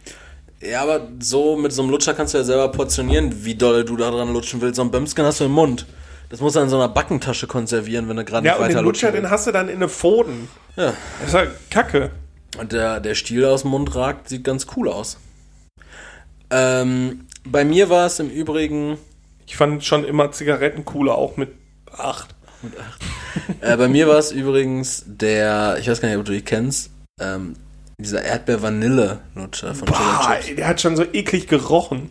[0.60, 3.96] Ja, aber so mit so einem Lutscher kannst du ja selber portionieren, wie doll du
[3.96, 4.76] da dran lutschen willst.
[4.76, 5.86] So ein Bömsken hast du im Mund.
[6.30, 8.84] Das musst du in so einer Backentasche konservieren, wenn du gerade Ja, nicht weiter den
[8.84, 10.48] Lutscher, den hast du dann in den Pfoten.
[10.76, 10.92] Ja.
[11.20, 12.10] Das ist halt Kacke.
[12.58, 15.18] Und der, der Stiel, der aus dem Mund ragt, sieht ganz cool aus.
[16.50, 18.98] Ähm, bei mir war es im Übrigen,
[19.46, 21.50] Ich fand schon immer Zigaretten cooler, auch mit
[21.92, 22.34] acht.
[23.60, 26.90] äh, bei mir war es übrigens der, ich weiß gar nicht, ob du die kennst,
[27.20, 27.54] ähm,
[28.00, 30.54] dieser Erdbeer-Vanille-Lutscher von Boah, Chips.
[30.56, 32.10] der hat schon so eklig gerochen.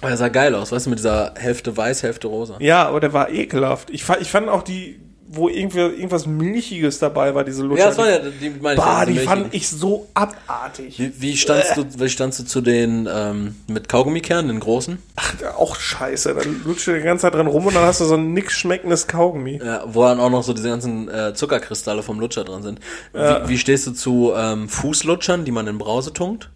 [0.00, 2.56] Aber Der sah geil aus, weißt du, mit dieser Hälfte weiß, Hälfte rosa.
[2.60, 3.90] Ja, aber der war ekelhaft.
[3.90, 4.98] Ich, ich fand auch die,
[5.28, 7.82] wo irgendwie irgendwas Milchiges dabei war, diese Lutscher.
[7.82, 8.76] Ja, das war ja, die meine.
[8.76, 10.98] Bah, diese die fand ich so abartig.
[10.98, 14.98] Wie, wie, standst du, wie standst du zu den ähm, mit Kaugummikernen, den großen?
[15.16, 16.34] Ach, auch scheiße.
[16.34, 18.54] Dann lutscht du die ganze Zeit dran rum und dann hast du so ein nix
[18.54, 19.60] schmeckendes Kaugummi.
[19.62, 22.80] Ja, wo dann auch noch so diese ganzen äh, Zuckerkristalle vom Lutscher drin sind.
[23.12, 23.44] Ja.
[23.44, 26.50] Wie, wie stehst du zu ähm, Fußlutschern, die man in Brause tunkt?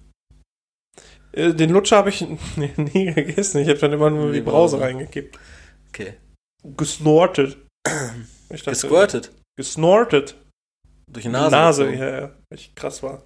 [1.33, 2.21] Äh, Den Lutscher habe ich
[2.57, 3.59] nie, nie gegessen.
[3.63, 4.81] Ich habe dann immer nur Die die Brause Brause.
[4.81, 5.39] reingekippt.
[5.89, 6.15] Okay.
[6.77, 7.57] Gesnortet.
[8.51, 9.31] Ich dachte, Gesquirtet.
[9.57, 10.35] Gesnortet.
[11.07, 11.51] Durch die Nase.
[11.51, 12.03] Nase, gezogen.
[12.03, 12.31] ja, ja.
[12.51, 13.21] Echt krass war.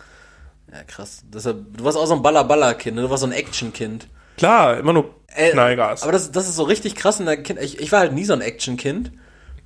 [0.72, 1.22] Ja, krass.
[1.26, 3.02] Deshalb, du warst auch so ein Baller-Baller-Kind, ne?
[3.02, 4.08] du warst so ein Action-Kind.
[4.36, 6.02] Klar, immer nur Äh, Knallgas.
[6.02, 7.60] Aber das, das ist so richtig krass in der Kind.
[7.60, 9.12] Ich, ich war halt nie so ein Action-Kind.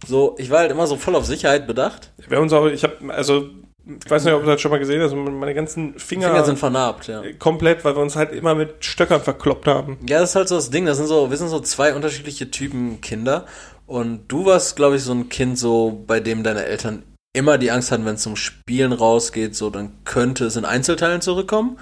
[0.06, 2.12] So, ich war halt immer so voll auf Sicherheit bedacht.
[2.28, 3.48] Wir uns auch, ich habe, also,
[3.86, 6.58] ich weiß nicht, ob du das schon mal gesehen hast, meine ganzen Finger, Finger sind
[6.58, 7.22] vernarbt, ja.
[7.38, 9.98] komplett, weil wir uns halt immer mit Stöckern verkloppt haben.
[10.06, 10.86] Ja, das ist halt so das Ding.
[10.86, 13.46] Das sind so, wir sind so zwei unterschiedliche Typen Kinder.
[13.88, 17.02] Und du warst, glaube ich, so ein Kind, so bei dem deine Eltern
[17.34, 21.22] immer die Angst hatten, wenn es zum Spielen rausgeht, so dann könnte es in Einzelteilen
[21.22, 21.78] zurückkommen.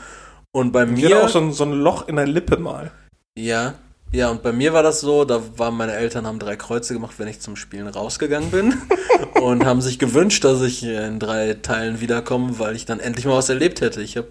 [0.52, 2.92] Und bei Ich hatte mir, auch so ein, so ein Loch in der Lippe mal.
[3.36, 3.74] ja,
[4.12, 7.14] ja, und bei mir war das so, da waren meine Eltern haben drei Kreuze gemacht,
[7.18, 8.74] wenn ich zum Spielen rausgegangen bin
[9.42, 13.36] und haben sich gewünscht, dass ich in drei Teilen wiederkomme, weil ich dann endlich mal
[13.36, 14.00] was erlebt hätte.
[14.02, 14.28] Ich habe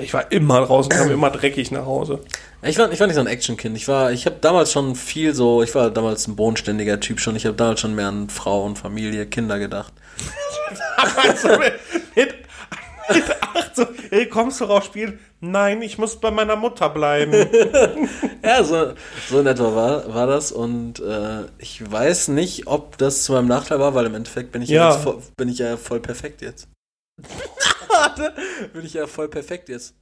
[0.00, 2.20] Ich war immer draußen, kam immer dreckig nach Hause.
[2.62, 3.76] Ich war, ich war nicht so ein Actionkind.
[3.76, 7.36] Ich war, ich habe damals schon viel so, ich war damals ein bodenständiger Typ schon.
[7.36, 9.92] Ich habe damals schon mehr an Frau und Familie, Kinder gedacht.
[11.16, 11.74] also mit,
[12.16, 12.34] mit,
[13.14, 15.18] mit acht so, hey, kommst du raus spielen?
[15.40, 17.32] Nein, ich muss bei meiner Mutter bleiben.
[18.42, 18.94] Ja, so,
[19.28, 20.50] so in etwa war, war das.
[20.50, 24.62] Und äh, ich weiß nicht, ob das zu meinem Nachteil war, weil im Endeffekt bin
[24.62, 24.98] ich ja, Ja.
[24.98, 26.66] voll, bin ich ja voll perfekt jetzt.
[27.88, 28.32] Warte,
[28.72, 29.94] bin ich ja voll perfekt jetzt.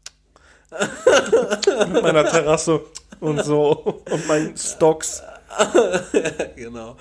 [0.70, 2.80] mit meiner Terrasse
[3.20, 4.02] und so.
[4.10, 5.22] Und meinen Stocks.
[6.56, 6.96] genau.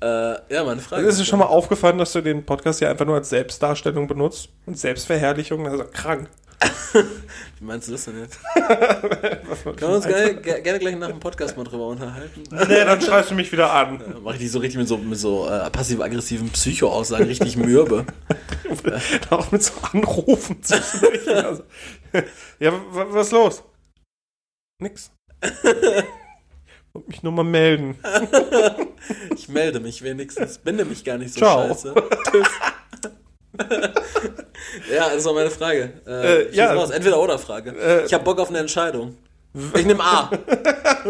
[0.00, 1.06] Äh, ja, meine Frage.
[1.06, 4.48] Ist dir schon mal aufgefallen, dass du den Podcast ja einfach nur als Selbstdarstellung benutzt?
[4.66, 5.64] Und Selbstverherrlichung?
[5.64, 6.28] Das ist doch krank.
[6.92, 8.40] Wie meinst du das denn jetzt?
[8.54, 12.42] Können wir uns gerne, ge- gerne gleich nach dem Podcast mal drüber unterhalten?
[12.50, 13.98] Nee, dann schreibst du mich wieder an.
[14.00, 18.06] Dann Mach ich die so richtig mit so, mit so äh, passiv-aggressiven Psycho-Aussagen richtig mürbe.
[19.30, 20.58] Auch mit so Anrufen.
[21.26, 21.62] Also,
[22.58, 23.62] ja, wa- was ist los?
[24.82, 25.12] Nix.
[26.98, 27.96] Und mich nur mal melden.
[29.34, 30.58] Ich melde mich wenigstens.
[30.58, 31.68] Bin nämlich gar nicht so Ciao.
[31.68, 31.94] scheiße.
[32.30, 32.48] Tschüss.
[34.92, 35.92] ja, das war meine Frage.
[36.06, 36.72] Äh, Äh, ja.
[36.74, 36.90] raus.
[36.90, 37.70] Entweder oder Frage.
[37.70, 39.16] Äh, ich habe Bock auf eine Entscheidung.
[39.74, 40.30] Ich nehme A.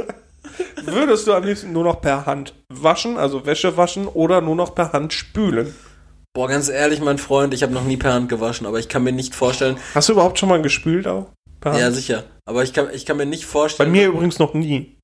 [0.84, 4.74] Würdest du am liebsten nur noch per Hand waschen, also Wäsche waschen, oder nur noch
[4.74, 5.74] per Hand spülen?
[6.34, 9.02] Boah, ganz ehrlich, mein Freund, ich habe noch nie per Hand gewaschen, aber ich kann
[9.02, 9.76] mir nicht vorstellen.
[9.94, 11.30] Hast du überhaupt schon mal gespült auch?
[11.64, 12.24] Ja, sicher.
[12.44, 13.90] Aber ich kann, ich kann mir nicht Bei vorstellen.
[13.90, 14.97] mir übrigens noch nie.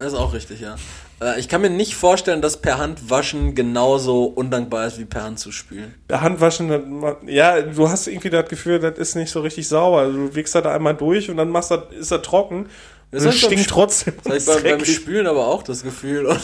[0.00, 0.76] Das ist auch richtig, ja.
[1.20, 5.24] Äh, ich kann mir nicht vorstellen, dass per Hand waschen genauso undankbar ist wie per
[5.24, 5.92] Hand zu spülen.
[6.06, 9.66] Per Hand waschen, das ja, du hast irgendwie das Gefühl, das ist nicht so richtig
[9.66, 10.02] sauber.
[10.02, 12.68] Also Du wickst da einmal durch und dann machst das, ist er trocken.
[13.10, 14.14] Das es ich beim stinkt trotzdem.
[14.22, 16.26] Das habe ich beim, beim Spülen aber auch das Gefühl.
[16.26, 16.42] Und,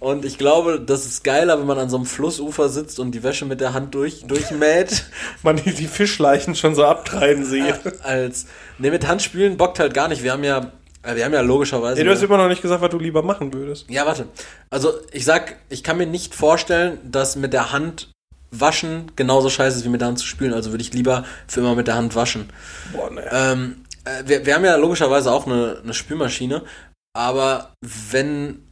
[0.00, 3.22] und ich glaube, das ist geiler, wenn man an so einem Flussufer sitzt und die
[3.22, 5.04] Wäsche mit der Hand durch, durchmäht,
[5.44, 8.02] Man die, die Fischleichen schon so abtreiben sieht.
[8.02, 8.46] als.
[8.78, 10.24] Ne, mit Handspülen bockt halt gar nicht.
[10.24, 10.72] Wir haben ja,
[11.02, 11.98] äh, wir haben ja logischerweise.
[11.98, 13.88] Nee, du hast immer noch nicht gesagt, was du lieber machen würdest.
[13.88, 14.26] ja, warte.
[14.70, 18.10] Also, ich sag, ich kann mir nicht vorstellen, dass mit der Hand
[18.50, 20.52] waschen genauso scheiße ist wie mit der Hand zu spülen.
[20.52, 22.50] Also würde ich lieber für immer mit der Hand waschen.
[22.92, 23.28] Boah, ne.
[23.30, 26.64] Ähm, äh, wir, wir haben ja logischerweise auch eine, eine Spülmaschine,
[27.12, 28.66] aber wenn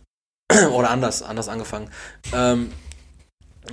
[0.72, 1.90] oder anders, anders angefangen.
[2.34, 2.72] Ähm,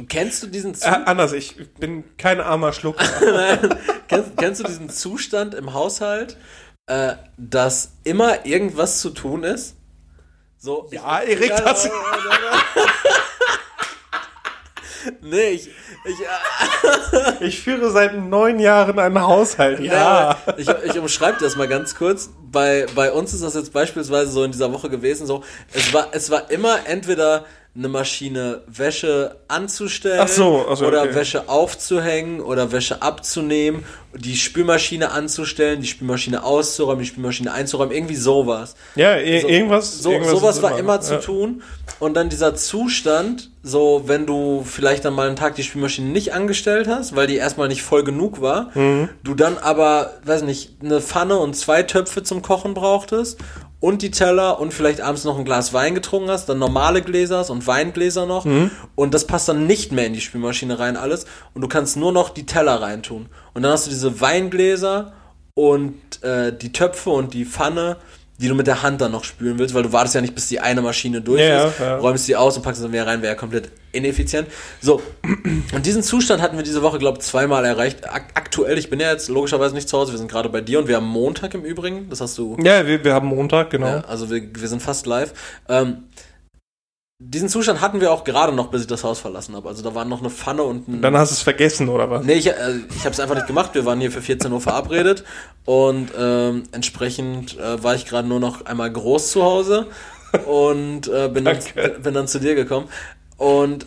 [0.09, 2.97] kennst du diesen Äh, Zu anders, ich bin kein armer Schluck.
[4.07, 6.37] kennst, kennst du diesen Zustand im Haushalt,
[6.88, 9.75] äh, dass immer irgendwas zu tun ist?
[10.57, 11.89] So, Ja, Erik, Ja, das-.
[15.21, 15.69] Nee, ich,
[16.05, 19.79] ich, äh, Ich führe seit neun Jahren einen Haushalt.
[19.79, 20.31] Ja.
[20.31, 22.31] Ja, ich, ich umschreibe das mal ganz kurz.
[22.51, 26.07] Bei, bei uns ist das jetzt beispielsweise so in dieser Woche gewesen, so, es war,
[26.13, 27.45] es war immer entweder
[27.78, 31.15] eine Maschine Wäsche anzustellen Ach so, ach so, oder okay.
[31.15, 33.84] Wäsche aufzuhängen oder Wäsche abzunehmen,
[34.17, 38.76] die Spülmaschine anzustellen, die Spülmaschine auszuräumen, die Spülmaschine einzuräumen, irgendwie sowas.
[38.95, 39.99] Ja, i- So- irgendwas.
[39.99, 41.19] So, irgendwas sowas war immer zu ja.
[41.19, 41.63] tun.
[41.99, 46.34] Und dann dieser Zustand, so wenn du vielleicht dann mal einen Tag die Spülmaschine nicht
[46.34, 49.09] angestellt hast, weil die erstmal nicht voll genug war, Mhm.
[49.23, 53.38] du dann aber, weiß nicht, eine Pfanne und zwei Töpfe zum Kochen brauchtest
[53.86, 57.47] und die Teller und vielleicht abends noch ein Glas Wein getrunken hast, dann normale Gläser
[57.51, 58.71] und Weingläser noch Mhm.
[58.95, 62.11] und das passt dann nicht mehr in die Spülmaschine rein alles und du kannst nur
[62.11, 63.27] noch die Teller reintun.
[63.53, 65.13] Und dann hast du diese Weingläser
[65.53, 67.97] und äh, die Töpfe und die Pfanne,
[68.38, 70.47] die du mit der Hand dann noch spülen willst, weil du wartest ja nicht, bis
[70.47, 71.97] die eine Maschine durch Ja, ist, ja.
[71.97, 74.47] räumst die aus und packst dann wieder rein, wäre ja komplett ineffizient.
[74.81, 75.01] So,
[75.73, 78.09] und diesen Zustand hatten wir diese Woche, glaube ich, zweimal erreicht.
[78.09, 80.79] Ak aktuell, ich bin ja jetzt logischerweise nicht zu Hause, wir sind gerade bei dir
[80.79, 83.88] und wir haben Montag im Übrigen, das hast du Ja, wir, wir haben Montag, genau.
[83.88, 85.33] ja, also wir, wir sind fast live.
[85.69, 86.03] Ähm,
[87.20, 89.70] diesen Zustand hatten wir auch gerade noch, bis ich das Haus verlassen habe.
[89.70, 91.01] Also da waren noch eine Pfanne und ein.
[91.01, 92.26] Dann hast du es vergessen, oder was?
[92.26, 92.53] nee, ich, äh,
[92.93, 93.74] ich habe es einfach nicht gemacht.
[93.74, 95.24] Wir waren hier für 14 Uhr verabredet
[95.63, 99.88] und ähm, entsprechend äh, war ich gerade nur noch einmal groß zu Hause
[100.45, 101.57] und äh, bin, dann,
[102.03, 102.89] bin dann zu dir gekommen.
[103.38, 103.86] Und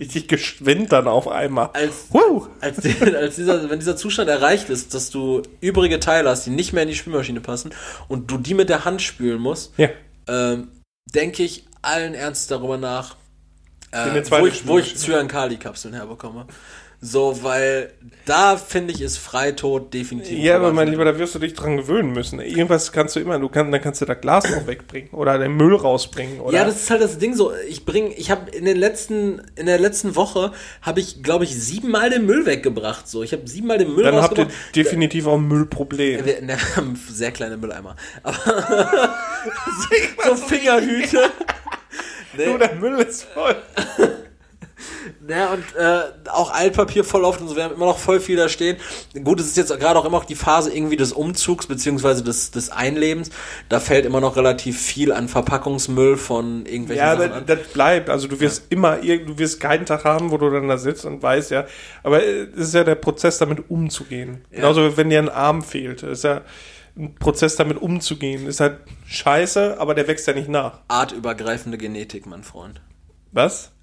[0.00, 1.70] richtig geschwind dann auf einmal.
[1.74, 2.48] Als, wow.
[2.60, 6.50] als, die, als dieser, wenn dieser Zustand erreicht ist, dass du übrige Teile hast, die
[6.50, 7.72] nicht mehr in die Spülmaschine passen
[8.08, 9.90] und du die mit der Hand spülen musst, ja.
[10.26, 10.72] ähm,
[11.14, 13.16] denke ich allen Ernst darüber nach,
[13.90, 16.46] äh, wo, ich, wo ich Cyankali-Kapseln herbekomme.
[17.06, 17.92] So, weil
[18.24, 20.38] da finde ich ist Freitod definitiv.
[20.38, 22.40] Ja, aber mein Lieber, da wirst du dich dran gewöhnen müssen.
[22.40, 25.54] Irgendwas kannst du immer, du kannst, dann kannst du das Glas noch wegbringen oder den
[25.54, 26.40] Müll rausbringen.
[26.40, 26.56] Oder?
[26.56, 27.52] Ja, das ist halt das Ding so.
[27.68, 31.54] Ich bringe, ich habe in den letzten, in der letzten Woche habe ich, glaube ich,
[31.54, 33.06] siebenmal den Müll weggebracht.
[33.06, 36.24] So, ich habe siebenmal den Müll Dann habt ihr definitiv auch ein Müllproblem.
[36.24, 37.96] Wir, wir haben sehr kleine Mülleimer.
[38.22, 38.34] Aber
[40.24, 41.30] so Fingerhüte.
[42.36, 42.46] Nee.
[42.46, 43.56] Du, der Müll ist voll.
[45.26, 48.36] Ja, und äh, auch Altpapier voll oft und so, wir haben immer noch voll viel
[48.36, 48.76] da stehen.
[49.22, 52.50] Gut, es ist jetzt gerade auch immer noch die Phase irgendwie des Umzugs beziehungsweise des,
[52.50, 53.30] des Einlebens.
[53.68, 57.68] Da fällt immer noch relativ viel an Verpackungsmüll von irgendwelchen ja, Sachen Ja, das, das
[57.68, 58.10] bleibt.
[58.10, 58.66] Also du wirst ja.
[58.70, 61.66] immer, du wirst keinen Tag haben, wo du dann da sitzt und weißt ja.
[62.02, 64.44] Aber es ist ja der Prozess, damit umzugehen.
[64.50, 64.56] Ja.
[64.56, 66.02] Genauso, wenn dir ein Arm fehlt.
[66.02, 66.42] Das ist ja
[67.18, 68.46] Prozess, damit umzugehen.
[68.46, 70.80] Ist halt scheiße, aber der wächst ja nicht nach.
[70.88, 72.80] Artübergreifende Genetik, mein Freund.
[73.34, 73.72] Was?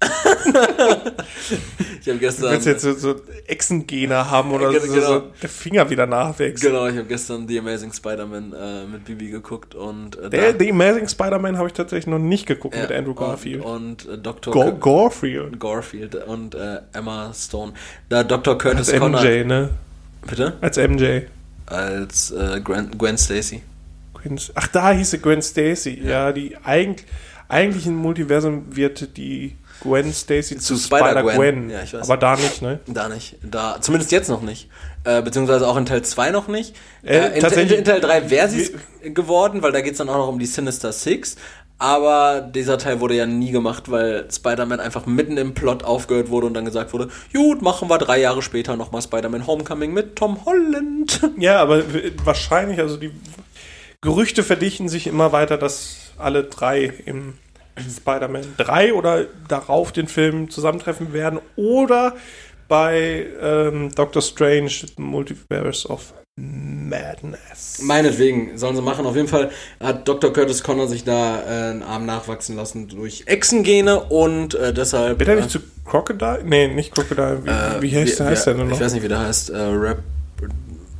[2.00, 2.46] ich habe gestern.
[2.46, 6.64] Du willst jetzt so, so Echsengene haben oder genau, so, so, der Finger wieder nachwächst.
[6.64, 10.16] Genau, ich habe gestern The Amazing Spider-Man äh, mit Bibi geguckt und.
[10.16, 13.62] Äh, der, The Amazing Spider-Man habe ich tatsächlich noch nicht geguckt ja, mit Andrew Garfield.
[13.62, 14.54] Und, und äh, Dr.
[14.54, 15.60] Go Garfield.
[15.60, 17.74] Garfield und äh, Emma Stone.
[18.08, 18.56] Da Dr.
[18.56, 19.20] Curtis Als Connor.
[19.20, 19.68] MJ, ne?
[20.26, 20.54] Bitte?
[20.62, 21.24] Als MJ.
[21.72, 23.62] Als äh, Gwen, Gwen Stacy.
[24.54, 26.00] Ach, da hieß sie Gwen Stacy.
[26.02, 27.06] Ja, ja die eigentlich
[27.52, 31.34] eigentlich im Multiversum wird die Gwen Stacy zu, zu Spider-Gwen.
[31.34, 32.08] Spider ja, ich weiß.
[32.08, 32.80] Aber da nicht, ne?
[32.86, 33.36] Da nicht.
[33.42, 34.70] Da, zumindest jetzt noch nicht.
[35.04, 36.74] Äh, beziehungsweise auch in Teil 2 noch nicht.
[37.02, 38.70] Äh, äh, in, tatsächlich, in, Teil 3 wäre sie
[39.02, 41.36] geworden, weil da geht es dann auch noch um die Sinister Six.
[41.82, 46.46] Aber dieser Teil wurde ja nie gemacht, weil Spider-Man einfach mitten im Plot aufgehört wurde
[46.46, 50.44] und dann gesagt wurde, gut, machen wir drei Jahre später nochmal Spider-Man Homecoming mit Tom
[50.44, 51.20] Holland.
[51.38, 51.82] Ja, aber
[52.24, 53.10] wahrscheinlich, also die
[54.00, 57.34] Gerüchte verdichten sich immer weiter, dass alle drei im
[57.76, 62.14] Spider-Man 3 oder darauf den Film zusammentreffen werden oder
[62.68, 67.80] bei ähm, Doctor Strange Multiverse of Madness.
[67.82, 69.04] Meinetwegen, sollen sie machen.
[69.04, 70.32] Auf jeden Fall hat Dr.
[70.32, 75.18] Curtis Connor sich da äh, einen Arm nachwachsen lassen durch Echsengene und äh, deshalb.
[75.18, 76.42] Wird er nicht äh, zu Crocodile?
[76.44, 77.44] Nee, nicht Crocodile.
[77.44, 78.76] Wie, äh, wie heißt, wie, heißt der denn noch?
[78.76, 79.50] Ich weiß nicht, wie der heißt.
[79.50, 80.02] Äh, Rap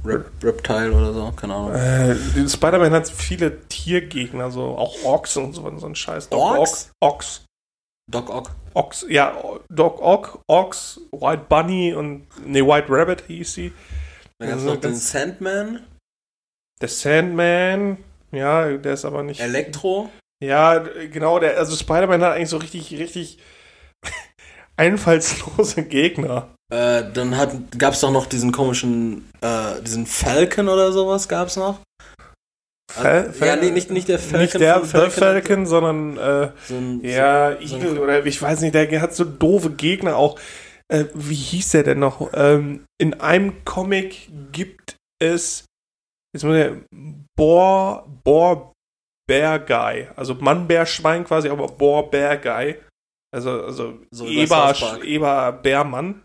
[0.04, 1.74] Rep Reptile oder so, keine Ahnung.
[1.74, 6.28] Äh, Spider-Man hat viele Tiergegner, so auch Orks und so, so ein Scheiß.
[6.28, 6.90] Doc Orks?
[7.00, 7.44] Ox.
[8.10, 8.50] Doc Ock.
[8.74, 9.32] Ox, ja,
[9.70, 13.72] Doc Ock, Ox, White Bunny und, ne, White Rabbit hieß sie.
[14.42, 15.86] Dann gab's also, noch den Sandman.
[16.80, 17.98] Der Sandman,
[18.32, 19.40] ja, der ist aber nicht.
[19.40, 20.10] Elektro.
[20.42, 23.38] Ja, genau, der, also Spider-Man hat eigentlich so richtig, richtig
[24.76, 26.48] einfallslose Gegner.
[26.72, 31.56] Äh, dann gab es doch noch diesen komischen, äh, diesen Falcon oder sowas gab es
[31.56, 31.78] noch.
[32.90, 34.40] Fal Fal ja, nee, nicht, nicht der Falcon.
[34.40, 38.60] Nicht der Falcon, Falcon sondern äh, so ein, ja, so, Eagle so oder ich weiß
[38.62, 40.40] nicht, der hat so doofe Gegner auch.
[40.92, 42.30] Äh, wie hieß der denn noch?
[42.34, 45.64] Ähm, in einem Comic gibt es
[46.34, 46.70] jetzt muss ich,
[47.36, 48.72] Boar, Boar
[49.28, 50.08] Bear Guy.
[50.16, 52.76] Also Mann, Bär, Schwein quasi, aber Boar Bear Guy.
[53.34, 56.22] Also, also so Eber, Eber Bärmann.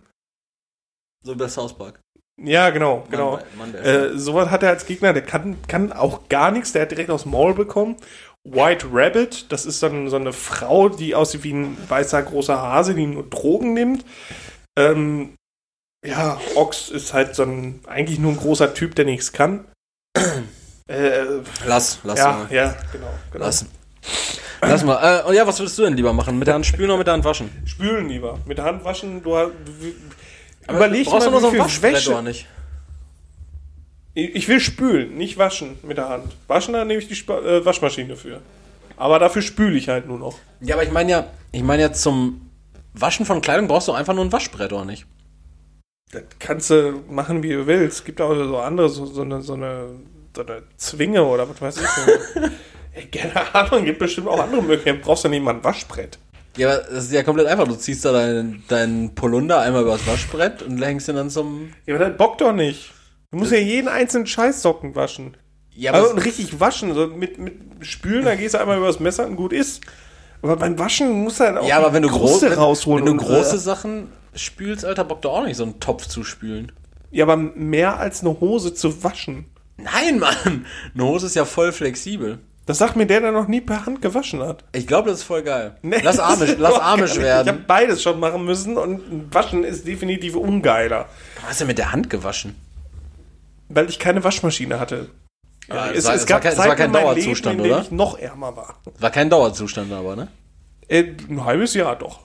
[1.23, 1.99] So bei South Park.
[2.39, 3.39] Ja, genau, genau.
[3.57, 6.83] Mann, Mann, äh, sowas hat er als Gegner, der kann, kann auch gar nichts, der
[6.83, 7.95] hat direkt aus dem Maul bekommen.
[8.43, 12.93] White Rabbit, das ist dann so eine Frau, die aussieht wie ein weißer großer Hase,
[12.93, 14.05] die nur Drogen nimmt.
[14.77, 15.33] Ähm,
[16.05, 19.65] ja, Ox ist halt so ein, eigentlich nur ein großer Typ, der nichts kann.
[20.87, 21.23] äh,
[21.65, 22.53] lass, lass ja, mal.
[22.53, 23.45] Ja, genau, genau.
[23.45, 23.69] Lassen.
[24.61, 25.23] Lass mal.
[25.27, 26.37] Äh, ja, was würdest du denn lieber machen?
[26.37, 27.49] Mit der Hand spülen oder mit der Hand waschen?
[27.65, 28.39] Spülen lieber.
[28.45, 29.35] Mit der Hand waschen, du, du
[30.67, 32.21] aber Überleg brauchst mal, du nur so ein Wäsche.
[32.23, 32.47] nicht.
[34.13, 36.35] Ich will spülen, nicht waschen mit der Hand.
[36.47, 38.41] Waschen, da nehme ich die Sp äh, Waschmaschine für.
[38.95, 40.39] Aber dafür spüle ich halt nur noch.
[40.59, 42.46] Ja, aber ich meine ja, ich meine ja zum
[43.01, 45.05] Waschen von Kleidung brauchst du einfach nur ein Waschbrett, oder nicht?
[46.11, 47.99] Das kannst du machen, wie du willst.
[47.99, 49.89] Es gibt auch so andere, so, so, eine, so, eine,
[50.35, 52.41] so eine Zwinge oder was weiß ich.
[53.13, 55.01] ja, keine Ahnung, gibt bestimmt auch andere Möglichkeiten.
[55.01, 56.17] Brauchst du nicht mal ein Waschbrett.
[56.55, 57.67] Ja, aber das ist ja komplett einfach.
[57.67, 61.73] Du ziehst da deinen dein Polunder einmal übers Waschbrett und hängst ihn dann zum.
[61.85, 62.93] Ja, aber das bockt doch nicht.
[63.31, 65.37] Du musst ja jeden einzelnen Scheißsocken waschen.
[65.71, 66.09] Ja, aber.
[66.09, 66.93] Also, richtig waschen.
[66.93, 69.81] So mit, mit Spülen, da gehst du einmal übers Messer und gut ist.
[70.47, 73.05] Aber beim Waschen muss halt auch ja, aber wenn du Kruste groß, rausholen.
[73.05, 76.07] Wenn, wenn du große äh, Sachen spülst, Alter, bockt doch auch nicht, so einen Topf
[76.07, 76.71] zu spülen.
[77.11, 79.47] Ja, aber mehr als eine Hose zu waschen.
[79.75, 80.65] Nein, Mann!
[80.93, 82.39] Eine Hose ist ja voll flexibel.
[82.65, 84.63] Das sagt mir der, der noch nie per Hand gewaschen hat.
[84.71, 85.75] Ich glaube, das ist voll geil.
[85.81, 87.21] Nee, lass ist lass geil.
[87.23, 87.47] werden.
[87.47, 91.07] Ich habe beides schon machen müssen und Waschen ist definitiv ungeiler.
[91.41, 92.55] Was hast du mit der Hand gewaschen?
[93.69, 95.09] Weil ich keine Waschmaschine hatte.
[95.67, 97.81] Ja, das war- das war kein- das war kein in Dauerzustand, Leben, in oder?
[97.83, 98.75] ich noch ärmer war.
[98.99, 100.27] War kein Dauerzustand aber, ne?
[100.87, 102.19] Äh, ein halbes Jahr doch.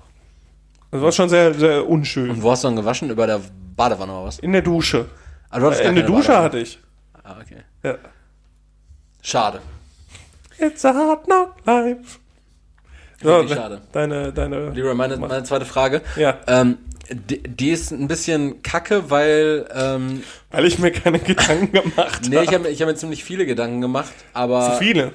[0.91, 2.31] Das war schon sehr, sehr unschön.
[2.31, 3.11] Und wo hast du dann gewaschen?
[3.11, 3.41] Über der
[3.77, 4.39] Badewanne oder was?
[4.39, 5.07] In der Dusche.
[5.51, 6.45] Ah, du hattest Äh, keine Dusche Badewanne.
[6.45, 6.79] hatte ich.
[7.25, 7.63] Ah, okay.
[7.83, 7.95] Ja.
[9.23, 9.61] Schade.
[10.59, 12.19] It's a hard knock life.
[13.21, 13.81] Ich schade.
[13.93, 14.71] Deine, deine.
[14.71, 16.03] Leroy, meine, meine zweite Frage.
[16.17, 16.39] Ja.
[16.49, 16.79] Ähm,
[17.11, 22.45] die, ist ein bisschen kacke, weil ähm, Weil ich mir keine Gedanken gemacht nee, habe.
[22.47, 25.13] ich habe ich hab mir ziemlich viele Gedanken gemacht, aber Zu viele.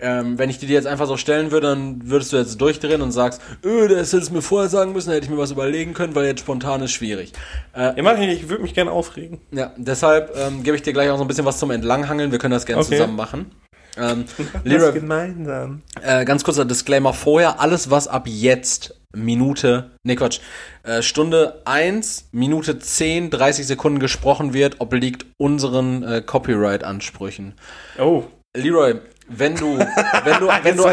[0.00, 3.00] ähm, wenn ich die dir jetzt einfach so stellen würde, dann würdest du jetzt durchdrehen
[3.02, 5.50] und sagst, öh, das hättest du mir vorher sagen müssen, da hätte ich mir was
[5.50, 7.32] überlegen können, weil jetzt spontan ist schwierig.
[7.74, 8.28] Äh, Ja, mach ich.
[8.28, 9.40] Ich würde mich gerne aufregen.
[9.50, 12.30] ja, deshalb ähm, gebe ich dir gleich auch so ein bisschen was zum Entlanghangeln.
[12.32, 12.92] Wir können das gerne Okay.
[12.96, 13.50] zusammen machen.
[13.96, 14.24] Ähm,
[14.64, 15.82] Leroy, gemeinsam.
[16.02, 17.60] Äh, ganz kurzer Disclaimer vorher.
[17.60, 20.40] Alles, was ab jetzt Minute, nee Quatsch,
[20.82, 27.54] äh, Stunde 1, Minute 10, 30 Sekunden gesprochen wird, obliegt unseren äh, Copyright-Ansprüchen.
[27.98, 28.24] Oh.
[28.56, 30.84] Leroy, wenn du, wenn du, wenn du,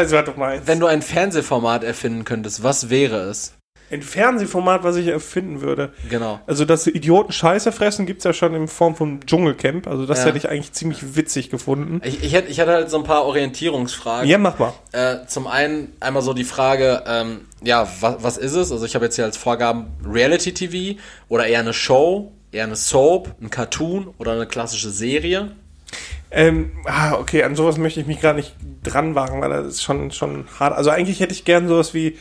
[0.66, 3.54] wenn du ein Fernsehformat erfinden könntest, was wäre es?
[3.92, 5.92] Ein Fernsehformat, was ich erfinden würde.
[6.08, 6.40] Genau.
[6.46, 9.86] Also, dass Idioten Scheiße fressen, gibt's ja schon in Form von Dschungelcamp.
[9.86, 10.26] Also, das Ja.
[10.26, 12.00] hätte ich eigentlich ziemlich witzig gefunden.
[12.04, 14.28] Ich, ich, hätte, ich hatte halt so ein paar Orientierungsfragen.
[14.28, 14.72] Ja, mach mal.
[14.92, 18.72] Äh, zum einen einmal so die Frage, ähm, ja, was, was ist es?
[18.72, 20.98] Also ich habe jetzt hier als Vorgaben Reality TV
[21.28, 25.52] oder eher eine Show, eher eine Soap, ein Cartoon oder eine klassische Serie.
[26.30, 29.82] Ähm, ah, okay, an sowas möchte ich mich gerade nicht dran wagen, weil das ist
[29.82, 30.74] schon, schon hart.
[30.74, 32.16] Also eigentlich hätte ich gern sowas wie,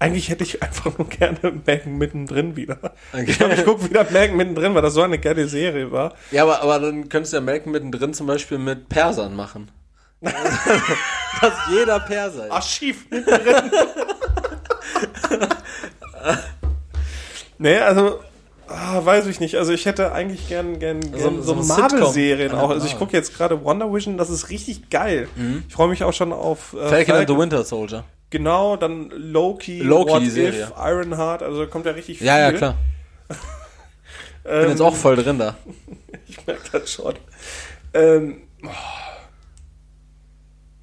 [0.00, 2.78] eigentlich hätte ich einfach nur gerne Malcolm mittendrin wieder.
[3.12, 3.24] Okay.
[3.28, 6.14] Ich glaube, ich gucke wieder Malcolm mittendrin, weil das so eine geile Serie war.
[6.32, 9.70] Ja, aber, aber dann könntest du ja Malcolm mittendrin zum Beispiel mit Persern machen.
[10.22, 12.50] Dass jeder Perser ist.
[12.52, 13.70] Archiv mittendrin.
[17.58, 18.20] nee, also,
[18.68, 19.56] ah, weiß ich nicht.
[19.56, 22.70] Also ich hätte eigentlich gern, gern, gern So- so, so eine Marvel-Serien auch.
[22.70, 25.28] Also ich gucke jetzt gerade Wonder Vision, das ist richtig geil.
[25.68, 28.04] Ich freue mich auch schon auf äh, Falcon and the Winter Soldier.
[28.30, 30.72] Genau, dann Loki, Loki, What If.
[30.78, 32.26] Ironheart, also da kommt ja richtig viel.
[32.26, 32.76] Ja, ja, klar.
[34.44, 35.56] Bin jetzt auch voll drin da.
[36.28, 37.14] Ich merke das schon.
[37.92, 38.68] Ähm, oh.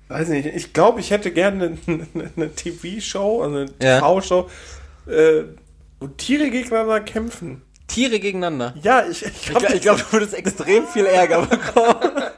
[0.09, 3.99] weiß nicht, ich glaube, ich hätte gerne eine, eine, eine TV-Show, also eine Ja.
[4.01, 4.49] TV-Show,
[5.07, 5.43] äh,
[6.01, 7.61] wo Tiere gegeneinander kämpfen.
[7.87, 8.73] Tiere gegeneinander.
[8.83, 12.11] Ja, ich, ich Ich glaube glaube, glaub, du würdest extrem viel Ärger bekommen.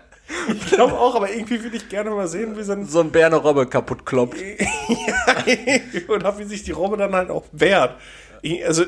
[0.50, 3.12] ich glaub auch, aber irgendwie würde ich gerne mal sehen, wie so ein so ein
[3.12, 4.38] Bär eine Robbe kaputt kloppt.
[6.08, 7.96] und auch wie sich die Robbe dann halt auch wehrt.
[8.66, 8.84] Also,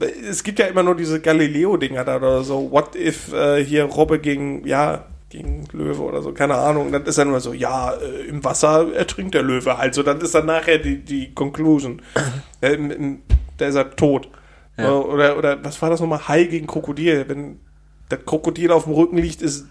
[0.00, 2.70] es gibt ja immer nur diese Galileo-Dinger da oder so.
[2.70, 6.92] What if äh, hier Robbe gegen, ja, gegen Löwe oder so, keine Ahnung.
[6.92, 9.94] Dann ist dann immer so, ja, äh, im Wasser ertrinkt der Löwe halt.
[9.94, 12.02] So, dann ist dann nachher die, die Conclusion.
[12.60, 13.22] äh, im, im,
[13.56, 14.28] da ist er tot.
[14.76, 14.92] Ja.
[14.92, 16.26] Oder, oder was war das nochmal?
[16.26, 17.24] Hai gegen Krokodil.
[17.28, 17.60] Wenn
[18.08, 19.66] das Krokodil auf dem Rücken liegt, ist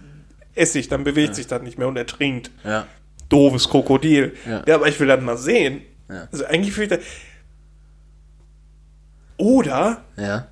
[0.56, 2.86] Essig, dann bewegt sich das nicht mehr und ertrinkt Ja.
[3.30, 4.34] doofes Krokodil.
[4.48, 4.64] Ja.
[4.68, 5.82] Ja, aber ich will das mal sehen.
[6.10, 6.28] Ja.
[6.32, 7.00] Also eigentlich will ich das.
[9.38, 10.48] Oder Ja.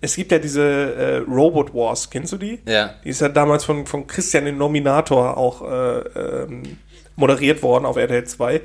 [0.00, 2.60] es gibt ja diese äh, Robot Wars, kennst du die?
[2.66, 2.94] Ja.
[3.04, 6.78] Die ist ja damals von, von Christian den Nominator auch äh, ähm,
[7.16, 8.60] moderiert worden auf RTL 2.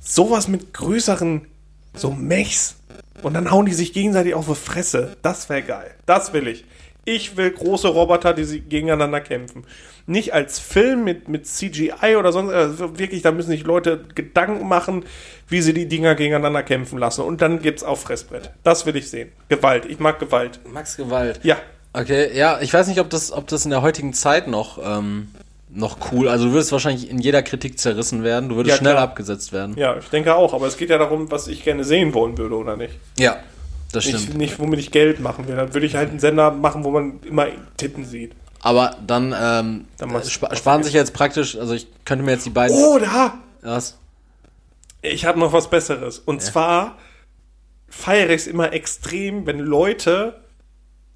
[0.00, 1.46] Sowas mit größeren,
[1.94, 2.76] so Mechs.
[3.22, 5.16] Und dann hauen die sich gegenseitig auf die Fresse.
[5.22, 5.92] Das wäre geil.
[6.04, 6.64] Das will ich.
[7.04, 9.64] Ich will große Roboter, die sie gegeneinander kämpfen.
[10.06, 14.68] Nicht als Film mit, mit CGI oder sonst, also wirklich, da müssen sich Leute Gedanken
[14.68, 15.04] machen,
[15.48, 17.22] wie sie die Dinger gegeneinander kämpfen lassen.
[17.22, 18.50] Und dann gibt's auf Fressbrett.
[18.62, 19.32] Das will ich sehen.
[19.48, 19.86] Gewalt.
[19.86, 20.60] Ich mag Gewalt.
[20.70, 21.40] Max Gewalt.
[21.42, 21.56] Ja.
[21.92, 25.28] Okay, ja, ich weiß nicht, ob das, ob das in der heutigen Zeit noch, ähm,
[25.70, 28.92] noch cool, also du würdest wahrscheinlich in jeder Kritik zerrissen werden, du würdest Ja, schnell
[28.94, 29.04] klar.
[29.04, 29.76] abgesetzt werden.
[29.78, 32.56] Ja, ich denke auch, aber es geht ja darum, was ich gerne sehen wollen würde
[32.56, 32.94] oder nicht.
[33.16, 33.36] Ja,
[33.94, 34.28] das stimmt.
[34.28, 35.56] Nicht, nicht womit ich Geld machen will.
[35.56, 37.46] Dann würde ich halt einen Sender machen, wo man immer
[37.76, 38.32] Titten sieht.
[38.62, 42.50] Aber dann, ähm, Dann spa sparen sich jetzt praktisch, also ich könnte mir jetzt die
[42.50, 42.76] beiden.
[42.76, 43.38] Oh, da!
[43.60, 43.98] Was?
[45.02, 46.18] Ich habe noch was Besseres.
[46.18, 46.96] Und zwar
[47.88, 50.40] feiere ich es immer extrem, wenn Leute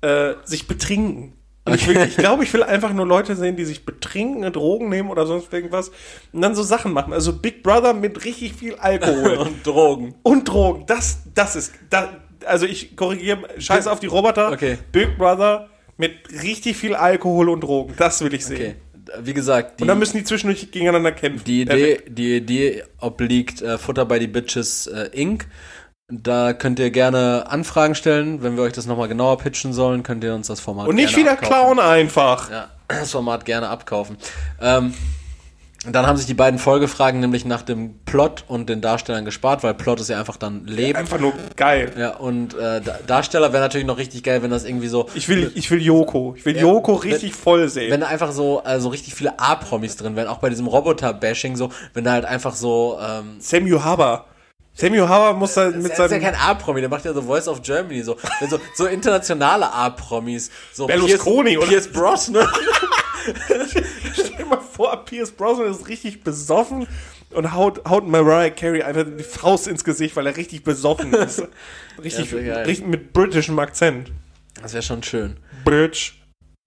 [0.02, 1.32] äh, sich betrinken.
[1.64, 5.10] Und ich, ich glaube, ich will einfach nur Leute sehen, die sich betrinken, Drogen nehmen
[5.10, 5.90] oder sonst irgendwas
[6.32, 7.12] und dann so Sachen machen.
[7.12, 9.36] Also Big Brother mit richtig viel Alkohol.
[9.38, 10.14] Und Drogen.
[10.22, 10.84] und Drogen.
[10.86, 12.08] Das, das ist, da,
[12.48, 14.50] also ich korrigiere, scheiß auf die Roboter.
[14.52, 14.78] Okay.
[14.92, 16.12] Big Brother mit
[16.42, 17.94] richtig viel Alkohol und Drogen.
[17.96, 18.56] Das will ich sehen.
[18.56, 18.74] Okay.
[19.22, 21.44] Wie gesagt, die, Und dann müssen die zwischendurch gegeneinander kämpfen.
[21.44, 21.62] die.
[21.62, 25.46] Idee, die Idee obliegt äh, Futter by the Bitches äh, Inc.
[26.10, 28.42] Da könnt ihr gerne Anfragen stellen.
[28.42, 31.16] Wenn wir euch das nochmal genauer pitchen sollen, könnt ihr uns das Format Und nicht
[31.16, 31.48] wieder abkaufen.
[31.54, 32.50] klauen einfach.
[32.50, 34.16] Ja, das Format gerne abkaufen.
[34.60, 34.94] Ähm,
[35.92, 39.74] Dann haben sich die beiden Folgefragen nämlich nach dem Plot und den Darstellern gespart, weil
[39.74, 40.98] Plot ist ja einfach dann Leben.
[40.98, 41.92] Einfach nur geil.
[41.98, 45.08] Ja, und äh, Da- Darsteller wäre natürlich noch richtig geil, wenn das irgendwie so.
[45.14, 46.34] Ich will, ich will Yoko.
[46.36, 47.90] Ich will Ja, Yoko wenn- richtig voll sehen.
[47.90, 51.56] Wenn da einfach so, äh, so richtig viele A-Promis drin wären, auch bei diesem Roboter-Bashing
[51.56, 54.26] so, wenn da halt einfach so, ähm, Samuel Haber.
[54.74, 57.22] Samuel Haber muss da mit er ist ja seinem kein A-Promi, der macht ja so
[57.22, 61.66] Voice of Germany, so, wenn so, so internationale A-Promis, so Berlusconi, Pierce, oder?
[61.68, 62.46] Pierce Brosnan.
[64.78, 66.86] Vor, Pierce Brosnan ist richtig besoffen
[67.34, 71.42] und haut, haut Mariah Carey einfach die Faust ins Gesicht, weil er richtig besoffen ist.
[72.00, 74.12] Richtig, Ja, richtig mit britischem Akzent.
[74.62, 75.36] Das wäre schon schön.
[75.64, 76.12] Bridge.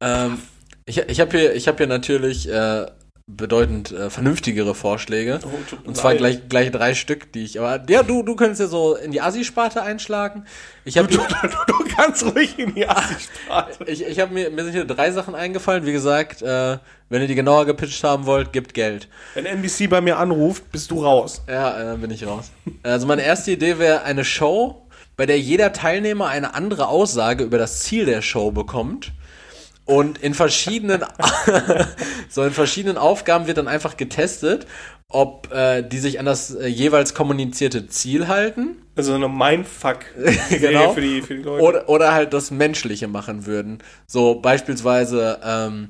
[0.01, 0.39] Ähm,
[0.85, 2.85] ich ich habe hier, ich hab hier natürlich äh,
[3.27, 5.39] bedeutend äh, vernünftigere Vorschläge.
[5.43, 5.49] Oh,
[5.87, 6.19] Und zwar leid.
[6.19, 7.59] gleich, gleich drei Stück, die ich.
[7.59, 10.45] Aber ja, du, du könntest ja so in die Assi-Sparte einschlagen.
[10.85, 13.83] Ich habe Du, du, du kannst ruhig in die Asi-Sparte.
[13.85, 15.85] ich, ich hab mir, mir sind hier drei Sachen eingefallen.
[15.85, 16.77] Wie gesagt, äh,
[17.09, 19.07] wenn ihr die genauer gepitcht haben wollt, gebt Geld.
[19.33, 21.41] Wenn NBC bei mir anruft, bist du raus.
[21.47, 22.51] Ja, äh, dann bin ich raus.
[22.83, 24.87] Also meine erste Idee wäre eine Show,
[25.17, 29.11] bei der jeder Teilnehmer eine andere Aussage über das Ziel der Show bekommt.
[29.85, 31.03] Und in verschiedenen,
[32.29, 34.67] so in verschiedenen Aufgaben wird dann einfach getestet,
[35.09, 39.99] ob äh, die sich an das äh, jeweils kommunizierte Ziel halten Also eine Mindfuck
[40.49, 40.93] Genau.
[40.93, 41.63] für, die, für die Leute.
[41.63, 43.79] oder, oder halt das Menschliche machen würden.
[44.07, 45.89] So beispielsweise, ähm,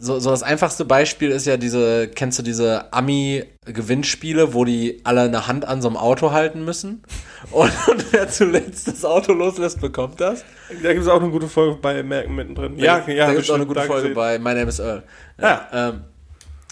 [0.00, 5.22] so, so das einfachste Beispiel ist ja diese, kennst du diese Ami-Gewinnspiele, wo die alle
[5.22, 7.02] eine Hand an so einem Auto halten müssen?
[7.50, 10.44] Und, und wer zuletzt das Auto loslässt, bekommt das?
[10.82, 12.78] Da gibt es auch eine gute Folge bei Merken mittendrin.
[12.78, 14.14] Ja, da, ja, da gibt es auch eine gute Folge gesehen.
[14.14, 15.02] bei My Name is Earl.
[15.40, 15.68] Ja.
[15.72, 16.04] Ähm,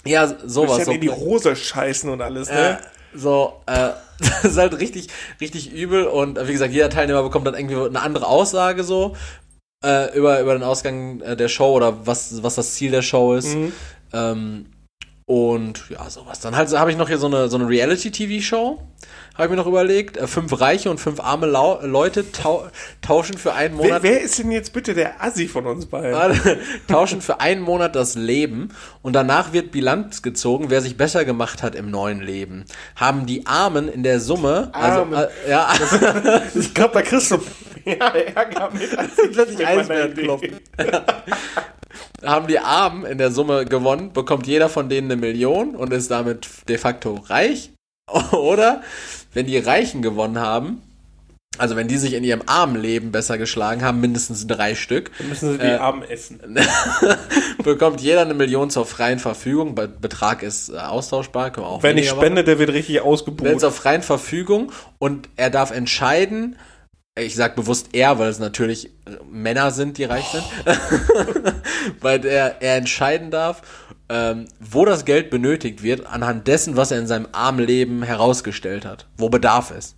[0.05, 0.79] ja, sowas.
[0.79, 2.79] Bisschen So, in die Hose scheißen und alles, äh, ne?
[3.15, 5.09] so äh, das ist halt richtig,
[5.41, 9.17] richtig übel und wie gesagt, jeder Teilnehmer bekommt dann irgendwie eine andere Aussage so
[9.85, 13.35] äh, über, über den Ausgang äh, der Show oder was, was das Ziel der Show
[13.35, 13.55] ist.
[13.55, 13.73] Mhm.
[14.13, 14.67] Ähm,
[15.27, 16.41] und ja, sowas.
[16.41, 18.79] Dann halt habe ich noch hier so eine, so eine Reality-TV-Show.
[19.35, 20.19] Habe ich mir noch überlegt.
[20.19, 22.69] Äh, fünf reiche und fünf arme Lau Leute tau
[23.01, 24.03] tauschen für einen Wer, Monat.
[24.03, 26.39] wer ist denn jetzt bitte der Assi von uns beiden?
[26.89, 28.69] Tauschen für einen Monat das Leben
[29.01, 32.67] und danach wird Bilanz gezogen, wer sich besser gemacht hat im neuen Leben.
[32.95, 35.15] Haben die Armen in der Summe, also Armen.
[35.15, 35.69] äh, ja,
[36.55, 37.39] Ich glaube, da kriegst du
[37.85, 40.61] ja, Ärger mit, als ich Plötzlich Eisbären kloppen.
[42.25, 46.11] haben die Armen in der Summe gewonnen, bekommt jeder von denen eine Million und ist
[46.11, 47.71] damit de facto reich.
[48.33, 48.83] Oder
[49.33, 50.83] wenn die Reichen gewonnen haben,
[51.57, 55.29] also wenn die sich in ihrem armen Leben besser geschlagen haben, mindestens drei Stück, Dann
[55.29, 56.41] müssen sie die Äh, Armen essen.
[57.63, 59.75] bekommt jeder eine Million zur freien Verfügung.
[59.77, 63.03] Be Betrag ist äh, austauschbar, können wir auch Wenn ich spende, der wird richtig Wenn
[63.03, 63.65] es ausgebucht.
[63.65, 66.57] auf freien Verfügung und er darf entscheiden,
[67.21, 68.91] ich sag bewusst er, weil es natürlich
[69.31, 70.45] Männer sind, die reich sind,
[72.01, 73.63] weil der, er entscheiden darf,
[74.09, 78.85] ähm, wo das Geld benötigt wird, anhand dessen, was er in seinem armen Leben herausgestellt
[78.85, 79.97] hat, wo Bedarf ist.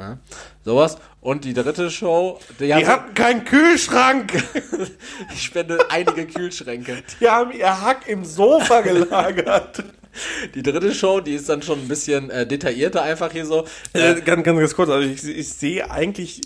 [0.00, 0.18] Ja,
[0.64, 0.98] sowas.
[1.20, 4.32] Und die dritte Show, die, Die hatten keinen Kühlschrank.
[5.32, 7.04] ich spende einige Kühlschränke.
[7.20, 9.84] Die haben ihr Hack im Sofa gelagert.
[10.54, 13.66] Die dritte Show, die ist dann schon ein bisschen äh, detaillierter einfach hier so.
[13.92, 16.40] Äh, ganz, ganz, ganz kurz, also ich, ich sehe eigentlich,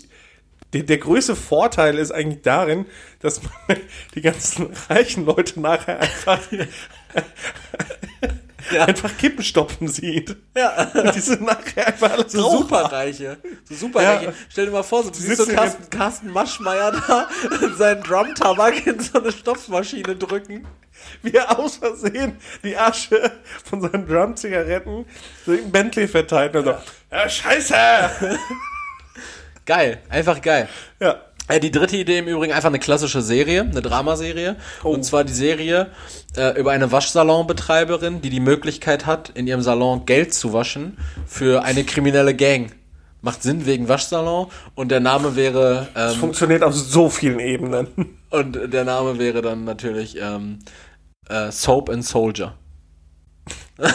[0.73, 2.85] der, der größte Vorteil ist eigentlich darin,
[3.21, 3.77] dass man
[4.15, 6.39] die ganzen reichen Leute nachher einfach,
[8.71, 8.85] Ja.
[8.85, 10.35] einfach Kippen stopfen sieht.
[10.55, 10.91] Ja.
[10.93, 12.57] Und die sind nachher einfach alles So Raucher.
[12.59, 13.37] Superreiche.
[13.67, 14.25] So Superreiche.
[14.25, 14.33] Ja.
[14.49, 17.27] Stell dir mal vor, so, du siehst so Carsten, Carsten Maschmeyer da
[17.77, 20.67] seinen Drum-Tabak in so eine Stopfmaschine drücken.
[21.21, 23.31] Wie er aus Versehen die Asche
[23.63, 25.05] von seinen Drum-Zigaretten
[25.45, 26.75] so in Bentley verteilt und so,
[27.11, 27.75] ja, scheiße!
[29.65, 29.99] Geil.
[30.09, 30.67] Einfach geil.
[30.99, 31.17] Ja.
[31.47, 34.55] Äh, die dritte Idee im Übrigen einfach eine klassische Serie, eine Dramaserie.
[34.81, 35.91] Und zwar die Serie
[36.35, 41.63] äh, über eine Waschsalonbetreiberin, die die Möglichkeit hat, in ihrem Salon Geld zu waschen für
[41.63, 42.71] eine kriminelle Gang.
[43.21, 47.87] Macht Sinn wegen Waschsalon und der Name wäre Das ähm, funktioniert auf so vielen Ebenen.
[48.29, 50.59] und der Name wäre dann natürlich ähm,
[51.29, 52.55] äh, Soap and Soldier.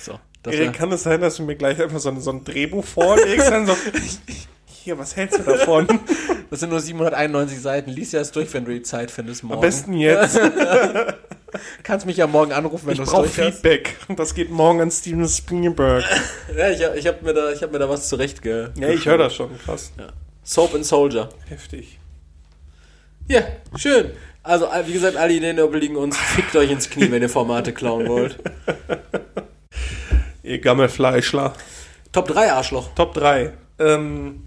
[0.00, 2.44] so, das Erik, kann es sein, dass du mir gleich einfach so ein, so ein
[2.44, 3.50] Drehbuch vorlegst?
[3.50, 3.74] Dann so,
[4.66, 5.86] hier, was hältst du davon?
[6.50, 7.90] das sind nur 791 Seiten.
[7.90, 9.54] Lies ja es durch, wenn du die Zeit findest morgen.
[9.56, 10.38] Am besten jetzt.
[11.82, 13.54] Kannst mich ja morgen anrufen, wenn du es durch hast.
[13.54, 13.96] Feedback.
[14.08, 16.04] Und das geht morgen an Steven Spielberg.
[16.56, 19.06] Ja, ich, ich habe mir, da- ich hab mir da was zurecht ge Ja, ich
[19.06, 19.58] höre das schon.
[19.58, 19.92] Krass.
[20.44, 21.28] Soap and Soldier.
[21.48, 21.98] Heftig.
[23.26, 23.42] Ja,
[23.76, 24.10] schön.
[24.42, 26.16] Also, all- wie gesagt, alle Ideen obliegen uns.
[26.16, 28.38] Fickt euch ins Knie, wenn ihr Formate klauen wollt.
[30.42, 31.52] Ihr Gammelfleischler.
[32.12, 32.88] Top 3 Arschloch.
[32.94, 33.52] Top 3.
[33.78, 34.42] Ähm,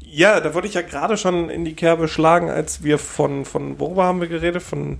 [0.00, 3.78] ja, da wollte ich ja gerade schon in die Kerbe schlagen, als wir von, von
[3.80, 4.62] worüber haben wir geredet?
[4.62, 4.98] Von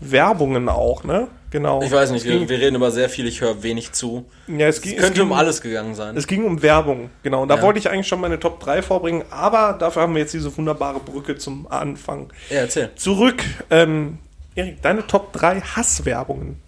[0.00, 1.28] Werbungen auch, ne?
[1.50, 1.82] Genau.
[1.82, 4.26] Ich weiß nicht, Es ging, wir, reden über sehr viel, ich höre wenig zu.
[4.48, 6.16] ja, es Es ging, könnte es ging um alles gegangen sein.
[6.16, 7.42] Es ging um Werbung, genau.
[7.42, 7.62] Und da Ja.
[7.62, 11.00] wollte ich eigentlich schon meine Top 3 vorbringen, aber dafür haben wir jetzt diese wunderbare
[11.00, 12.30] Brücke zum Anfang.
[12.50, 12.90] Ja, erzähl.
[12.96, 14.18] Zurück, ähm,
[14.56, 16.60] Erik, deine Top 3 Hasswerbungen.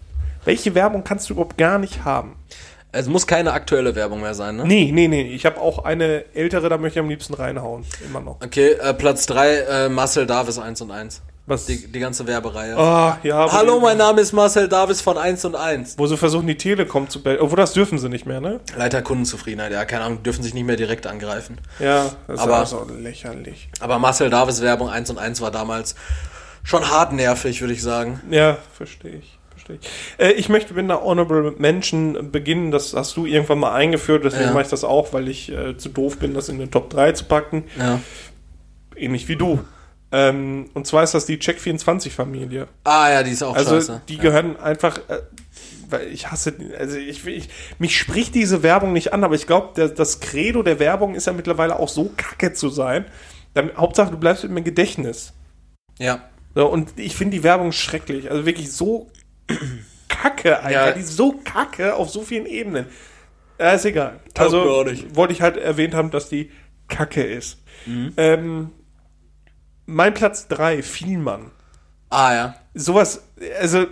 [0.45, 2.35] Welche Werbung kannst du überhaupt gar nicht haben?
[2.91, 4.65] Es muss keine aktuelle Werbung mehr sein, ne?
[4.65, 5.21] Nee, nee, nee.
[5.33, 7.85] Ich habe auch eine ältere, da möchte ich am liebsten reinhauen.
[8.05, 8.37] Immer noch.
[8.43, 11.21] Okay, äh, Platz 3, äh, Marcel Davis 1 und 1.
[11.47, 11.65] Was?
[11.65, 12.77] Die, die ganze Werbereihe.
[12.77, 13.51] Ah, ja.
[13.51, 15.97] Hallo, mein Name ist Marcel Davis von 1 und 1.
[15.97, 17.39] Wo sie versuchen, die Telekom zu bellen.
[17.41, 18.59] Obwohl, das dürfen sie nicht mehr, ne?
[18.77, 21.57] Leiter Kundenzufriedenheit, ja, keine Ahnung, dürfen sich nicht mehr direkt angreifen.
[21.79, 23.69] Ja, das Aber- ist auch lächerlich.
[23.79, 25.95] Aber Marcel Davis Werbung 1 und 1 war damals
[26.63, 28.21] schon hart nervig, würde ich sagen.
[28.29, 29.39] Ja, verstehe ich.
[29.49, 29.89] Verstehe ich.
[30.23, 32.69] Äh, ich möchte mit einer Honorable Mention beginnen.
[32.71, 34.51] Das hast du irgendwann mal eingeführt, deswegen Ja.
[34.53, 37.13] mache ich das auch, weil ich äh, zu doof bin, das in den Top 3
[37.13, 37.63] zu packen.
[37.79, 37.99] Ja.
[38.95, 39.59] Ähnlich wie du.
[40.11, 42.67] Ähm, und zwar ist das die Check24-Familie.
[42.83, 44.01] Ah ja, die ist auch Also scheiße.
[44.09, 44.21] die ja.
[44.21, 45.19] gehören einfach, äh,
[45.89, 49.89] weil ich hasse, also ich, ich, mich spricht diese Werbung nicht an, aber ich glaube,
[49.89, 53.05] das Credo der Werbung ist ja mittlerweile auch so kacke zu sein.
[53.53, 55.33] Damit, Hauptsache, du bleibst mit mir im Gedächtnis.
[55.97, 56.29] Ja.
[56.55, 58.29] So, und ich finde die Werbung schrecklich.
[58.29, 59.09] Also wirklich so
[60.09, 60.87] kacke, Alter.
[60.87, 60.91] Ja.
[60.91, 62.85] Die ist so kacke auf so vielen Ebenen.
[63.59, 64.19] Ja, ist egal.
[64.33, 64.85] Taugt Also
[65.15, 66.51] wollte ich halt erwähnt haben, dass die
[66.87, 67.59] kacke ist.
[67.85, 68.13] Mhm.
[68.17, 68.69] Ähm,
[69.91, 71.51] mein Platz 3, Vielmann.
[72.09, 72.55] Ah ja.
[72.73, 73.23] Sowas,
[73.59, 73.85] also,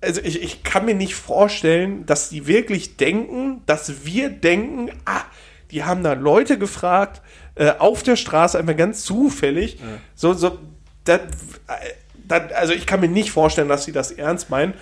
[0.00, 5.22] also ich, ich kann mir nicht vorstellen, dass die wirklich denken, dass wir denken, ah,
[5.70, 7.22] die haben da Leute gefragt,
[7.54, 9.78] äh, auf der Straße einfach ganz zufällig.
[10.14, 10.58] So, so,
[11.04, 11.94] das, äh,
[12.28, 14.74] das, also ich kann mir nicht vorstellen, dass sie das ernst meinen.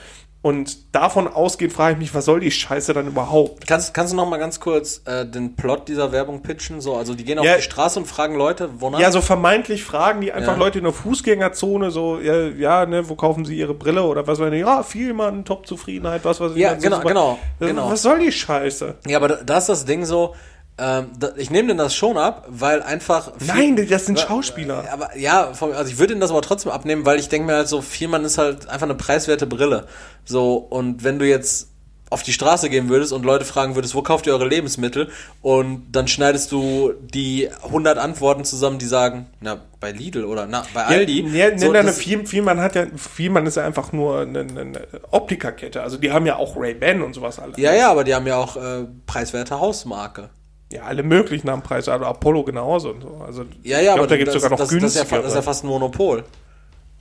[0.42, 3.66] Und davon ausgehend frage ich mich, was soll die Scheiße dann überhaupt?
[3.66, 6.80] Kannst, kannst du noch mal ganz kurz äh, den Plot dieser Werbung pitchen?
[6.80, 7.56] So, also die gehen auf Ja.
[7.56, 8.98] die Straße und fragen Leute, wonach?
[9.00, 10.58] Ja, so vermeintlich fragen die einfach Ja.
[10.58, 14.38] Leute in der Fußgängerzone, so, ja, ja, ne, wo kaufen sie ihre Brille oder was
[14.38, 16.58] weiß ich, ja, Vielmann, Top-Zufriedenheit, was weiß ich.
[16.58, 17.08] Ja, so genau, super.
[17.08, 17.90] genau, Äh, genau.
[17.90, 18.94] Was soll die Scheiße?
[19.08, 20.34] Ja, aber da ist das Ding so,
[20.80, 23.32] ähm, da, ich nehme denn das schon ab, weil einfach.
[23.38, 24.84] viel- Nein, das sind Schauspieler.
[24.92, 27.54] Aber ja, vom, also ich würde ihnen das aber trotzdem abnehmen, weil ich denke mir
[27.56, 29.86] halt so, Vielmann ist halt einfach eine preiswerte Brille.
[30.24, 31.68] So, und wenn du jetzt
[32.12, 35.10] auf die Straße gehen würdest und Leute fragen würdest, wo kauft ihr eure Lebensmittel?
[35.42, 40.64] Und dann schneidest du die 100 Antworten zusammen, die sagen, na, bei Lidl oder na,
[40.74, 41.20] bei Aldi.
[41.28, 44.40] Ja, ja, so, so, das- Viel, Vielmann hat ja, Vielmann ist ja einfach nur eine,
[44.40, 45.82] eine Optikerkette.
[45.82, 47.52] Also die haben ja auch Ray-Ban und sowas alle.
[47.58, 50.30] ja, ja, aber die haben ja auch äh, preiswerte Hausmarke.
[50.72, 53.22] Ja, alle möglichen haben Preise, also Apollo genauso und so.
[53.26, 55.02] Also Ja, ja, ich aber da gibt es das, sogar noch das, das, ist ja,
[55.02, 55.22] günstigere.
[55.22, 56.24] das ist ja fast ein Monopol.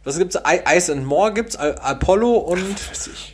[0.03, 0.39] Was gibt's?
[0.75, 2.75] Ice and More gibt's, Apollo und,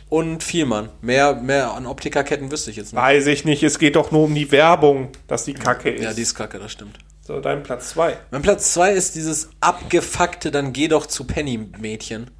[0.08, 0.90] und Vielmann.
[1.00, 3.00] Mehr, mehr an Optikerketten wüsste ich jetzt nicht.
[3.00, 6.02] Weiß ich nicht, es geht doch nur um die Werbung, dass die Kacke ist.
[6.02, 6.98] Ja, die ist kacke, das stimmt.
[7.22, 8.16] so, dein Platz 2.
[8.32, 12.30] Mein Platz zwei ist dieses abgefuckte, dann geh doch zu Penny-Mädchen.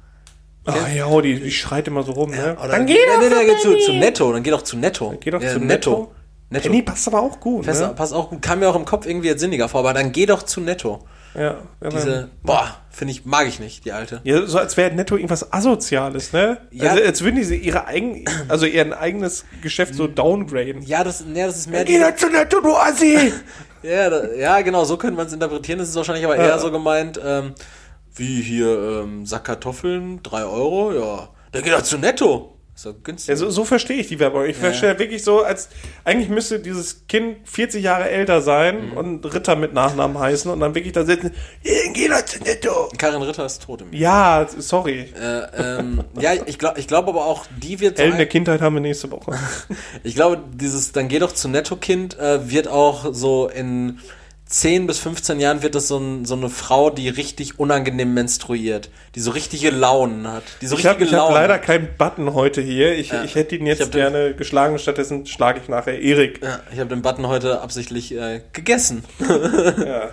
[0.65, 2.57] Ach ja, die, die schreit immer so rum, ne?
[2.61, 5.15] Oder nee, nee, nee, geh zu, zu Netto, dann geh doch zu Netto.
[5.21, 5.91] Geh doch Ja, zu Netto.
[5.91, 6.11] Netto.
[6.49, 7.93] Penny passt aber auch gut, Passt, ne?
[7.95, 10.25] passt auch gut, kam mir auch im Kopf irgendwie jetzt sinniger vor, aber dann geh
[10.25, 10.99] doch zu Netto.
[11.35, 14.21] Ja, ja, Diese, boah, finde ich, mag ich nicht, die alte.
[14.23, 16.61] ja, so als wäre Netto irgendwas Asoziales, ne?
[16.71, 16.91] Ja.
[16.91, 20.81] Also als würden die sie ihre eigen, also ihr eigenes Geschäft so downgraden.
[20.81, 23.33] Ja, das, nee, das ist mehr Geh doch zu Netto, du Assi!
[23.83, 25.77] Ja, da, ja, genau, so könnte man es interpretieren.
[25.77, 27.53] Das ist wahrscheinlich aber eher so gemeint, ähm,
[28.15, 31.29] wie hier ähm, Sack Kartoffeln, 3 Euro, ja.
[31.53, 32.56] Der geht doch zu Netto.
[32.83, 33.29] Doch günstig.
[33.29, 34.45] Ja, so, so verstehe ich die Werbung.
[34.45, 35.69] Ich verstehe wirklich so, als
[36.03, 38.97] eigentlich müsste dieses Kind 40 Jahre älter sein Mhm.
[38.97, 41.31] und Ritter mit Nachnamen heißen und dann wirklich da sitzen,
[41.63, 42.89] "Hey, geh doch zu Netto.
[42.97, 45.11] Karin Ritter ist tot im Ja, sorry.
[45.19, 48.29] äh, ähm, Ja, ich glaube ich glaub aber auch, die wird so Helden der ein,
[48.29, 49.31] Kindheit haben wir nächste Woche.
[50.03, 53.99] Ich glaube, dieses Dann geh doch zu Netto-Kind äh, wird auch so in
[54.49, 58.89] 10 bis 15 Jahren wird das so, ein, so eine Frau, die richtig unangenehm menstruiert,
[59.15, 60.43] die so richtige Launen hat.
[60.61, 62.97] Die so Ich habe hab leider keinen Button heute hier.
[62.97, 63.23] Ich, Ja.
[63.23, 66.41] ich hätte ihn jetzt hab den- gerne geschlagen, stattdessen schlage ich nachher Erik.
[66.41, 69.03] Ja, ich habe den Button heute absichtlich äh, gegessen.
[69.85, 70.09] Ja.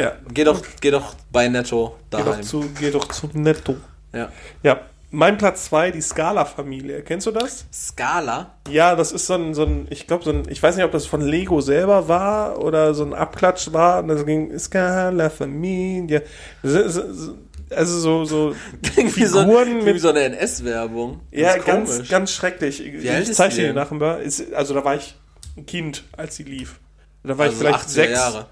[0.00, 0.12] Ja.
[0.32, 2.42] Geh doch, geh doch bei Netto Geh, doch daheim.
[2.42, 3.76] zu, geh doch zu Netto.
[4.14, 4.30] Ja.
[4.62, 4.80] Ja,
[5.12, 7.02] mein Platz zwei, die Scala-Familie.
[7.02, 7.66] Kennst du das?
[7.72, 8.54] Skala?
[8.68, 10.90] Ja, das ist so ein, so ein ich glaube, so ein, ich weiß nicht, ob
[10.90, 14.00] das von Lego selber war oder so ein Abklatsch war.
[14.00, 16.24] Und das ging Scala-Familie.
[16.62, 21.20] Also so, so Klingt wie so, Figuren klingt mit wie so eine NS-Werbung.
[21.30, 22.08] Ja, ganz, komisch.
[22.08, 22.80] ganz schrecklich.
[22.80, 24.18] alt ich die dir nachher.
[24.20, 25.14] Ist, also da war ich
[25.56, 26.80] ein Kind, als sie lief.
[27.22, 28.12] Da war ich also vielleicht 80er sechs.
[28.18, 28.46] Jahre.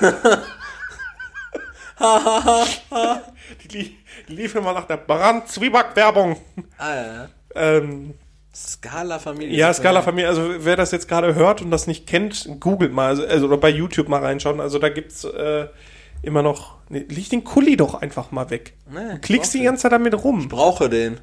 [3.62, 6.36] Die, li- die lief immer nach der Brand-Zwieback-Werbung.
[6.78, 7.28] Ah, ja.
[7.54, 8.14] Ähm,
[8.54, 9.56] Skala-Familie.
[9.56, 13.26] ja, Scala-Familie, also wer das jetzt gerade hört und das nicht kennt, googelt mal, also,
[13.26, 14.60] also oder bei YouTube mal reinschauen.
[14.60, 15.68] Also da gibt's äh,
[16.22, 16.76] immer noch.
[16.88, 18.74] Nee, leg den Kuli doch einfach mal weg.
[18.90, 20.40] Nee, klickst die ganze Zeit damit rum.
[20.40, 21.20] Ich brauche den.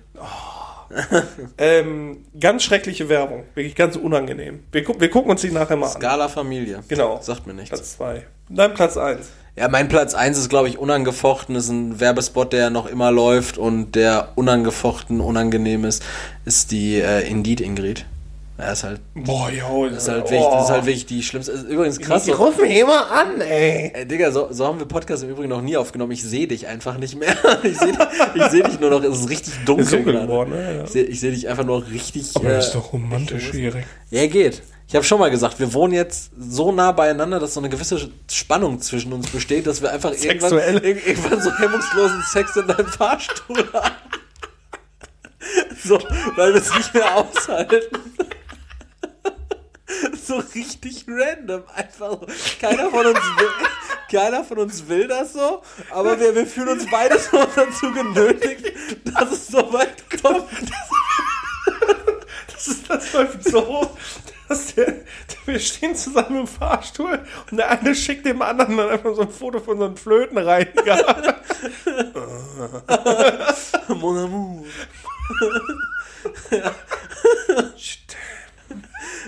[1.58, 3.44] Ähm, ganz schreckliche Werbung.
[3.54, 4.64] Wirklich ganz unangenehm.
[4.72, 5.94] Wir, gu wir gucken uns die nachher mal an.
[5.94, 6.84] Skala Familie.
[6.88, 7.20] Genau.
[7.22, 7.70] Sagt mir nichts.
[7.70, 8.26] Platz 2.
[8.50, 9.30] Dein Platz 1.
[9.60, 11.54] Ja, mein Platz 1 ist, glaube ich, unangefochten.
[11.58, 16.02] ist ein Werbespot, der noch immer läuft und der unangefochten, unangenehm ist,
[16.46, 18.06] ist die äh, Indeed Ingrid.
[18.58, 21.52] Ja, ist halt, Boah, jo, das ist halt, wirklich, das ist halt wirklich die schlimmste.
[21.52, 22.24] Ist übrigens krass.
[22.24, 23.92] Die rufen mich immer an, ey.
[23.94, 26.14] Ey, Digga, so, so haben wir Podcast im Übrigen noch nie aufgenommen.
[26.14, 27.36] Ich sehe dich einfach nicht mehr.
[27.64, 27.94] Ich sehe
[28.36, 29.84] ich seh dich nur noch, es ist richtig dunkel.
[29.84, 30.76] Ist dunkel geworden, ne?
[30.78, 30.84] Ja.
[30.86, 32.32] Ich sehe seh dich einfach nur richtig.
[32.36, 33.86] Aber das äh, ist doch romantisch, Erik.
[34.10, 34.62] Ja, geht.
[34.90, 38.10] Ich habe schon mal gesagt, wir wohnen jetzt so nah beieinander, dass so eine gewisse
[38.28, 40.52] Spannung zwischen uns besteht, dass wir einfach irgendwann,
[40.84, 43.96] irgendwann so hemmungslosen Sex in deinem Fahrstuhl haben.
[45.82, 45.98] So,
[46.36, 47.82] weil wir es nicht mehr aushalten.
[50.24, 51.64] So richtig random.
[51.74, 52.28] Einfach so.
[52.62, 53.48] Keiner von uns will,
[54.12, 58.72] keiner von uns will das so, aber wir, wir fühlen uns beide so dazu genötigt,
[59.06, 60.46] dass es so weit kommt.
[62.60, 63.90] Das, ist, das läuft so,
[64.50, 64.96] dass der,
[65.46, 67.20] wir stehen zusammen im Fahrstuhl
[67.50, 71.36] und der eine schickt dem anderen dann einfach so ein Foto von so einem Flötenreiniger.
[73.96, 74.66] Mon amour.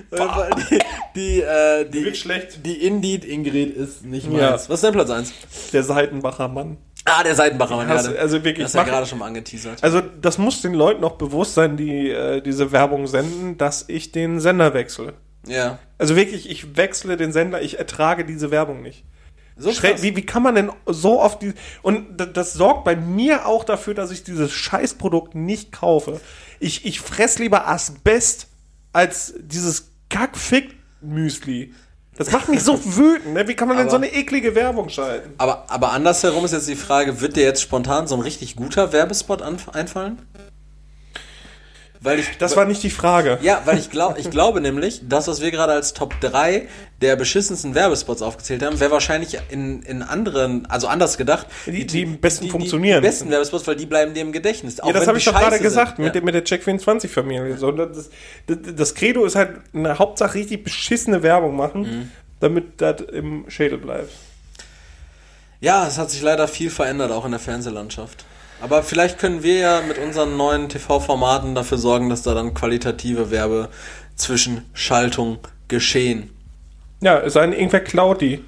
[0.09, 0.79] Weil die,
[1.15, 2.11] die, äh, die,
[2.63, 4.51] die Indeed Ingrid ist nicht Ja.
[4.51, 4.69] meins.
[4.69, 5.33] Was ist dein Platz 1?
[5.71, 6.77] Der Seitenbacher Mann.
[7.05, 7.87] Ah, der Seitenbacher Mann.
[7.87, 9.83] Hast- also wirklich, Das ist ja gerade schon mal angeteasert.
[9.83, 14.11] Also das muss den Leuten noch bewusst sein, die äh, diese Werbung senden, dass ich
[14.11, 15.13] den Sender wechsle.
[15.47, 15.79] Ja.
[15.97, 19.03] Also wirklich, ich wechsle den Sender, ich ertrage diese Werbung nicht.
[19.57, 20.01] So krass.
[20.01, 21.53] wie, wie kann man denn so oft die.
[21.81, 26.19] Und d- das sorgt bei mir auch dafür, dass ich dieses Scheißprodukt nicht kaufe.
[26.59, 28.47] Ich, ich fress lieber Asbest
[28.93, 31.73] als dieses Kackfick-Müsli.
[32.21, 33.33] Das macht mich so wütend.
[33.33, 33.47] Ne?
[33.47, 35.33] Wie kann man denn Aber- so eine eklige Werbung schalten?
[35.39, 38.93] Aber, aber andersherum ist jetzt die Frage, wird dir jetzt spontan so ein richtig guter
[38.93, 40.19] Werbespot einfallen?
[42.03, 43.37] Weil ich, Das war nicht die Frage.
[43.43, 46.67] Ja, weil ich, glaub, ich glaube nämlich, das, was wir gerade als Top 3
[46.99, 51.45] der beschissensten Werbespots aufgezählt haben, wäre wahrscheinlich in, in anderen, also anders gedacht.
[51.67, 53.03] Die- die am besten funktionieren.
[53.03, 54.79] Die besten Werbespots, weil die bleiben dir im Gedächtnis.
[54.79, 56.05] Auch Ja, das habe die ich doch gerade gesagt sind.
[56.05, 56.21] mit, ja.
[56.21, 57.57] der, mit der Check24-Familie.
[57.59, 58.09] So, das,
[58.47, 62.11] das, das Credo ist halt eine Hauptsache richtig beschissene Werbung machen, Mhm.
[62.39, 64.11] damit das im Schädel bleibt.
[65.59, 68.25] ja, es hat sich leider viel verändert, auch in der Fernsehlandschaft.
[68.61, 73.31] Aber vielleicht können wir ja mit unseren neuen TV-Formaten dafür sorgen, dass da dann qualitative
[73.31, 76.29] Werbezwischenschaltung geschehen.
[77.01, 78.43] Ja, es sei denn, irgendwer klaut die.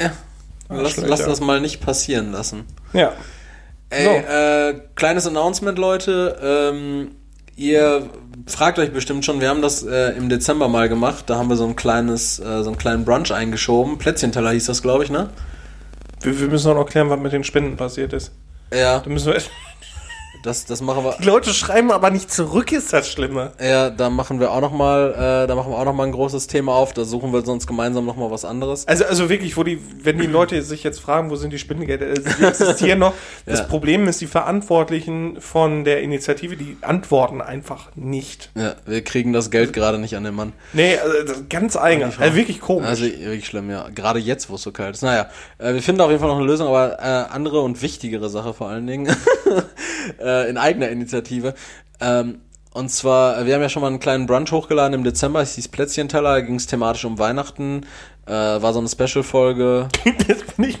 [0.00, 0.12] Ja.
[0.70, 1.26] Lass, schlecht, lass ja.
[1.26, 2.64] das mal nicht passieren lassen.
[2.92, 3.12] Ja.
[3.90, 4.10] Ey, So.
[4.10, 6.38] äh, kleines Announcement, Leute.
[6.42, 7.10] Ähm,
[7.56, 8.08] ihr
[8.46, 11.24] fragt euch bestimmt schon, wir haben das äh, im Dezember mal gemacht.
[11.26, 13.98] Da haben wir so ein kleines, äh, so einen kleinen Brunch eingeschoben.
[13.98, 15.28] Plätzchenteller hieß das, glaube ich, ne?
[16.22, 18.30] Wir, wir müssen auch noch klären, was mit den Spenden passiert ist.
[18.72, 19.42] Ja, Da müssen wir,
[20.42, 21.16] das, das machen wir.
[21.20, 23.52] die Leute schreiben aber nicht zurück, ist das Schlimme.
[23.60, 25.12] Ja, da machen wir auch noch mal,
[25.44, 26.92] äh, da machen wir auch noch mal ein großes Thema auf.
[26.94, 28.86] Da suchen wir sonst gemeinsam noch mal was anderes.
[28.88, 32.06] Also, also wirklich, wo die, wenn die Leute sich jetzt fragen, wo sind die Spendengelder,
[32.06, 33.14] also die existieren noch.
[33.46, 33.64] Das Ja.
[33.66, 38.50] Problem ist, die Verantwortlichen von der Initiative, die antworten einfach nicht.
[38.54, 40.52] Ja, wir kriegen das Geld gerade nicht an den Mann.
[40.72, 42.20] Nee, also ganz eigenartig.
[42.20, 42.86] Also wirklich komisch.
[42.88, 43.88] Also wirklich schlimm, ja.
[43.94, 45.02] Gerade jetzt, wo es so kalt ist.
[45.02, 48.28] Naja, äh, wir finden auf jeden Fall noch eine Lösung, aber äh, andere und wichtigere
[48.28, 49.14] Sache vor allen Dingen
[50.30, 51.54] äh, in eigener Initiative.
[52.00, 52.40] Ähm,
[52.72, 55.56] und zwar, äh, wir haben ja schon mal einen kleinen Brunch hochgeladen im Dezember, es
[55.56, 57.86] hieß Plätzchenteller, ging es thematisch um Weihnachten,
[58.26, 59.88] äh, war so eine Special-Folge.
[60.28, 60.78] jetzt, bin ich,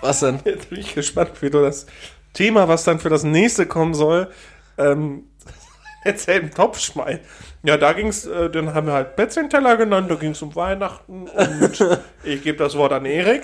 [0.00, 0.40] Was denn?
[0.44, 1.86] jetzt bin ich gespannt, wie du das
[2.32, 4.30] Thema, was dann für das nächste kommen soll,
[4.76, 5.24] ähm,
[6.04, 7.20] erzähl im Topf schmeißt.
[7.64, 11.98] Ja, da ging's, äh, dann haben wir halt Plätzchenteller genannt, da ging's um Weihnachten und
[12.24, 13.42] ich gebe das Wort an Erik.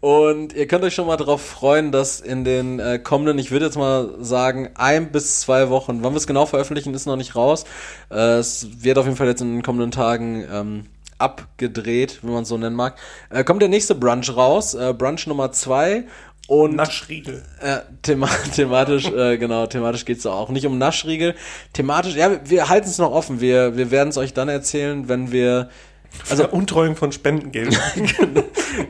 [0.00, 3.66] Und ihr könnt euch schon mal darauf freuen, dass in den äh, kommenden, ich würde
[3.66, 7.36] jetzt mal sagen, ein bis zwei Wochen, wann wir es genau veröffentlichen, ist noch nicht
[7.36, 7.64] raus.
[8.10, 10.84] Äh, es wird auf jeden Fall jetzt in den kommenden Tagen ähm,
[11.18, 12.96] abgedreht, wenn man es so nennen mag.
[13.30, 16.04] Äh, kommt der nächste Brunch raus, äh, Brunch Nummer zwei.
[16.48, 17.42] Und Naschriegel.
[17.60, 21.34] äh, thema thematisch, äh, genau, thematisch geht's da auch nicht um Naschriegel.
[21.72, 23.40] Thematisch, ja, wir, wir halten es noch offen.
[23.40, 25.68] Wir, wir werden es euch dann erzählen, wenn wir
[26.30, 27.78] Also Untreuung von Spendengeld.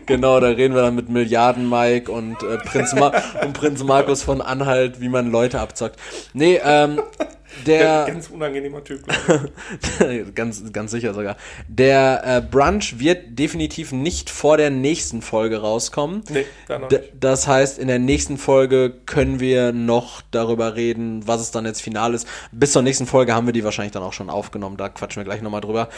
[0.06, 3.12] Genau, da reden wir dann mit Milliarden Mike und, äh, Prinz Ma
[3.42, 5.96] und Prinz Markus von Anhalt, wie man Leute abzockt.
[6.32, 7.00] Nee, ähm,
[7.64, 9.04] der Ganz unangenehmer Typ.
[10.34, 11.36] ganz ganz sicher sogar.
[11.68, 16.22] Der äh, Brunch wird definitiv nicht vor der nächsten Folge rauskommen.
[16.30, 17.12] Nee, da noch D nicht.
[17.20, 21.82] das heißt, in der nächsten Folge können wir noch darüber reden, was es dann jetzt
[21.82, 22.26] final ist.
[22.52, 24.76] Bis zur nächsten Folge haben wir die wahrscheinlich dann auch schon aufgenommen.
[24.76, 25.88] Da quatschen wir gleich nochmal drüber.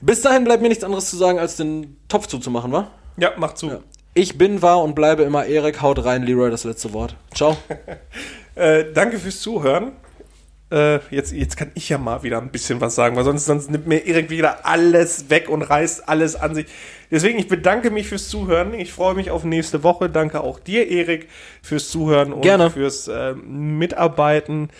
[0.00, 2.88] Bis dahin bleibt mir nichts anderes zu sagen, als den Topf zuzumachen, wa?
[3.16, 3.80] Ja, mach zu.
[4.14, 5.82] Ich bin, war und bleibe immer Erik.
[5.82, 7.16] Haut rein, Leroy, das letzte Wort.
[7.34, 7.56] Ciao.
[8.54, 9.92] äh, danke fürs Zuhören.
[10.72, 13.70] Äh, jetzt, jetzt kann ich ja mal wieder ein bisschen was sagen, weil sonst, sonst
[13.70, 16.66] nimmt mir Erik wieder alles weg und reißt alles an sich.
[17.10, 18.74] Deswegen, ich bedanke mich fürs Zuhören.
[18.74, 20.08] Ich freue mich auf nächste Woche.
[20.08, 21.28] Danke auch dir, Erik,
[21.62, 22.70] fürs Zuhören und Gerne.
[22.70, 24.70] fürs äh, Mitarbeiten.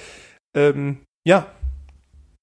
[0.56, 1.46] Ähm, ja,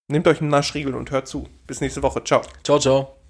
[0.07, 1.47] nehmt euch einen Naschriegel und hört zu.
[1.67, 2.23] Bis nächste Woche.
[2.23, 2.41] Ciao.
[2.63, 3.20] Ciao, ciao.